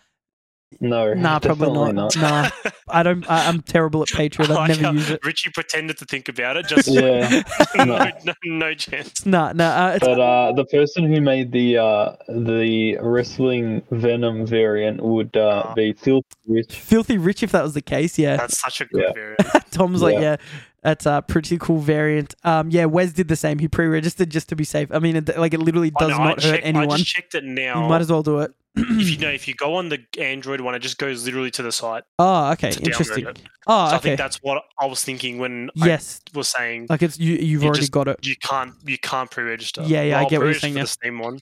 [0.82, 2.16] no, nah, probably definitely not.
[2.18, 2.50] Nah,
[2.90, 3.30] I don't.
[3.30, 4.50] I, I'm terrible at Patriot.
[4.50, 5.20] I I've like never how used it.
[5.26, 6.68] Richie pretended to think about it.
[6.68, 7.44] Just Yeah,
[7.76, 8.12] no, no.
[8.26, 9.26] no, no chance.
[9.26, 9.64] Nah, nah.
[9.66, 15.64] Uh, But uh, the person who made the uh, the wrestling Venom variant would uh,
[15.66, 15.74] Ah.
[15.74, 16.76] be Filthy Rich.
[16.80, 18.18] filthy rich if that was the case.
[18.20, 18.38] Yeah.
[18.38, 19.14] That's such a good Yeah.
[19.14, 19.72] variant.
[19.72, 20.22] Tom's like, Yeah.
[20.22, 20.36] yeah,
[20.82, 22.36] that's a pretty cool variant.
[22.44, 23.60] Um, yeah, Wes did the same.
[23.60, 24.90] He pre-registered just to be safe.
[24.92, 26.98] I mean, it, like it literally does know, I not hurt checked- I anyone.
[26.98, 27.88] just checked it You now.
[27.88, 28.52] might as well do it.
[28.76, 31.62] If you know, if you go on the Android one, it just goes literally to
[31.64, 32.04] the site.
[32.20, 33.26] oh, okay, interesting.
[33.68, 37.02] Oh, So I think that's what I was thinking when yes, I was saying like
[37.02, 37.36] it's you.
[37.36, 38.20] You've You already just- got it.
[38.26, 39.84] you can't you can't pre-register.
[39.84, 40.82] Yeah, yeah, I I'll get what you're saying now.
[40.82, 41.40] The Steam one.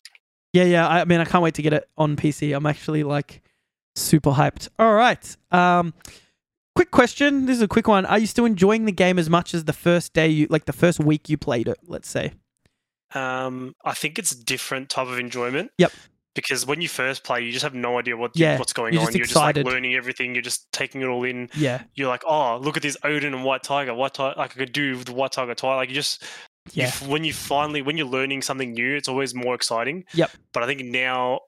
[0.53, 0.87] Yeah, yeah.
[0.87, 2.53] I mean, I can't wait to get it on PC.
[2.55, 3.41] I'm actually like
[3.95, 4.67] super hyped.
[4.77, 5.37] All right.
[5.51, 5.93] Um,
[6.75, 7.45] quick question.
[7.45, 8.05] This is a quick one.
[8.05, 10.73] Are you still enjoying the game as much as the first day you, like the
[10.73, 11.77] first week you played it?
[11.87, 12.33] Let's say.
[13.13, 15.71] Um, I think it's a different type of enjoyment.
[15.77, 15.91] Yep.
[16.33, 19.03] Because when you first play, you just have no idea what Yeah, what's going you're
[19.03, 19.13] on.
[19.13, 20.33] you're just like learning everything.
[20.33, 21.49] You're just taking it all in.
[21.55, 21.83] Yeah.
[21.95, 23.93] You're like, oh, look at this Odin and White Tiger.
[23.93, 25.75] White Tiger, like I could do with the White Tiger twice.
[25.75, 26.23] Like you just
[26.71, 26.87] you Yeah.
[26.87, 30.05] f- when you finally when you're learning something new, it's always more exciting.
[30.13, 30.31] Yep.
[30.53, 31.41] But I think now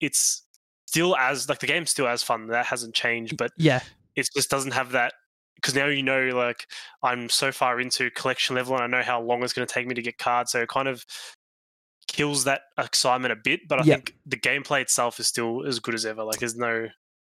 [0.00, 0.44] it's
[0.86, 2.46] still as like the game's still as fun.
[2.46, 3.80] That hasn't changed, but Yeah.
[4.14, 5.14] it just doesn't have that
[5.56, 6.64] because now you know like
[7.02, 9.88] I'm so far into collection level and I know how long it's going to take
[9.88, 10.52] me to get cards.
[10.52, 11.04] So it kind of
[12.18, 13.60] kills that excitement a bit.
[13.68, 13.96] But I Yep.
[13.96, 16.22] think the gameplay itself is still as good as ever.
[16.24, 16.88] Like there's no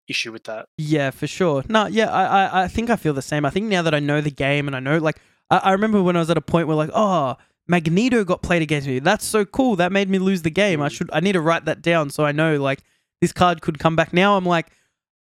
[0.07, 0.67] issue with that.
[0.77, 1.63] Yeah, for sure.
[1.67, 3.45] No, yeah, I, I, I think I feel the same.
[3.45, 5.17] I think now that I know the game and I know, like,
[5.49, 7.35] I, I remember when I was at a point where, like, oh,
[7.67, 8.99] Magneto got played against me.
[8.99, 9.75] That's so cool.
[9.75, 10.81] That made me lose the game.
[10.81, 10.91] I Mm.
[10.91, 12.79] should, I need to write that down so I know, like,
[13.19, 14.13] this card could come back.
[14.13, 14.67] Now I'm like,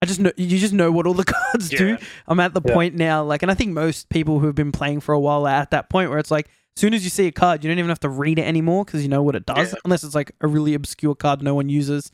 [0.02, 1.98] I just know, you just know what all the cards do.
[2.28, 2.74] I'm at the Yeah.
[2.74, 5.48] point now, like, and I think most people who have been playing for a while
[5.48, 7.70] are at that point where it's like, as soon as you see a card, you
[7.70, 9.80] don't even have to read it anymore because you know what it does, Yeah.
[9.86, 12.12] unless it's like a really obscure card no one uses.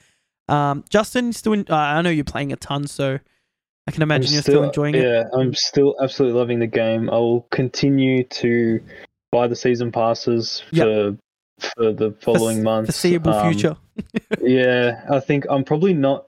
[0.50, 3.18] Um, Justin, still, in, uh, I know you're playing a ton, so
[3.88, 5.04] I can imagine I'm you're still, enjoying it.
[5.04, 7.10] Yeah, I'm still absolutely loving the game.
[7.10, 8.80] I will continue to
[9.32, 10.86] buy the season passes Yep.
[10.86, 11.18] for
[11.78, 12.88] for the following months.
[12.90, 13.78] Foreseeable Um, future.
[14.42, 16.26] Yeah, I think I'm probably not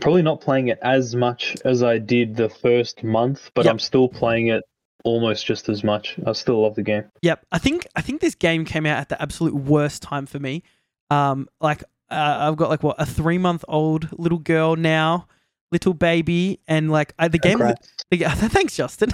[0.00, 3.72] probably not playing it as much as I did the first month, but Yep.
[3.72, 4.62] I'm still playing it
[5.02, 6.16] almost just as much.
[6.26, 7.04] I still love the game.
[7.22, 10.38] Yep, I think I think this game came out at the absolute worst time for
[10.38, 10.62] me.
[11.10, 15.26] Um, like uh, I've got like what a three month old little girl now,
[15.72, 17.58] little baby, and like I, the game.
[17.58, 17.76] The
[18.50, 19.12] Thanks, Justin.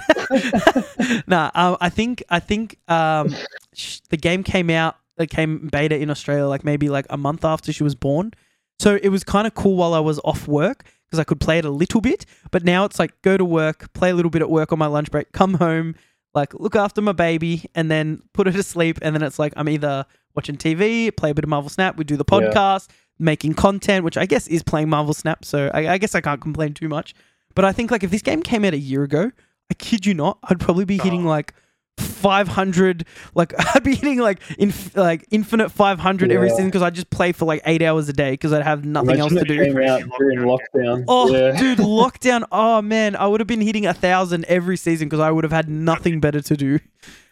[1.27, 3.33] nah, um, I think I think um,
[3.73, 4.97] sh- the game came out.
[5.17, 8.31] It came beta in Australia like maybe like a month after she was born.
[8.79, 11.59] So it was kind of cool while I was off work because I could play
[11.59, 12.25] it a little bit.
[12.51, 14.87] But now it's like go to work, play a little bit at work on my
[14.87, 15.93] lunch break, come home,
[16.33, 18.97] like look after my baby, and then put her to sleep.
[19.01, 20.05] And then it's like I'm either
[20.35, 22.39] watching TV, play a bit of Marvel Snap, we do the Yeah.
[22.39, 22.87] podcast,
[23.19, 25.43] making content, which I guess is playing Marvel Snap.
[25.43, 27.13] So I, I guess I can't complain too much.
[27.53, 29.31] But I think like if this game came out a year ago,
[29.69, 31.03] I kid you not, I'd probably be oh.
[31.03, 31.29] hitting Oh.
[31.29, 31.53] like
[31.97, 37.09] 500 like I'd be hitting like in like infinite 500 every season because I just
[37.09, 39.63] play for like 8 hours a day because I'd have nothing Imagine else to do.
[39.63, 41.03] came out during lockdown.
[41.07, 41.57] Oh, yeah.
[41.59, 42.43] dude, lockdown.
[42.51, 45.51] Oh man, I would have been hitting a thousand every season because I would have
[45.53, 46.79] had nothing better to do.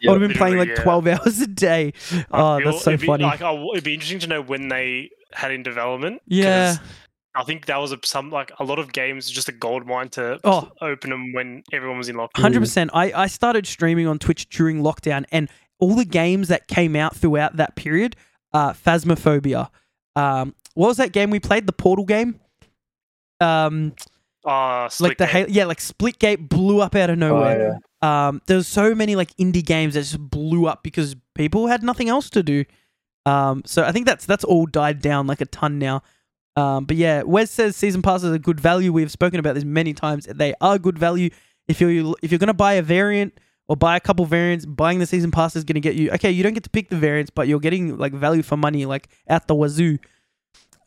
[0.02, 0.76] Yeah, I would have been playing like yeah.
[0.76, 1.94] twelve hours a day.
[2.12, 3.24] I Oh, feel that's so it'd be, funny.
[3.24, 6.22] Like, I w- it'd be interesting to know when they had in development.
[6.26, 6.78] Yeah.
[7.40, 9.86] 'Cause I think that was a, some like a lot of games just a gold
[9.88, 10.70] mine to Oh.
[10.82, 12.42] open them when everyone was in lockdown.
[12.42, 12.92] Hundred percent.
[12.94, 15.50] I I started streaming on Twitch during lockdown, and
[15.80, 18.16] all the games that came out throughout that period,
[18.54, 19.70] uh, Phasmophobia.
[20.16, 21.66] Um, what was that game we played?
[21.68, 22.40] The Portal game.
[23.42, 23.94] Um,
[24.46, 27.80] Uh, like the Halo, yeah, like Splitgate blew up out of Oh, nowhere.
[28.02, 28.28] yeah.
[28.28, 32.08] um, there's so many like indie games that just blew up because people had nothing
[32.10, 32.64] else to do.
[33.26, 36.02] Um, so I think that's that's all died down like a ton now.
[36.56, 38.92] Um, but yeah, Wes says season passes are good value.
[38.92, 40.26] We've spoken about this many times.
[40.26, 41.30] They are good value.
[41.68, 45.06] If you're if you're gonna buy a variant or buy a couple variants, buying the
[45.06, 46.12] season pass is gonna get you.
[46.12, 48.86] Okay, you don't get to pick the variants, but you're getting like value for money,
[48.86, 50.00] like at the wazoo.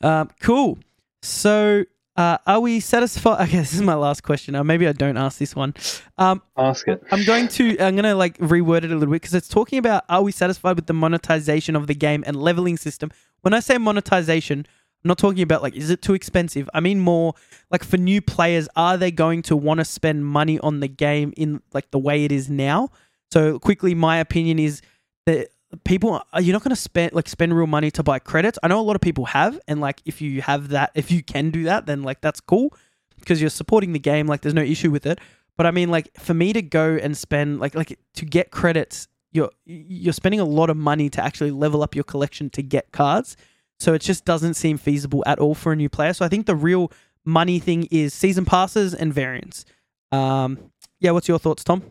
[0.03, 0.79] Um, cool.
[1.23, 1.85] So,
[2.17, 3.41] uh, are we satisfied?
[3.49, 4.55] Okay, this is my last question.
[4.55, 5.75] Uh, maybe I don't ask this one.
[6.19, 7.03] Um, Ask it.
[7.11, 9.79] I'm going to I'm going to like reword it a little bit because it's talking
[9.79, 13.11] about are we satisfied with the monetization of the game and leveling system.
[13.43, 14.67] When I say monetization,
[15.05, 16.69] I'm not talking about like is it too expensive.
[16.73, 17.35] I mean more
[17.71, 21.33] like for new players, are they going to want to spend money on the game
[21.37, 22.91] in like the way it is now?
[23.31, 24.83] So quickly, my opinion is
[25.27, 25.49] that
[25.85, 28.59] people are you're not going to spend like spend real money to buy credits.
[28.63, 31.23] I know a lot of people have, and like if you have that, if you
[31.23, 32.75] can do that, then like that's cool
[33.19, 34.27] because you're supporting the game.
[34.27, 35.19] Like there's no issue with it.
[35.57, 39.09] But I mean, like for me to go and spend like like to get credits,
[39.33, 42.93] you're you're spending a lot of money to actually level up your collection to get
[42.93, 43.37] cards.
[43.83, 46.13] So it just doesn't seem feasible at all for a new player.
[46.13, 46.91] So I think the real
[47.25, 49.65] money thing is season passes and variants.
[50.13, 51.83] Um, yeah, what's your thoughts, Tom?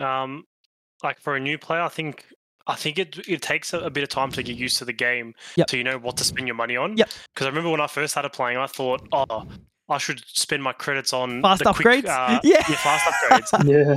[0.00, 0.44] Um,
[1.02, 2.26] like for a new player, I think
[2.66, 4.92] I think it it takes a, a bit of time to get used to the
[4.92, 5.70] game, Yep.
[5.70, 6.96] so you know what to spend your money on.
[6.96, 7.04] Yeah.
[7.34, 9.46] Because I remember when I first started playing, I thought, oh,
[9.88, 12.08] I should spend my credits on Fast the quick, upgrades?
[12.08, 12.62] uh, Yeah.
[12.62, 13.04] fast
[13.52, 13.68] upgrades.
[13.70, 13.96] Yeah.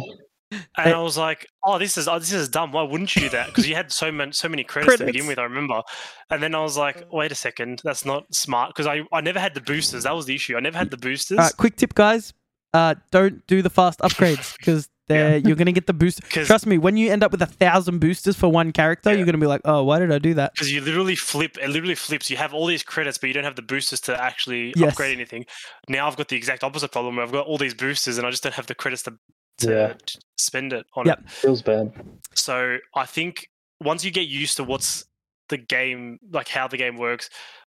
[0.51, 0.93] And Hey.
[0.93, 2.71] I was like, "Oh, this is oh, this is dumb.
[2.71, 5.27] Why wouldn't you do that?" Because you had so many so many credits, to begin
[5.27, 5.37] with.
[5.39, 5.81] I remember,
[6.29, 9.39] and then I was like, "Wait a second, that's not smart." Because I I never
[9.39, 10.03] had the boosters.
[10.03, 10.55] That was the issue.
[10.55, 11.51] I never had the boosters.
[11.53, 12.33] Quick tip, guys.
[12.73, 16.21] Uh, don't do the fast upgrades because they're you're gonna get the boost.
[16.29, 19.17] Trust me, when you end up with a thousand boosters for one character, Yeah.
[19.17, 20.53] you're gonna be like, oh, why did I do that?
[20.53, 23.43] because you literally flip it literally flips you have all these credits but you don't
[23.45, 24.91] have the boosters to actually Yes.
[24.91, 25.45] upgrade anything
[25.89, 28.29] now i've got the exact opposite problem where i've got all these boosters and i
[28.31, 29.13] just don't have the credits to,
[29.59, 29.93] to Yeah.
[30.05, 31.19] t- spend it on Yep.
[31.19, 31.91] it Feels bad.
[32.33, 33.49] so i think
[33.81, 35.05] once you get used to what's
[35.49, 37.29] the game like how the game works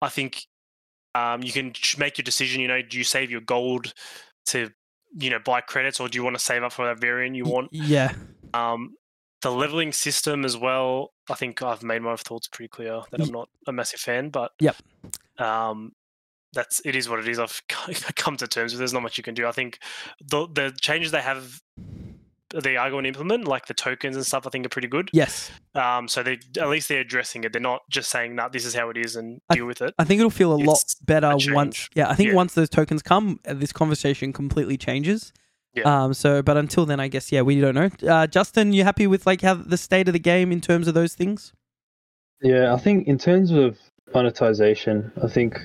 [0.01, 0.45] i think
[1.15, 3.93] um, you can make your decision you know do you save your gold
[4.47, 4.69] to
[5.17, 7.45] you know buy credits or do you want to save up for that variant you
[7.45, 8.13] want Yeah,
[8.53, 8.95] um,
[9.41, 11.13] the leveling system as well.
[11.29, 14.51] I think I've made my thoughts pretty clear that I'm not a massive fan, but
[14.59, 14.75] Yep.
[15.39, 15.93] Um,
[16.53, 17.39] that's it is what it is.
[17.39, 17.61] I've
[18.15, 18.79] come to terms with.
[18.79, 19.47] There's not much you can do.
[19.47, 19.79] I think
[20.25, 21.61] the the changes they have,
[22.63, 24.47] they are going to implement, like the tokens and stuff.
[24.47, 25.09] I think are pretty good.
[25.13, 25.51] Yes.
[25.75, 27.53] Um, so they at least they're addressing it.
[27.53, 29.93] They're not just saying, "No, this is how it is," and I- deal with it.
[29.99, 31.89] I think it'll feel a lot better a once.
[31.95, 32.35] Yeah, I think Yeah.
[32.35, 35.31] once those tokens come, uh, this conversation completely changes.
[35.75, 35.83] Yeah.
[36.05, 36.13] Um.
[36.15, 37.89] So, but until then, I guess yeah, we don't know.
[38.11, 40.95] Uh, Justin, you happy with like how the state of the game in terms of
[40.95, 41.53] those things?
[42.41, 43.77] Yeah, I think in terms of
[44.15, 45.59] monetization, I think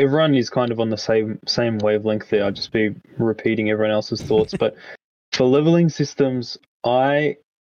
[0.00, 2.44] everyone is kind of on the same same wavelength there.
[2.44, 4.74] I'll just be repeating everyone else's thoughts, but
[5.32, 7.36] for leveling systems, I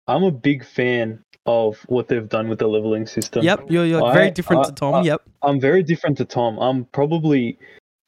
[0.07, 3.43] I'm a big fan of what they've done with the leveling system.
[3.45, 4.95] Yep, you're, you're I- very different I- to Tom.
[4.95, 5.23] I- yep.
[5.43, 6.59] I'm very different to Tom.
[6.59, 7.59] I'm probably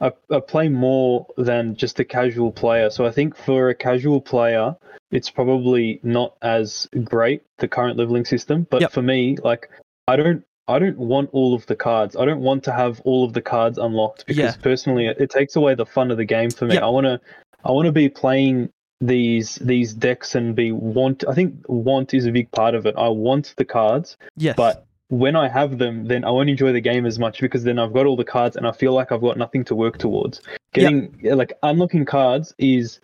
[0.00, 2.90] I, I play more than just a casual player.
[2.90, 4.76] So I think for a casual player,
[5.10, 8.66] it's probably not as great the current leveling system.
[8.70, 8.92] But Yep.
[8.92, 9.70] for me, like
[10.08, 12.16] I don't I don't want all of the cards.
[12.16, 14.62] I don't want to have all of the cards unlocked because Yeah.
[14.62, 16.74] personally it, it takes away the fun of the game for me.
[16.74, 16.82] Yep.
[16.82, 17.20] I want to
[17.64, 18.70] I want to be playing
[19.00, 22.94] these these decks and be want I think want is a big part of it.
[22.96, 24.56] I want the cards Yes.
[24.56, 27.78] but when I have them, then I won't enjoy the game as much because then
[27.78, 30.40] I've got all the cards and I feel like I've got nothing to work towards.
[30.72, 32.98] Getting yeah, like unlocking cards is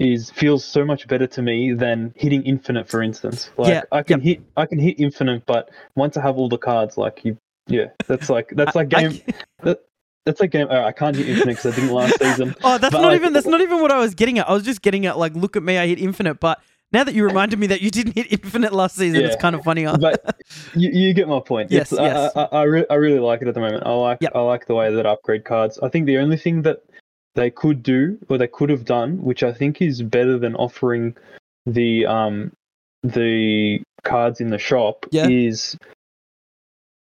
[0.00, 3.50] is feels so much better to me than hitting infinite, for instance.
[3.56, 6.58] Like Yeah, I can hit I can hit infinite, but once I have all the
[6.58, 7.36] cards, like you,
[7.68, 9.20] yeah, that's like that's like game.
[9.62, 9.80] that,
[10.26, 10.66] that's like game.
[10.70, 12.54] Oh, I can't hit infinite because I didn't last season.
[12.64, 14.48] Oh, that's But, not like- even that's not even what I was getting at.
[14.48, 16.40] I was just getting at like, look at me, I hit infinite.
[16.40, 16.60] But
[16.92, 19.62] now that you reminded me that you didn't hit infinite last season, it's kind of
[19.62, 19.84] funny.
[19.84, 20.40] But
[20.74, 21.70] you, you get my point.
[21.70, 22.32] Yes, It's- yes.
[22.34, 23.84] I, I, I, re- I really like it at the moment.
[23.86, 24.32] I like Yep.
[24.34, 25.78] I like the way that upgrade cards.
[25.82, 26.82] I think the only thing that
[27.34, 31.16] they could do or they could have done, which I think is better than offering
[31.66, 32.52] the um
[33.02, 35.28] the cards in the shop, Yeah.
[35.28, 35.76] is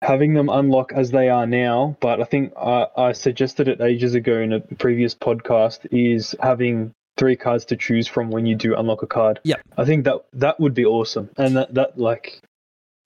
[0.01, 1.97] having them unlock as they are now.
[1.99, 6.93] But I think I, I suggested it ages ago in a previous podcast is having
[7.17, 9.39] three cards to choose from when you do unlock a card.
[9.43, 12.41] Yeah, I think that that would be awesome, and that that like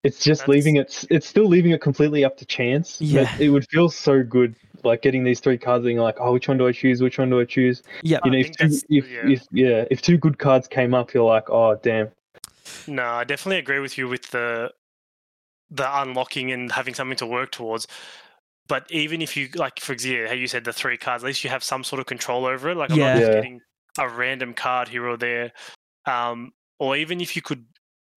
[0.04, 1.06] it's just That's- leaving it.
[1.10, 3.00] It's still leaving it completely up to chance.
[3.02, 3.24] Yeah.
[3.24, 6.34] But it would feel so good, like getting these three cards, and you're like, oh,
[6.34, 7.02] which one do I choose?
[7.02, 7.84] Which one do I choose?
[8.04, 8.20] yeah.
[8.26, 9.28] You know, if two, if, yeah.
[9.30, 12.10] if yeah, if two good cards came up, you're like, oh, damn.
[12.88, 14.72] No, I definitely agree with you with the
[15.70, 17.88] the unlocking and having something to work towards.
[18.68, 21.44] But even if you like, for example, how you said the three cards, at least
[21.44, 22.76] you have some sort of control over it.
[22.78, 23.14] Like I'm Yeah.
[23.14, 23.36] not just Yeah.
[23.36, 23.62] getting
[23.98, 25.52] a random card here or there.
[26.06, 27.66] Um, or even if you could,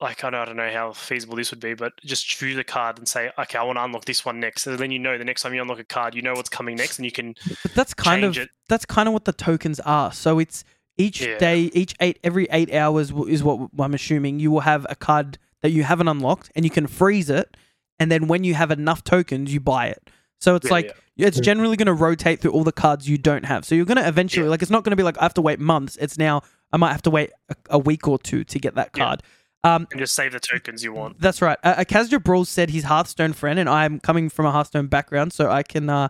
[0.05, 2.63] like I don't, I don't know how feasible this would be, but just choose a
[2.63, 4.63] card and say, okay, I want to unlock this one next.
[4.63, 6.77] So then you know the next time you unlock a card, you know what's coming
[6.77, 8.51] next, and you can But that's kind change of it.
[8.69, 10.13] that's kind of what the tokens are.
[10.13, 10.63] So it's
[10.97, 11.39] each Yeah.
[11.39, 15.39] day, each eight every eight hours is what I'm assuming you will have a card
[15.63, 17.57] that you haven't unlocked, and you can freeze it,
[17.99, 20.11] and then when you have enough tokens, you buy it.
[20.39, 21.29] So it's Yeah, like yeah.
[21.29, 23.65] it's generally going to rotate through all the cards you don't have.
[23.65, 25.43] So you're going to eventually like it's not going to be like I have to
[25.43, 25.97] wait months.
[25.97, 28.93] It's now I might have to wait a, a week or two to get that
[28.93, 29.23] card.
[29.65, 31.19] Um, and just save the tokens you want.
[31.19, 31.59] that's right.
[31.65, 35.33] Uh, uh, Kazja Brawl said he's Hearthstone friend, and I'm coming from a Hearthstone background,
[35.33, 36.09] so I can, uh,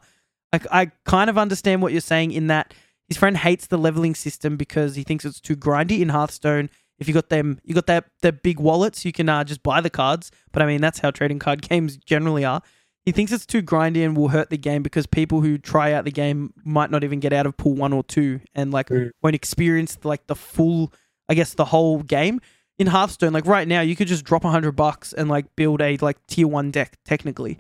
[0.52, 2.74] I, I kind of understand what you're saying in that
[3.08, 6.68] his friend hates the leveling system because he thinks it's too grindy in Hearthstone.
[6.98, 9.80] If you got them, you got that the big wallets, you can uh, just buy
[9.80, 10.30] the cards.
[10.52, 12.60] But I mean, that's how trading card games generally are.
[13.04, 16.04] He thinks it's too grindy and will hurt the game because people who try out
[16.06, 19.10] the game might not even get out of pool one or two and like Mm.
[19.22, 20.92] won't experience like the full,
[21.28, 22.40] I guess, the whole game
[22.78, 25.80] in Hearthstone, like right now, you could just drop a hundred bucks and like build
[25.80, 27.58] a like tier one deck technically,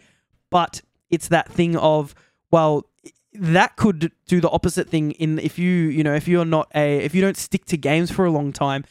[0.50, 2.14] but it's that thing of
[2.50, 2.86] well,
[3.32, 6.98] that could do the opposite thing in if you you know if you're not a
[6.98, 8.84] if you don't stick to games for a long time,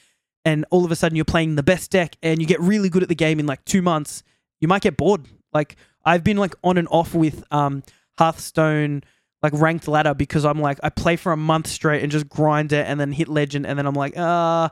[0.45, 3.03] and all of a sudden you're playing the best deck and you get really good
[3.03, 4.23] at the game in like two months,
[4.59, 5.27] you might get bored.
[5.53, 5.75] Like
[6.05, 7.83] I've been like on and off with um
[8.17, 9.01] Hearthstone
[9.41, 12.71] like ranked ladder because I'm like I play for a month straight and just grind
[12.71, 14.69] it and then hit legend and then I'm like uh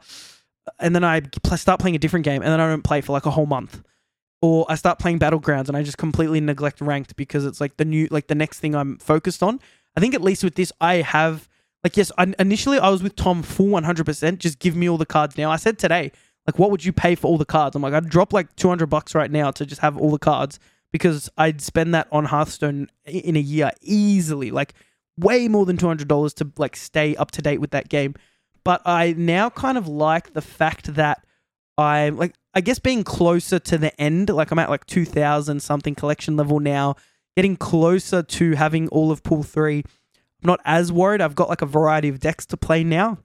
[0.79, 1.21] and then I
[1.55, 3.83] start playing a different game and then I don't play for like a whole month.
[4.43, 7.85] Or I start playing battlegrounds and I just completely neglect ranked because it's like the
[7.85, 9.59] new like the next thing I'm focused on.
[9.95, 11.47] I think at least with this I have
[11.83, 15.05] like yes, I, initially I was with Tom full 100%, just give me all the
[15.05, 15.51] cards now.
[15.51, 16.11] I said today,
[16.47, 17.75] like what would you pay for all the cards?
[17.75, 20.59] I'm like I'd drop like 200 bucks right now to just have all the cards
[20.91, 24.73] because I'd spend that on Hearthstone in a year easily, like
[25.17, 28.15] way more than $200 to like stay up to date with that game.
[28.63, 31.25] But I now kind of like the fact that
[31.77, 35.95] I'm like, I guess being closer to the end, like I'm at like 2000 something
[35.95, 36.95] collection level now,
[37.35, 39.83] getting closer to having all of pool three.
[40.43, 41.21] I'm not as worried.
[41.21, 43.19] I've got like a variety of decks to play now.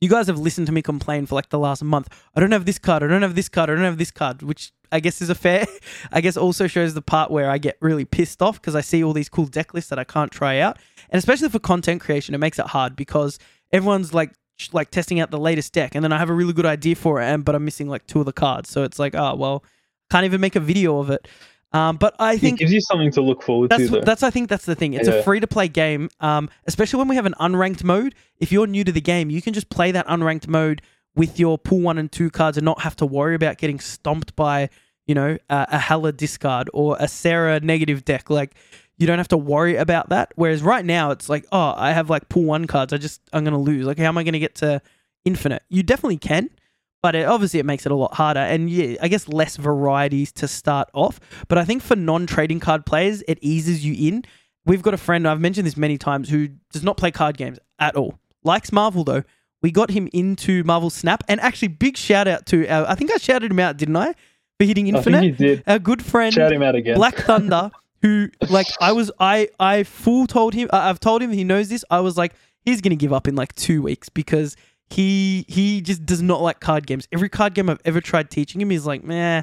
[0.00, 2.08] you guys have listened to me complain for like the last month.
[2.34, 3.02] I don't have this card.
[3.02, 3.70] I don't have this card.
[3.70, 5.66] I don't have this card, which I guess is a fair.
[6.12, 9.02] I guess also shows the part where I get really pissed off because I see
[9.02, 10.78] all these cool deck lists that I can't try out,
[11.10, 13.38] and especially for content creation, it makes it hard because
[13.72, 14.32] everyone's like
[14.72, 17.20] like testing out the latest deck, and then I have a really good idea for
[17.20, 19.64] it, and but I'm missing like two of the cards, so it's like, oh well,
[20.10, 21.28] can't even make a video of it.
[21.72, 23.88] Um, but I It think gives you something to look forward that's to.
[23.88, 24.00] Though.
[24.00, 24.94] that's I think that's the thing.
[24.94, 28.14] It's a free to play game, um, especially when we have an unranked mode.
[28.38, 30.80] If you're new to the game, you can just play that unranked mode
[31.14, 34.34] with your pool one and two cards and not have to worry about getting stomped
[34.34, 34.70] by
[35.06, 38.30] you know a, a Hela discard or a Sera negative deck.
[38.30, 38.54] Like
[38.98, 40.32] you don't have to worry about that.
[40.36, 42.92] Whereas right now it's like, oh, I have like pool one cards.
[42.92, 43.86] I just I'm gonna lose.
[43.86, 44.82] Like how am I gonna get to
[45.24, 45.62] infinite?
[45.68, 46.50] You definitely can.
[47.00, 50.32] But it, obviously, it makes it a lot harder, and yeah, I guess less varieties
[50.32, 51.20] to start off.
[51.46, 54.24] But I think for non-trading card players, it eases you in.
[54.66, 57.60] We've got a friend I've mentioned this many times who does not play card games
[57.78, 58.18] at all.
[58.42, 59.22] Likes Marvel though.
[59.62, 63.12] We got him into Marvel Snap, and actually, big shout out to our, I think
[63.12, 64.14] I shouted him out, didn't I,
[64.58, 65.18] for hitting Infinite.
[65.18, 65.62] I think you did.
[65.68, 66.96] Our good friend Shout him out again.
[66.96, 67.70] Black Thunder,
[68.02, 71.84] who like I was I I full told him I've told him he knows this.
[71.90, 72.34] I was like
[72.64, 74.56] he's gonna give up in like two weeks because
[74.90, 77.08] he he just does not like card games.
[77.12, 79.42] Every card game I've ever tried teaching him, he's like, meh,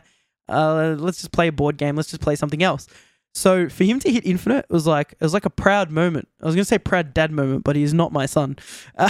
[0.50, 1.96] uh, let's just play a board game.
[1.96, 2.88] Let's just play something else.
[3.34, 6.30] So for him to hit infinite it was like it was like a proud moment.
[6.42, 8.58] I was gonna say proud dad moment, but he is not my son.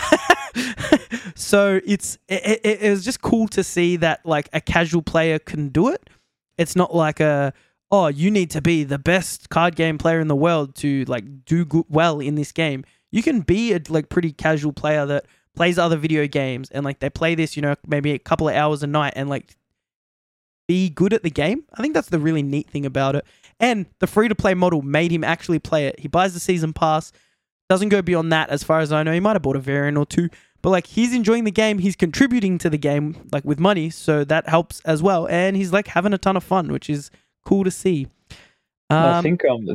[1.35, 5.37] so it's it, it, it was just cool to see that like a casual player
[5.37, 6.09] can do it.
[6.57, 7.53] It's not like a
[7.91, 11.45] oh you need to be the best card game player in the world to like
[11.45, 12.83] do good, well in this game.
[13.11, 15.25] You can be a like pretty casual player that
[15.55, 18.55] plays other video games and like they play this you know maybe a couple of
[18.55, 19.55] hours a night and like
[20.67, 21.63] be good at the game.
[21.73, 23.25] I think that's the really neat thing about it.
[23.59, 25.99] And the free to play model made him actually play it.
[25.99, 27.11] He buys the season pass,
[27.69, 29.13] doesn't go beyond that as far as I know.
[29.13, 30.29] He might have bought a variant or two,
[30.61, 34.23] but like he's enjoying the game, he's contributing to the game like with money, so
[34.23, 35.27] that helps as well.
[35.27, 37.11] And he's like having a ton of fun, which is
[37.45, 38.07] cool to see.
[38.89, 39.73] I Um, think um the,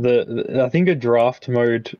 [0.52, 1.98] the I think a draft mode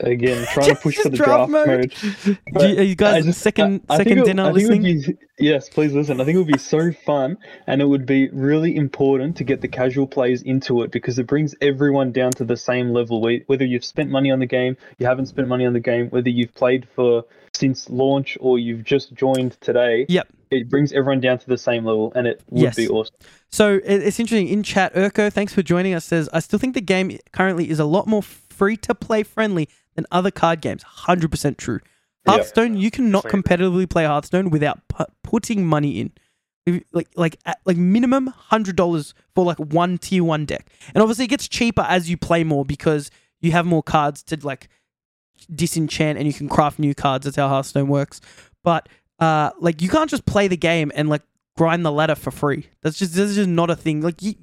[0.00, 1.94] again trying to push for the draft draft, mode.
[2.26, 2.38] mode.
[2.58, 4.82] do you, are you guys I just- second I think second dinner I listening?
[4.82, 6.20] be- yes, please listen.
[6.20, 9.60] I think it would be so fun, and it would be really important to get
[9.62, 13.20] the casual players into it because it brings everyone down to the same level.
[13.46, 16.28] Whether you've spent money on the game, you haven't spent money on the game, whether
[16.30, 17.24] you've played for
[17.60, 20.06] since launch or you've just joined today.
[20.08, 20.28] Yep.
[20.50, 22.74] It brings everyone down to the same level, and it would Yes.
[22.76, 23.14] be awesome.
[23.50, 24.48] So it's interesting.
[24.48, 26.04] In chat, Urko, thanks for joining us.
[26.06, 29.68] Says I still think the game currently is a lot more free to play friendly
[29.94, 30.82] than other card games.
[30.82, 31.78] Hundred percent true.
[32.26, 32.32] Yeah.
[32.32, 33.42] Hearthstone, you cannot Definitely.
[33.42, 36.12] competitively play Hearthstone without pu- putting money in.
[36.92, 41.24] Like like at, like minimum hundred dollars for like one tier one deck, and obviously
[41.26, 43.10] it gets cheaper as you play more because
[43.40, 44.68] you have more cards to like
[45.46, 47.24] disenchant and you can craft new cards.
[47.24, 48.20] That's how Hearthstone works.
[48.62, 48.88] But
[49.18, 51.22] uh, like you can't just play the game and like
[51.56, 52.68] grind the ladder for free.
[52.82, 54.00] That's just that's just not a thing.
[54.00, 54.34] Like you,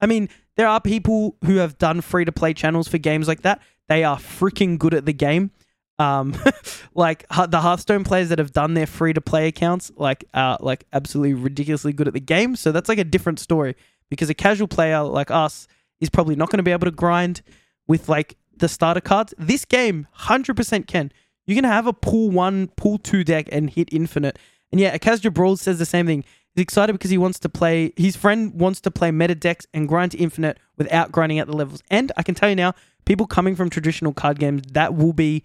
[0.00, 3.42] I mean, there are people who have done free to play channels for games like
[3.42, 3.60] that.
[3.88, 5.50] They are freaking good at the game.
[5.98, 6.34] Um,
[6.94, 10.84] like the Hearthstone players that have done their free to play accounts, like are like
[10.92, 12.56] absolutely ridiculously good at the game.
[12.56, 13.76] So that's like a different story
[14.10, 15.66] because a casual player like us
[16.00, 17.42] is probably not going to be able to grind
[17.86, 19.34] with like the starter cards.
[19.36, 21.12] This game, hundred percent can.
[21.46, 24.38] You can have a pool one, pool two deck and hit infinite.
[24.70, 26.24] And yeah, Akazja Brawl says the same thing.
[26.54, 27.92] He's excited because he wants to play.
[27.96, 31.56] His friend wants to play meta decks and grind to infinite without grinding out the
[31.56, 31.82] levels.
[31.90, 32.72] And I can tell you now,
[33.04, 35.42] people coming from traditional card games, that will be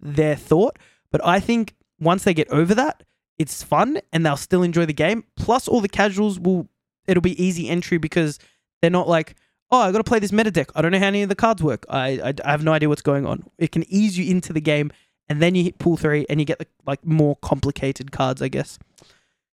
[0.00, 0.78] their thought.
[1.10, 3.02] But I think once they get over that,
[3.38, 5.24] it's fun and they'll still enjoy the game.
[5.36, 6.68] Plus, all the casuals will.
[7.06, 8.38] It'll be easy entry because
[8.80, 9.34] they're not like,
[9.74, 10.70] oh, I got to play this meta deck.
[10.74, 11.84] I don't know how any of the cards work.
[11.88, 13.44] I, I I have no idea what's going on.
[13.58, 14.92] It can ease you into the game,
[15.28, 18.48] and then you hit pool three and you get the like more complicated cards, I
[18.48, 18.78] guess.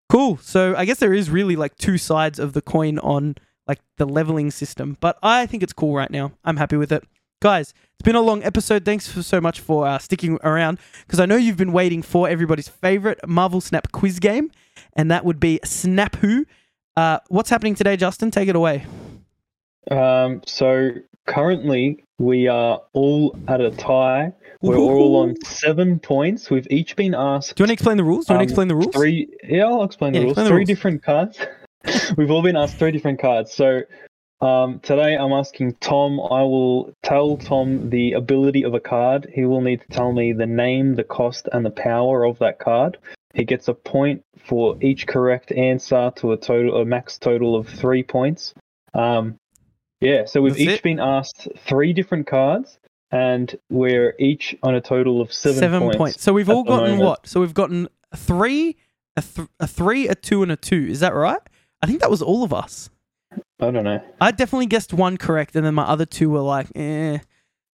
[0.09, 0.37] Cool.
[0.37, 3.35] So I guess there is really like two sides of the coin on
[3.67, 6.31] like the leveling system, but I think it's cool right now.
[6.45, 7.03] I'm happy with it.
[7.41, 8.83] Guys, it's been a long episode.
[8.85, 12.27] Thanks for so much for uh, sticking around because I know you've been waiting for
[12.27, 14.49] everybody's favorite Marvel Snap quiz game,
[14.93, 16.45] and that would be Snap Who.
[16.95, 18.31] Uh, what's happening today, Justin?
[18.31, 18.85] Take it away.
[19.91, 20.91] Um, so
[21.25, 24.33] currently we are all at a tie.
[24.61, 26.49] We're all on seven points.
[26.49, 28.25] We've each been asked Do you want to explain the rules?
[28.25, 28.95] Do you want Um, to explain the rules?
[28.95, 29.27] three.
[29.43, 30.31] Yeah, I'll explain the rules.
[30.31, 30.67] explain the three rules.
[30.67, 31.39] different cards.
[32.17, 33.53] We've all been asked three different cards.
[33.53, 33.81] So
[34.41, 36.19] um, today I'm asking Tom.
[36.19, 39.27] I will tell Tom the ability of a card.
[39.33, 42.57] He will need to tell me the name, the cost, and the power of that
[42.59, 42.97] card.
[43.35, 47.67] He gets a point for each correct answer to a total, a max total of
[47.69, 48.55] three points.
[48.95, 49.35] Um,
[50.01, 50.83] yeah, so we've That's each it?
[50.83, 52.79] been asked three different cards,
[53.11, 55.97] and we're each on a total of seven, points.
[55.97, 56.23] points.
[56.23, 57.03] So we've all gotten moment.
[57.03, 57.27] what?
[57.27, 58.75] So we've gotten a three,
[59.15, 60.87] a, th- a three, a two, and a two.
[60.89, 61.39] Is that right?
[61.81, 62.89] I think that was all of us.
[63.59, 64.01] I don't know.
[64.21, 67.19] I definitely guessed one correct, and then my other two were like, eh.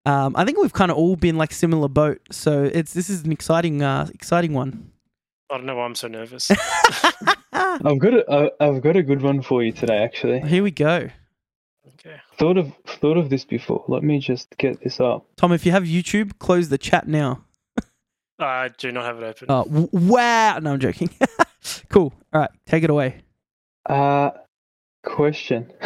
[0.05, 3.25] Um, I think we've kind of all been like similar boat, so it's this is
[3.25, 4.91] an exciting, uh, exciting one.
[5.51, 6.51] I don't know why I'm so nervous.
[7.53, 9.99] I've got a, I've got a good one for you today.
[9.99, 11.09] Actually, Here we go,
[11.89, 12.17] okay.
[12.39, 13.85] thought of thought of this before.
[13.89, 15.27] Let me just get this up.
[15.37, 15.53] Tom.
[15.53, 17.45] If you have YouTube, close the chat now.
[18.39, 19.51] I do not have it open.
[19.51, 20.59] Uh, w- wow!
[20.59, 21.11] No, I'm joking.
[21.89, 22.13] cool.
[22.33, 23.23] All right, take it away.
[23.87, 24.31] Uh
[25.05, 25.73] question.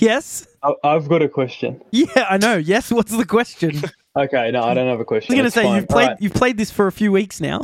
[0.00, 0.46] Yes.
[0.62, 1.82] I, I've got a question.
[1.90, 2.56] Yeah, I know.
[2.56, 2.90] Yes.
[2.90, 3.82] What's the question?
[4.14, 5.34] Okay, no, I don't have a question.
[5.34, 5.76] I was gonna It's say fine.
[5.76, 6.20] you've played All right.
[6.20, 7.62] you've played this for a few weeks now.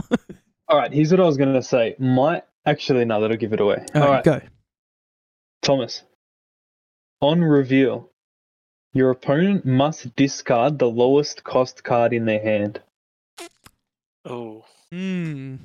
[0.68, 1.94] All right, here's what I was gonna say.
[1.98, 3.84] Might actually no, that'll give it away.
[3.94, 4.48] All All right, right, go.
[5.60, 6.04] Thomas.
[7.20, 8.10] On reveal,
[8.92, 12.80] your opponent must discard the lowest cost card in their hand.
[14.24, 15.56] Oh, Hmm.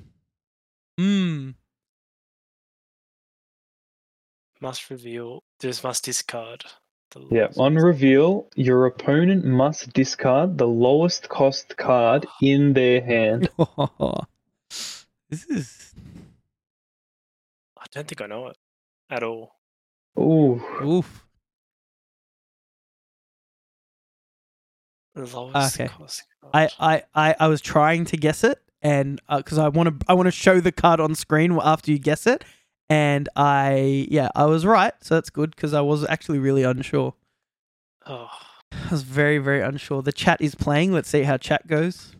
[0.97, 1.51] Hmm.
[4.59, 5.43] must reveal.
[5.59, 6.63] This must discard.
[7.11, 13.49] The Yeah, on reveal, your opponent must discard the lowest cost card in their hand.
[15.30, 15.93] this is
[17.77, 18.57] I don't think I know it
[19.09, 19.55] at all.
[20.17, 21.25] Ooh, oof.
[25.76, 25.90] Okay.
[26.53, 26.69] I.
[26.80, 30.27] I, I, I was trying to guess it, and because I want to I want
[30.27, 32.44] to show the card on screen after you guess it,
[32.90, 37.14] and I yeah I was right, so that's good because I was actually really unsure.
[38.06, 38.30] Oh,
[38.72, 40.02] I was very very unsure.
[40.02, 40.91] The chat is playing.
[40.91, 42.15] Let's see how chat goes.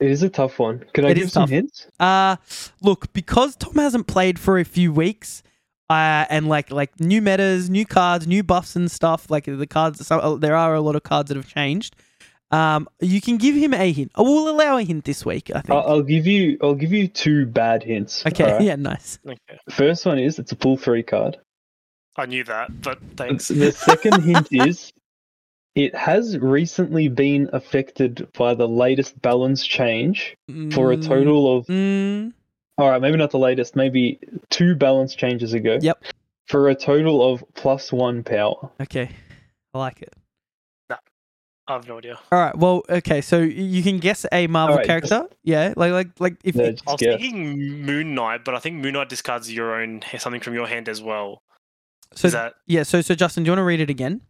[0.00, 0.84] it is a tough one.
[0.94, 1.50] Can I It give is some tough.
[1.50, 1.86] hints?
[2.00, 2.36] Uh
[2.82, 5.42] look, because Tom hasn't played for a few weeks,
[5.88, 9.30] uh, and like like new metas, new cards, new buffs and stuff.
[9.30, 11.94] Like the cards, so, uh, there are a lot of cards that have changed.
[12.50, 14.10] Um, you can give him a hint.
[14.14, 15.50] I will allow a hint this week.
[15.54, 15.70] I think.
[15.70, 16.56] I'll, I'll give you.
[16.62, 18.24] I'll give you two bad hints.
[18.26, 18.62] okay, alright?
[18.62, 19.18] yeah, nice.
[19.26, 19.58] okay.
[19.70, 21.38] First one is it's a pool three card.
[22.16, 23.48] I knew that, but thanks.
[23.48, 24.92] The second hint is
[25.74, 30.34] it has recently been affected by the latest balance change
[30.72, 32.32] for a Mm, total of Mm,
[32.78, 34.18] all right, maybe not the latest, maybe
[34.50, 35.78] two balance changes ago.
[35.80, 36.02] Yep.
[36.46, 38.70] For a total of plus one power.
[38.80, 39.10] okay,
[39.74, 40.12] I like it.
[41.68, 42.18] I have no idea.
[42.32, 42.56] All right.
[42.56, 43.20] Well, okay.
[43.20, 45.28] So you can guess a Marvel Alright, character.
[45.44, 47.20] Yeah, like like like if Yeah, it- just I was guess.
[47.20, 50.88] thinking Moon Knight, but I think Moon Knight discards your own something from your hand
[50.88, 51.42] as well.
[52.14, 52.82] so Is that yeah.
[52.84, 54.22] So so Justin, do you want to read it again?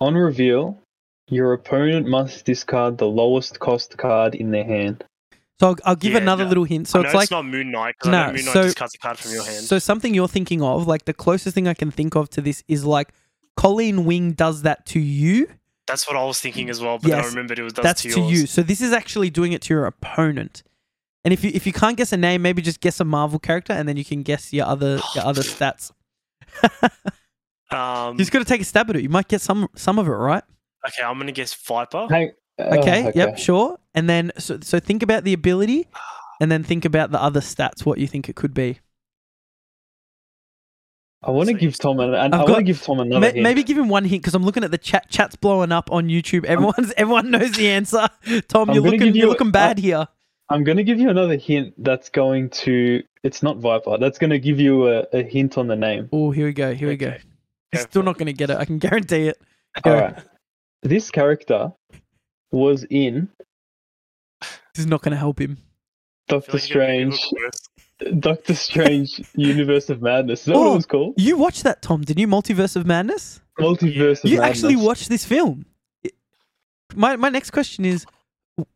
[0.00, 0.78] On reveal,
[1.28, 5.04] your opponent must discard the lowest cost card in their hand.
[5.60, 6.48] So I'll, I'll give Yeah, another no.
[6.50, 6.86] little hint.
[6.86, 8.62] So I know it's like not Moon Knight because No, I know Moon Knight so-
[8.62, 9.64] discards a card from your hand.
[9.64, 12.62] So something you're thinking of, like the closest thing I can think of to this
[12.68, 13.08] is like
[13.56, 15.48] Colleen Wing does that to you.
[15.88, 18.02] That's what I was thinking as well, but then I Yes, remembered it was That's
[18.02, 18.46] to, to, you.
[18.46, 20.62] So this is actually doing it to your opponent.
[21.24, 23.72] And if you if you can't guess a name, maybe just guess a Marvel character,
[23.72, 25.90] and then you can guess your other your other stats.
[27.70, 29.02] Um, You just got to take a stab at it.
[29.02, 30.42] You might get some some of it right.
[30.86, 32.06] okay, I'm gonna guess Viper.
[32.08, 33.12] Hang, oh, Okay.
[33.14, 33.38] Yep.
[33.38, 33.78] Sure.
[33.94, 35.86] And then so so think about the ability,
[36.40, 37.84] and then think about the other stats.
[37.84, 38.80] What you think it could be.
[41.22, 43.26] I want to So give Tom an, I've I want to give Tom another Ma-
[43.32, 43.42] hint.
[43.42, 45.08] maybe give him one hint because I'm looking at the chat.
[45.10, 46.44] Chat's blowing up on YouTube.
[46.44, 48.08] Everyone's everyone knows the answer.
[48.48, 50.06] Tom, I'm you're looking give you're looking bad here.
[50.50, 53.02] I'm going to give you another hint that's going to.
[53.24, 53.98] It's not Viper.
[53.98, 56.08] That's going to give you a, a hint on the name.
[56.12, 56.72] Oh, here we go.
[56.72, 57.08] Here we go.
[57.08, 57.20] Okay.
[57.72, 58.56] He's Go still not going to get it.
[58.56, 59.38] I can guarantee it.
[59.84, 60.00] All Go.
[60.00, 60.16] right.
[60.82, 61.72] This character
[62.50, 63.28] was in
[64.40, 65.58] This is not going to help him.
[66.30, 67.20] I feel Doctor like Strange.
[68.00, 68.20] Look worse.
[68.20, 70.40] Doctor Strange Universe of Madness.
[70.40, 71.14] Is that what Oh, it was called?
[71.16, 72.02] You watched that, Tom?
[72.02, 72.26] Did you?
[72.26, 73.40] Multiverse of Madness.
[73.58, 74.56] Multiverse of You Madness.
[74.58, 75.64] actually watched this film.
[76.94, 78.06] My my next question is,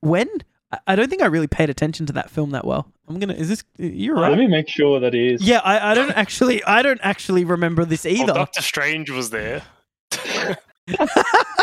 [0.00, 0.28] when?
[0.72, 2.86] I- I don't think I really paid attention to that film that well.
[3.08, 3.34] I'm gonna.
[3.34, 3.62] Is this?
[3.78, 4.30] You're right.
[4.30, 5.42] Let me make sure that it is.
[5.42, 6.62] Yeah, I, I don't actually.
[6.64, 8.32] I don't actually remember this Oh, either.
[8.32, 9.62] Doctor Strange was there.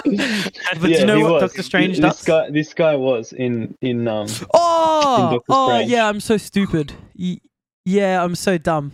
[0.06, 1.42] But do you know what was.
[1.44, 2.24] Doctor Strange this does?
[2.24, 4.28] guy, this guy was in in um.
[4.54, 6.94] Oh, Doctor oh yeah, I'm so stupid.
[7.18, 7.40] Y-
[7.90, 8.92] yeah, I'm so dumb.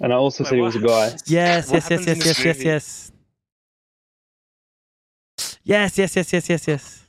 [0.00, 0.88] And I also Wait, said he was a what?
[0.88, 1.16] guy.
[1.26, 2.68] Yes, What yes, yes, happens in yes, this yes, yes, movie?
[2.68, 3.12] yes.
[5.64, 7.08] Yes, yes, yes, yes, yes, yes.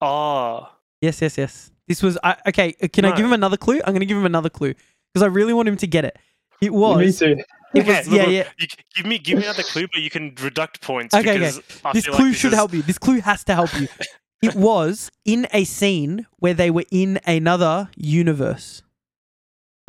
[0.00, 0.68] Oh,
[1.02, 1.70] Yes, yes, yes.
[1.88, 2.74] This was I, okay.
[2.82, 3.26] uh, Can I give No.
[3.26, 3.80] him another clue?
[3.84, 4.74] I'm going to give him another clue
[5.12, 6.16] because I really want him to get it.
[6.60, 7.18] It Me was.
[7.18, 7.36] too.
[7.74, 8.08] It Okay, was.
[8.08, 8.48] look, Yeah, look, yeah.
[8.58, 11.14] You, c- give me give me another clue, but you can deduct points.
[11.14, 11.38] Okay, okay.
[11.38, 12.82] because I This feel clue like should is- help you.
[12.82, 13.88] This clue has to help you.
[14.42, 18.82] it was in a scene where they were in another universe,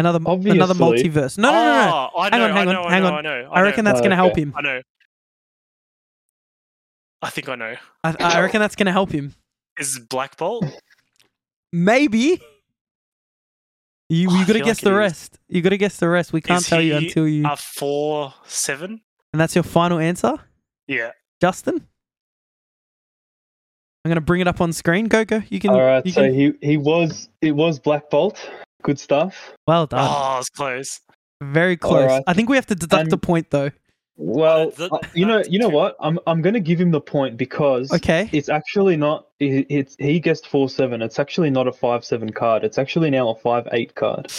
[0.05, 0.19] another
[0.51, 1.37] another multiverse.
[1.37, 2.09] No, no, no, no.
[2.15, 3.23] Oh, I Hang know, on, hang I on, know, hang I on.
[3.23, 3.49] know, I know.
[3.51, 4.53] I reckon that's Oh, going to help him.
[4.55, 4.81] I know.
[7.21, 7.75] I think I know.
[8.03, 9.33] I, I reckon that's going to help him.
[9.77, 10.65] Is Black Bolt?
[11.71, 12.41] Maybe.
[14.09, 14.97] You Oh, you got to guess like the it is.
[14.97, 15.39] rest.
[15.47, 16.33] You got to guess the rest.
[16.33, 17.47] We can't Is tell you until you.
[17.47, 19.01] A four seven.
[19.33, 20.33] and that's your final answer,
[20.87, 21.11] Yeah.
[21.39, 21.87] Justin.
[24.03, 25.05] I'm gonna bring it up on screen.
[25.07, 25.43] Go go.
[25.49, 25.69] You can.
[25.69, 28.49] All right, you so can- he he was it was Black Bolt.
[28.81, 29.53] Good stuff.
[29.67, 29.99] well done.
[30.09, 30.99] Oh, it's close.
[31.41, 32.07] Very close.
[32.07, 32.23] right.
[32.27, 33.71] I think we have to deduct And- a point though.
[34.17, 35.95] Well, the- uh, you know, you know what?
[35.99, 38.29] I'm I'm gonna give him the point because Okay.
[38.31, 39.25] it's actually not.
[39.39, 41.01] It, it's he guessed four seven.
[41.01, 42.63] It's actually not a five seven card.
[42.63, 44.31] It's actually now a five eight card.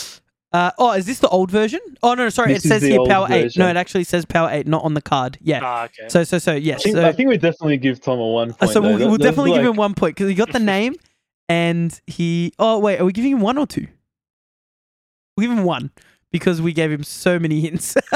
[0.52, 1.81] Uh, oh, is this the old version?
[2.02, 2.52] Oh no, sorry.
[2.52, 3.56] This it is says here old Power Eight.
[3.56, 5.39] No, it actually says Power Eight, not on the card.
[5.40, 5.60] Yeah.
[5.62, 6.09] Ah, okay.
[6.09, 6.82] So so so I yes.
[6.82, 8.82] think, so, I think we definitely give Tom a one uh, so though.
[8.82, 10.94] we'll, we'll that's definitely give him one point because he got the name,
[11.48, 12.52] and he.
[12.59, 13.89] Oh wait, are we giving him one or two?
[15.36, 15.90] We'll give him one
[16.30, 17.96] because we gave him so many hints.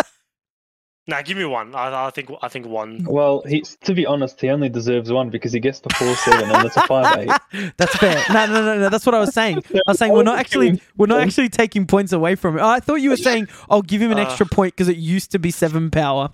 [1.09, 1.73] Nah, give me one.
[1.73, 3.05] I, I think I think one.
[3.09, 6.51] Well, he to be honest, he only deserves one because he gets the four seven
[6.51, 7.73] and it's a five eight.
[7.77, 8.25] That's fair.
[8.29, 8.89] No, no, no, no.
[8.89, 9.63] That's what I was saying.
[9.73, 12.63] I was saying we're not actually we're not actually taking points away from it.
[12.63, 14.23] I thought you were saying I'll give him an Uh.
[14.23, 16.31] extra point because it used to be seven power.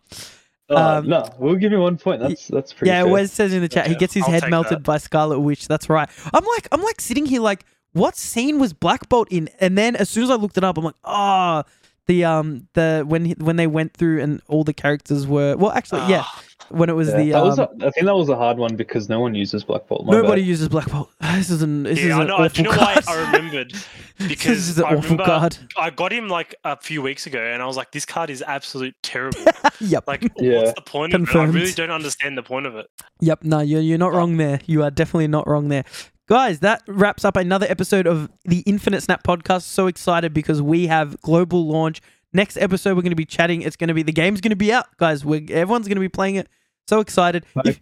[0.71, 2.23] Oh, Um, no, we'll give him one point.
[2.23, 2.89] That's that's pretty.
[2.93, 3.13] Yeah, fair.
[3.13, 4.85] Wes says in the chat he gets his I'll head melted that.
[4.85, 5.69] by Scarlet Witch.
[5.69, 6.09] That's right.
[6.33, 9.49] I'm like I'm like sitting here like what scene was Black Bolt in?
[9.61, 11.63] And then as soon as I looked it up, I'm like, oh,
[12.07, 15.71] the um the when he, when they went through and all the characters were well
[15.71, 18.17] actually yeah Ah, when it was Yeah, the that was um, a, I think that
[18.17, 20.07] was a hard one because no one uses Black Bolt.
[20.07, 20.49] nobody bad.
[20.49, 21.11] uses Black Bolt.
[21.37, 22.35] This is an this is yeah, I an know.
[22.39, 23.05] awful Do you know card.
[23.07, 23.73] why I remembered?
[23.73, 23.87] because
[24.19, 25.59] this Because is an I awful card.
[25.77, 28.43] I got him like a few weeks ago, and I was like, "This card is
[28.43, 29.39] absolute terrible.
[29.81, 30.05] yep.
[30.09, 30.59] Like, Yeah.
[30.59, 31.37] what's the point of it?
[31.37, 32.87] I really don't understand the point of it."
[33.21, 34.61] Yep, no, you're, you're not wrong there.
[34.67, 35.85] You are definitely not wrong there.
[36.29, 39.63] Guys, that wraps up another episode of the Infinite Snap podcast.
[39.63, 42.01] So excited because we have global launch.
[42.33, 43.63] Next episode, we're going to be chatting.
[43.63, 45.25] It's going to be the game's going to be out, guys.
[45.25, 46.49] We're, everyone's going to be playing it.
[46.87, 47.45] So excited.
[47.65, 47.81] If,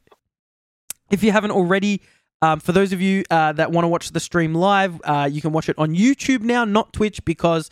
[1.11, 2.01] if you haven't already,
[2.41, 5.43] um, for those of you uh, that want to watch the stream live, uh, you
[5.43, 7.69] can watch it on YouTube now, not Twitch, because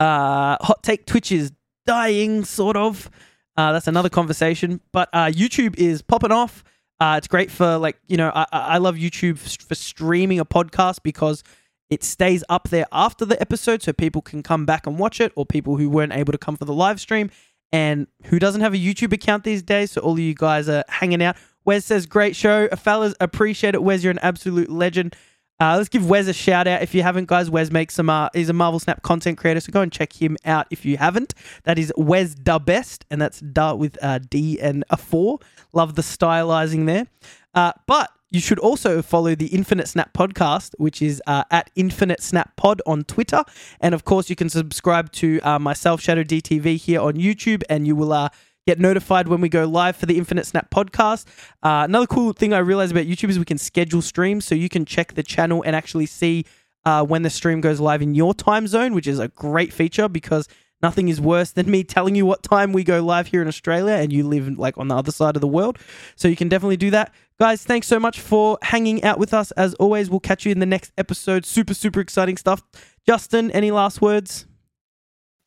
[0.00, 1.52] uh, Hot Take Twitch is
[1.86, 3.08] dying, sort of.
[3.56, 4.80] Uh, that's another conversation.
[4.92, 6.64] But uh, YouTube is popping off.
[7.00, 11.02] Uh, it's great for like you know I, I love YouTube for streaming a podcast
[11.02, 11.44] because
[11.90, 15.32] it stays up there after the episode, so people can come back and watch it,
[15.36, 17.30] or people who weren't able to come for the live stream
[17.72, 19.92] and who doesn't have a YouTube account these days.
[19.92, 21.36] So all of you guys are hanging out.
[21.64, 23.14] Wes says, "Great show, fellas.
[23.20, 23.82] Appreciate it.
[23.82, 25.14] Wes, you're an absolute legend."
[25.60, 27.50] Uh, let's give Wes a shout out if you haven't, guys.
[27.50, 28.08] Wes makes some.
[28.08, 30.96] Uh, he's a Marvel Snap content creator, so go and check him out if you
[30.96, 31.34] haven't.
[31.64, 35.40] That is Wes Da Best, and that's Da with a D and a four.
[35.72, 37.06] Love the stylizing there.
[37.54, 42.22] Uh, but you should also follow the Infinite Snap podcast, which is uh, at Infinite
[42.22, 43.42] Snap Pod on Twitter,
[43.80, 47.86] and of course you can subscribe to uh, myself, Shadow DTV, here on YouTube, and
[47.86, 48.28] you will uh,
[48.68, 51.24] get notified when we go live for the Infinite Snap podcast.
[51.62, 54.68] Uh, another cool thing I realized about YouTube is we can schedule streams, so you
[54.68, 56.44] can check the channel and actually see
[56.84, 60.06] uh, when the stream goes live in your time zone, which is a great feature
[60.06, 60.48] because
[60.82, 63.94] nothing is worse than me telling you what time we go live here in Australia
[63.94, 65.78] and you live like on the other side of the world.
[66.14, 67.14] So you can definitely do that.
[67.40, 69.50] Guys, thanks so much for hanging out with us.
[69.52, 71.46] As always, we'll catch you in the next episode.
[71.46, 72.62] Super, super exciting stuff.
[73.06, 74.47] Justin, any last words?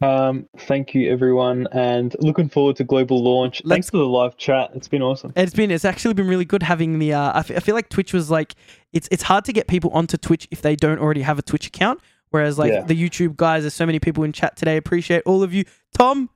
[0.01, 3.61] Um, thank you everyone, and looking forward to global launch.
[3.67, 4.71] Thanks for the live chat.
[4.73, 5.31] It's been awesome.
[5.35, 7.89] It's been it's actually been really good having the uh, I, f- I feel like
[7.89, 8.55] Twitch was like
[8.93, 11.67] it's it's hard to get people onto Twitch if they don't already have a Twitch
[11.67, 11.99] account
[12.31, 12.83] whereas like Yeah.
[12.83, 15.65] the YouTube guys there's so many people in chat today appreciate all of you
[15.97, 16.29] Tom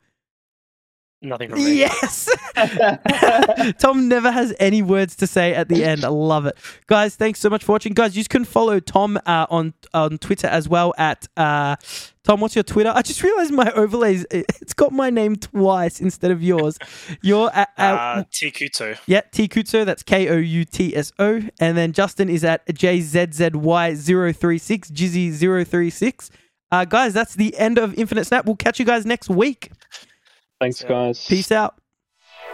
[1.21, 1.79] Nothing from me.
[1.79, 2.29] yes
[3.79, 6.55] Tom never has any words to say at the end I love it
[6.87, 10.47] guys thanks so much for watching guys you can follow Tom uh, on on Twitter
[10.47, 11.75] as well at uh,
[12.23, 15.99] Tom what's your Twitter I just realized my overlays it- it's got my name twice
[15.99, 16.77] instead of yours
[17.23, 18.97] you're at, at Uh, Tikuto.
[19.07, 21.41] yeah, T Kutso, that's K O U T S O.
[21.59, 26.29] And then Justin is at JZZY036, Jizzy036.
[26.71, 28.45] Uh, guys, that's the end of Infinite Snap.
[28.45, 29.71] We'll catch you guys next week.
[30.65, 31.23] Thanks, guys.
[31.27, 31.75] Peace out.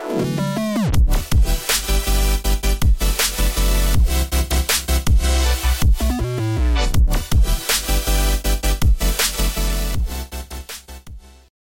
[0.02, 0.41] Bye.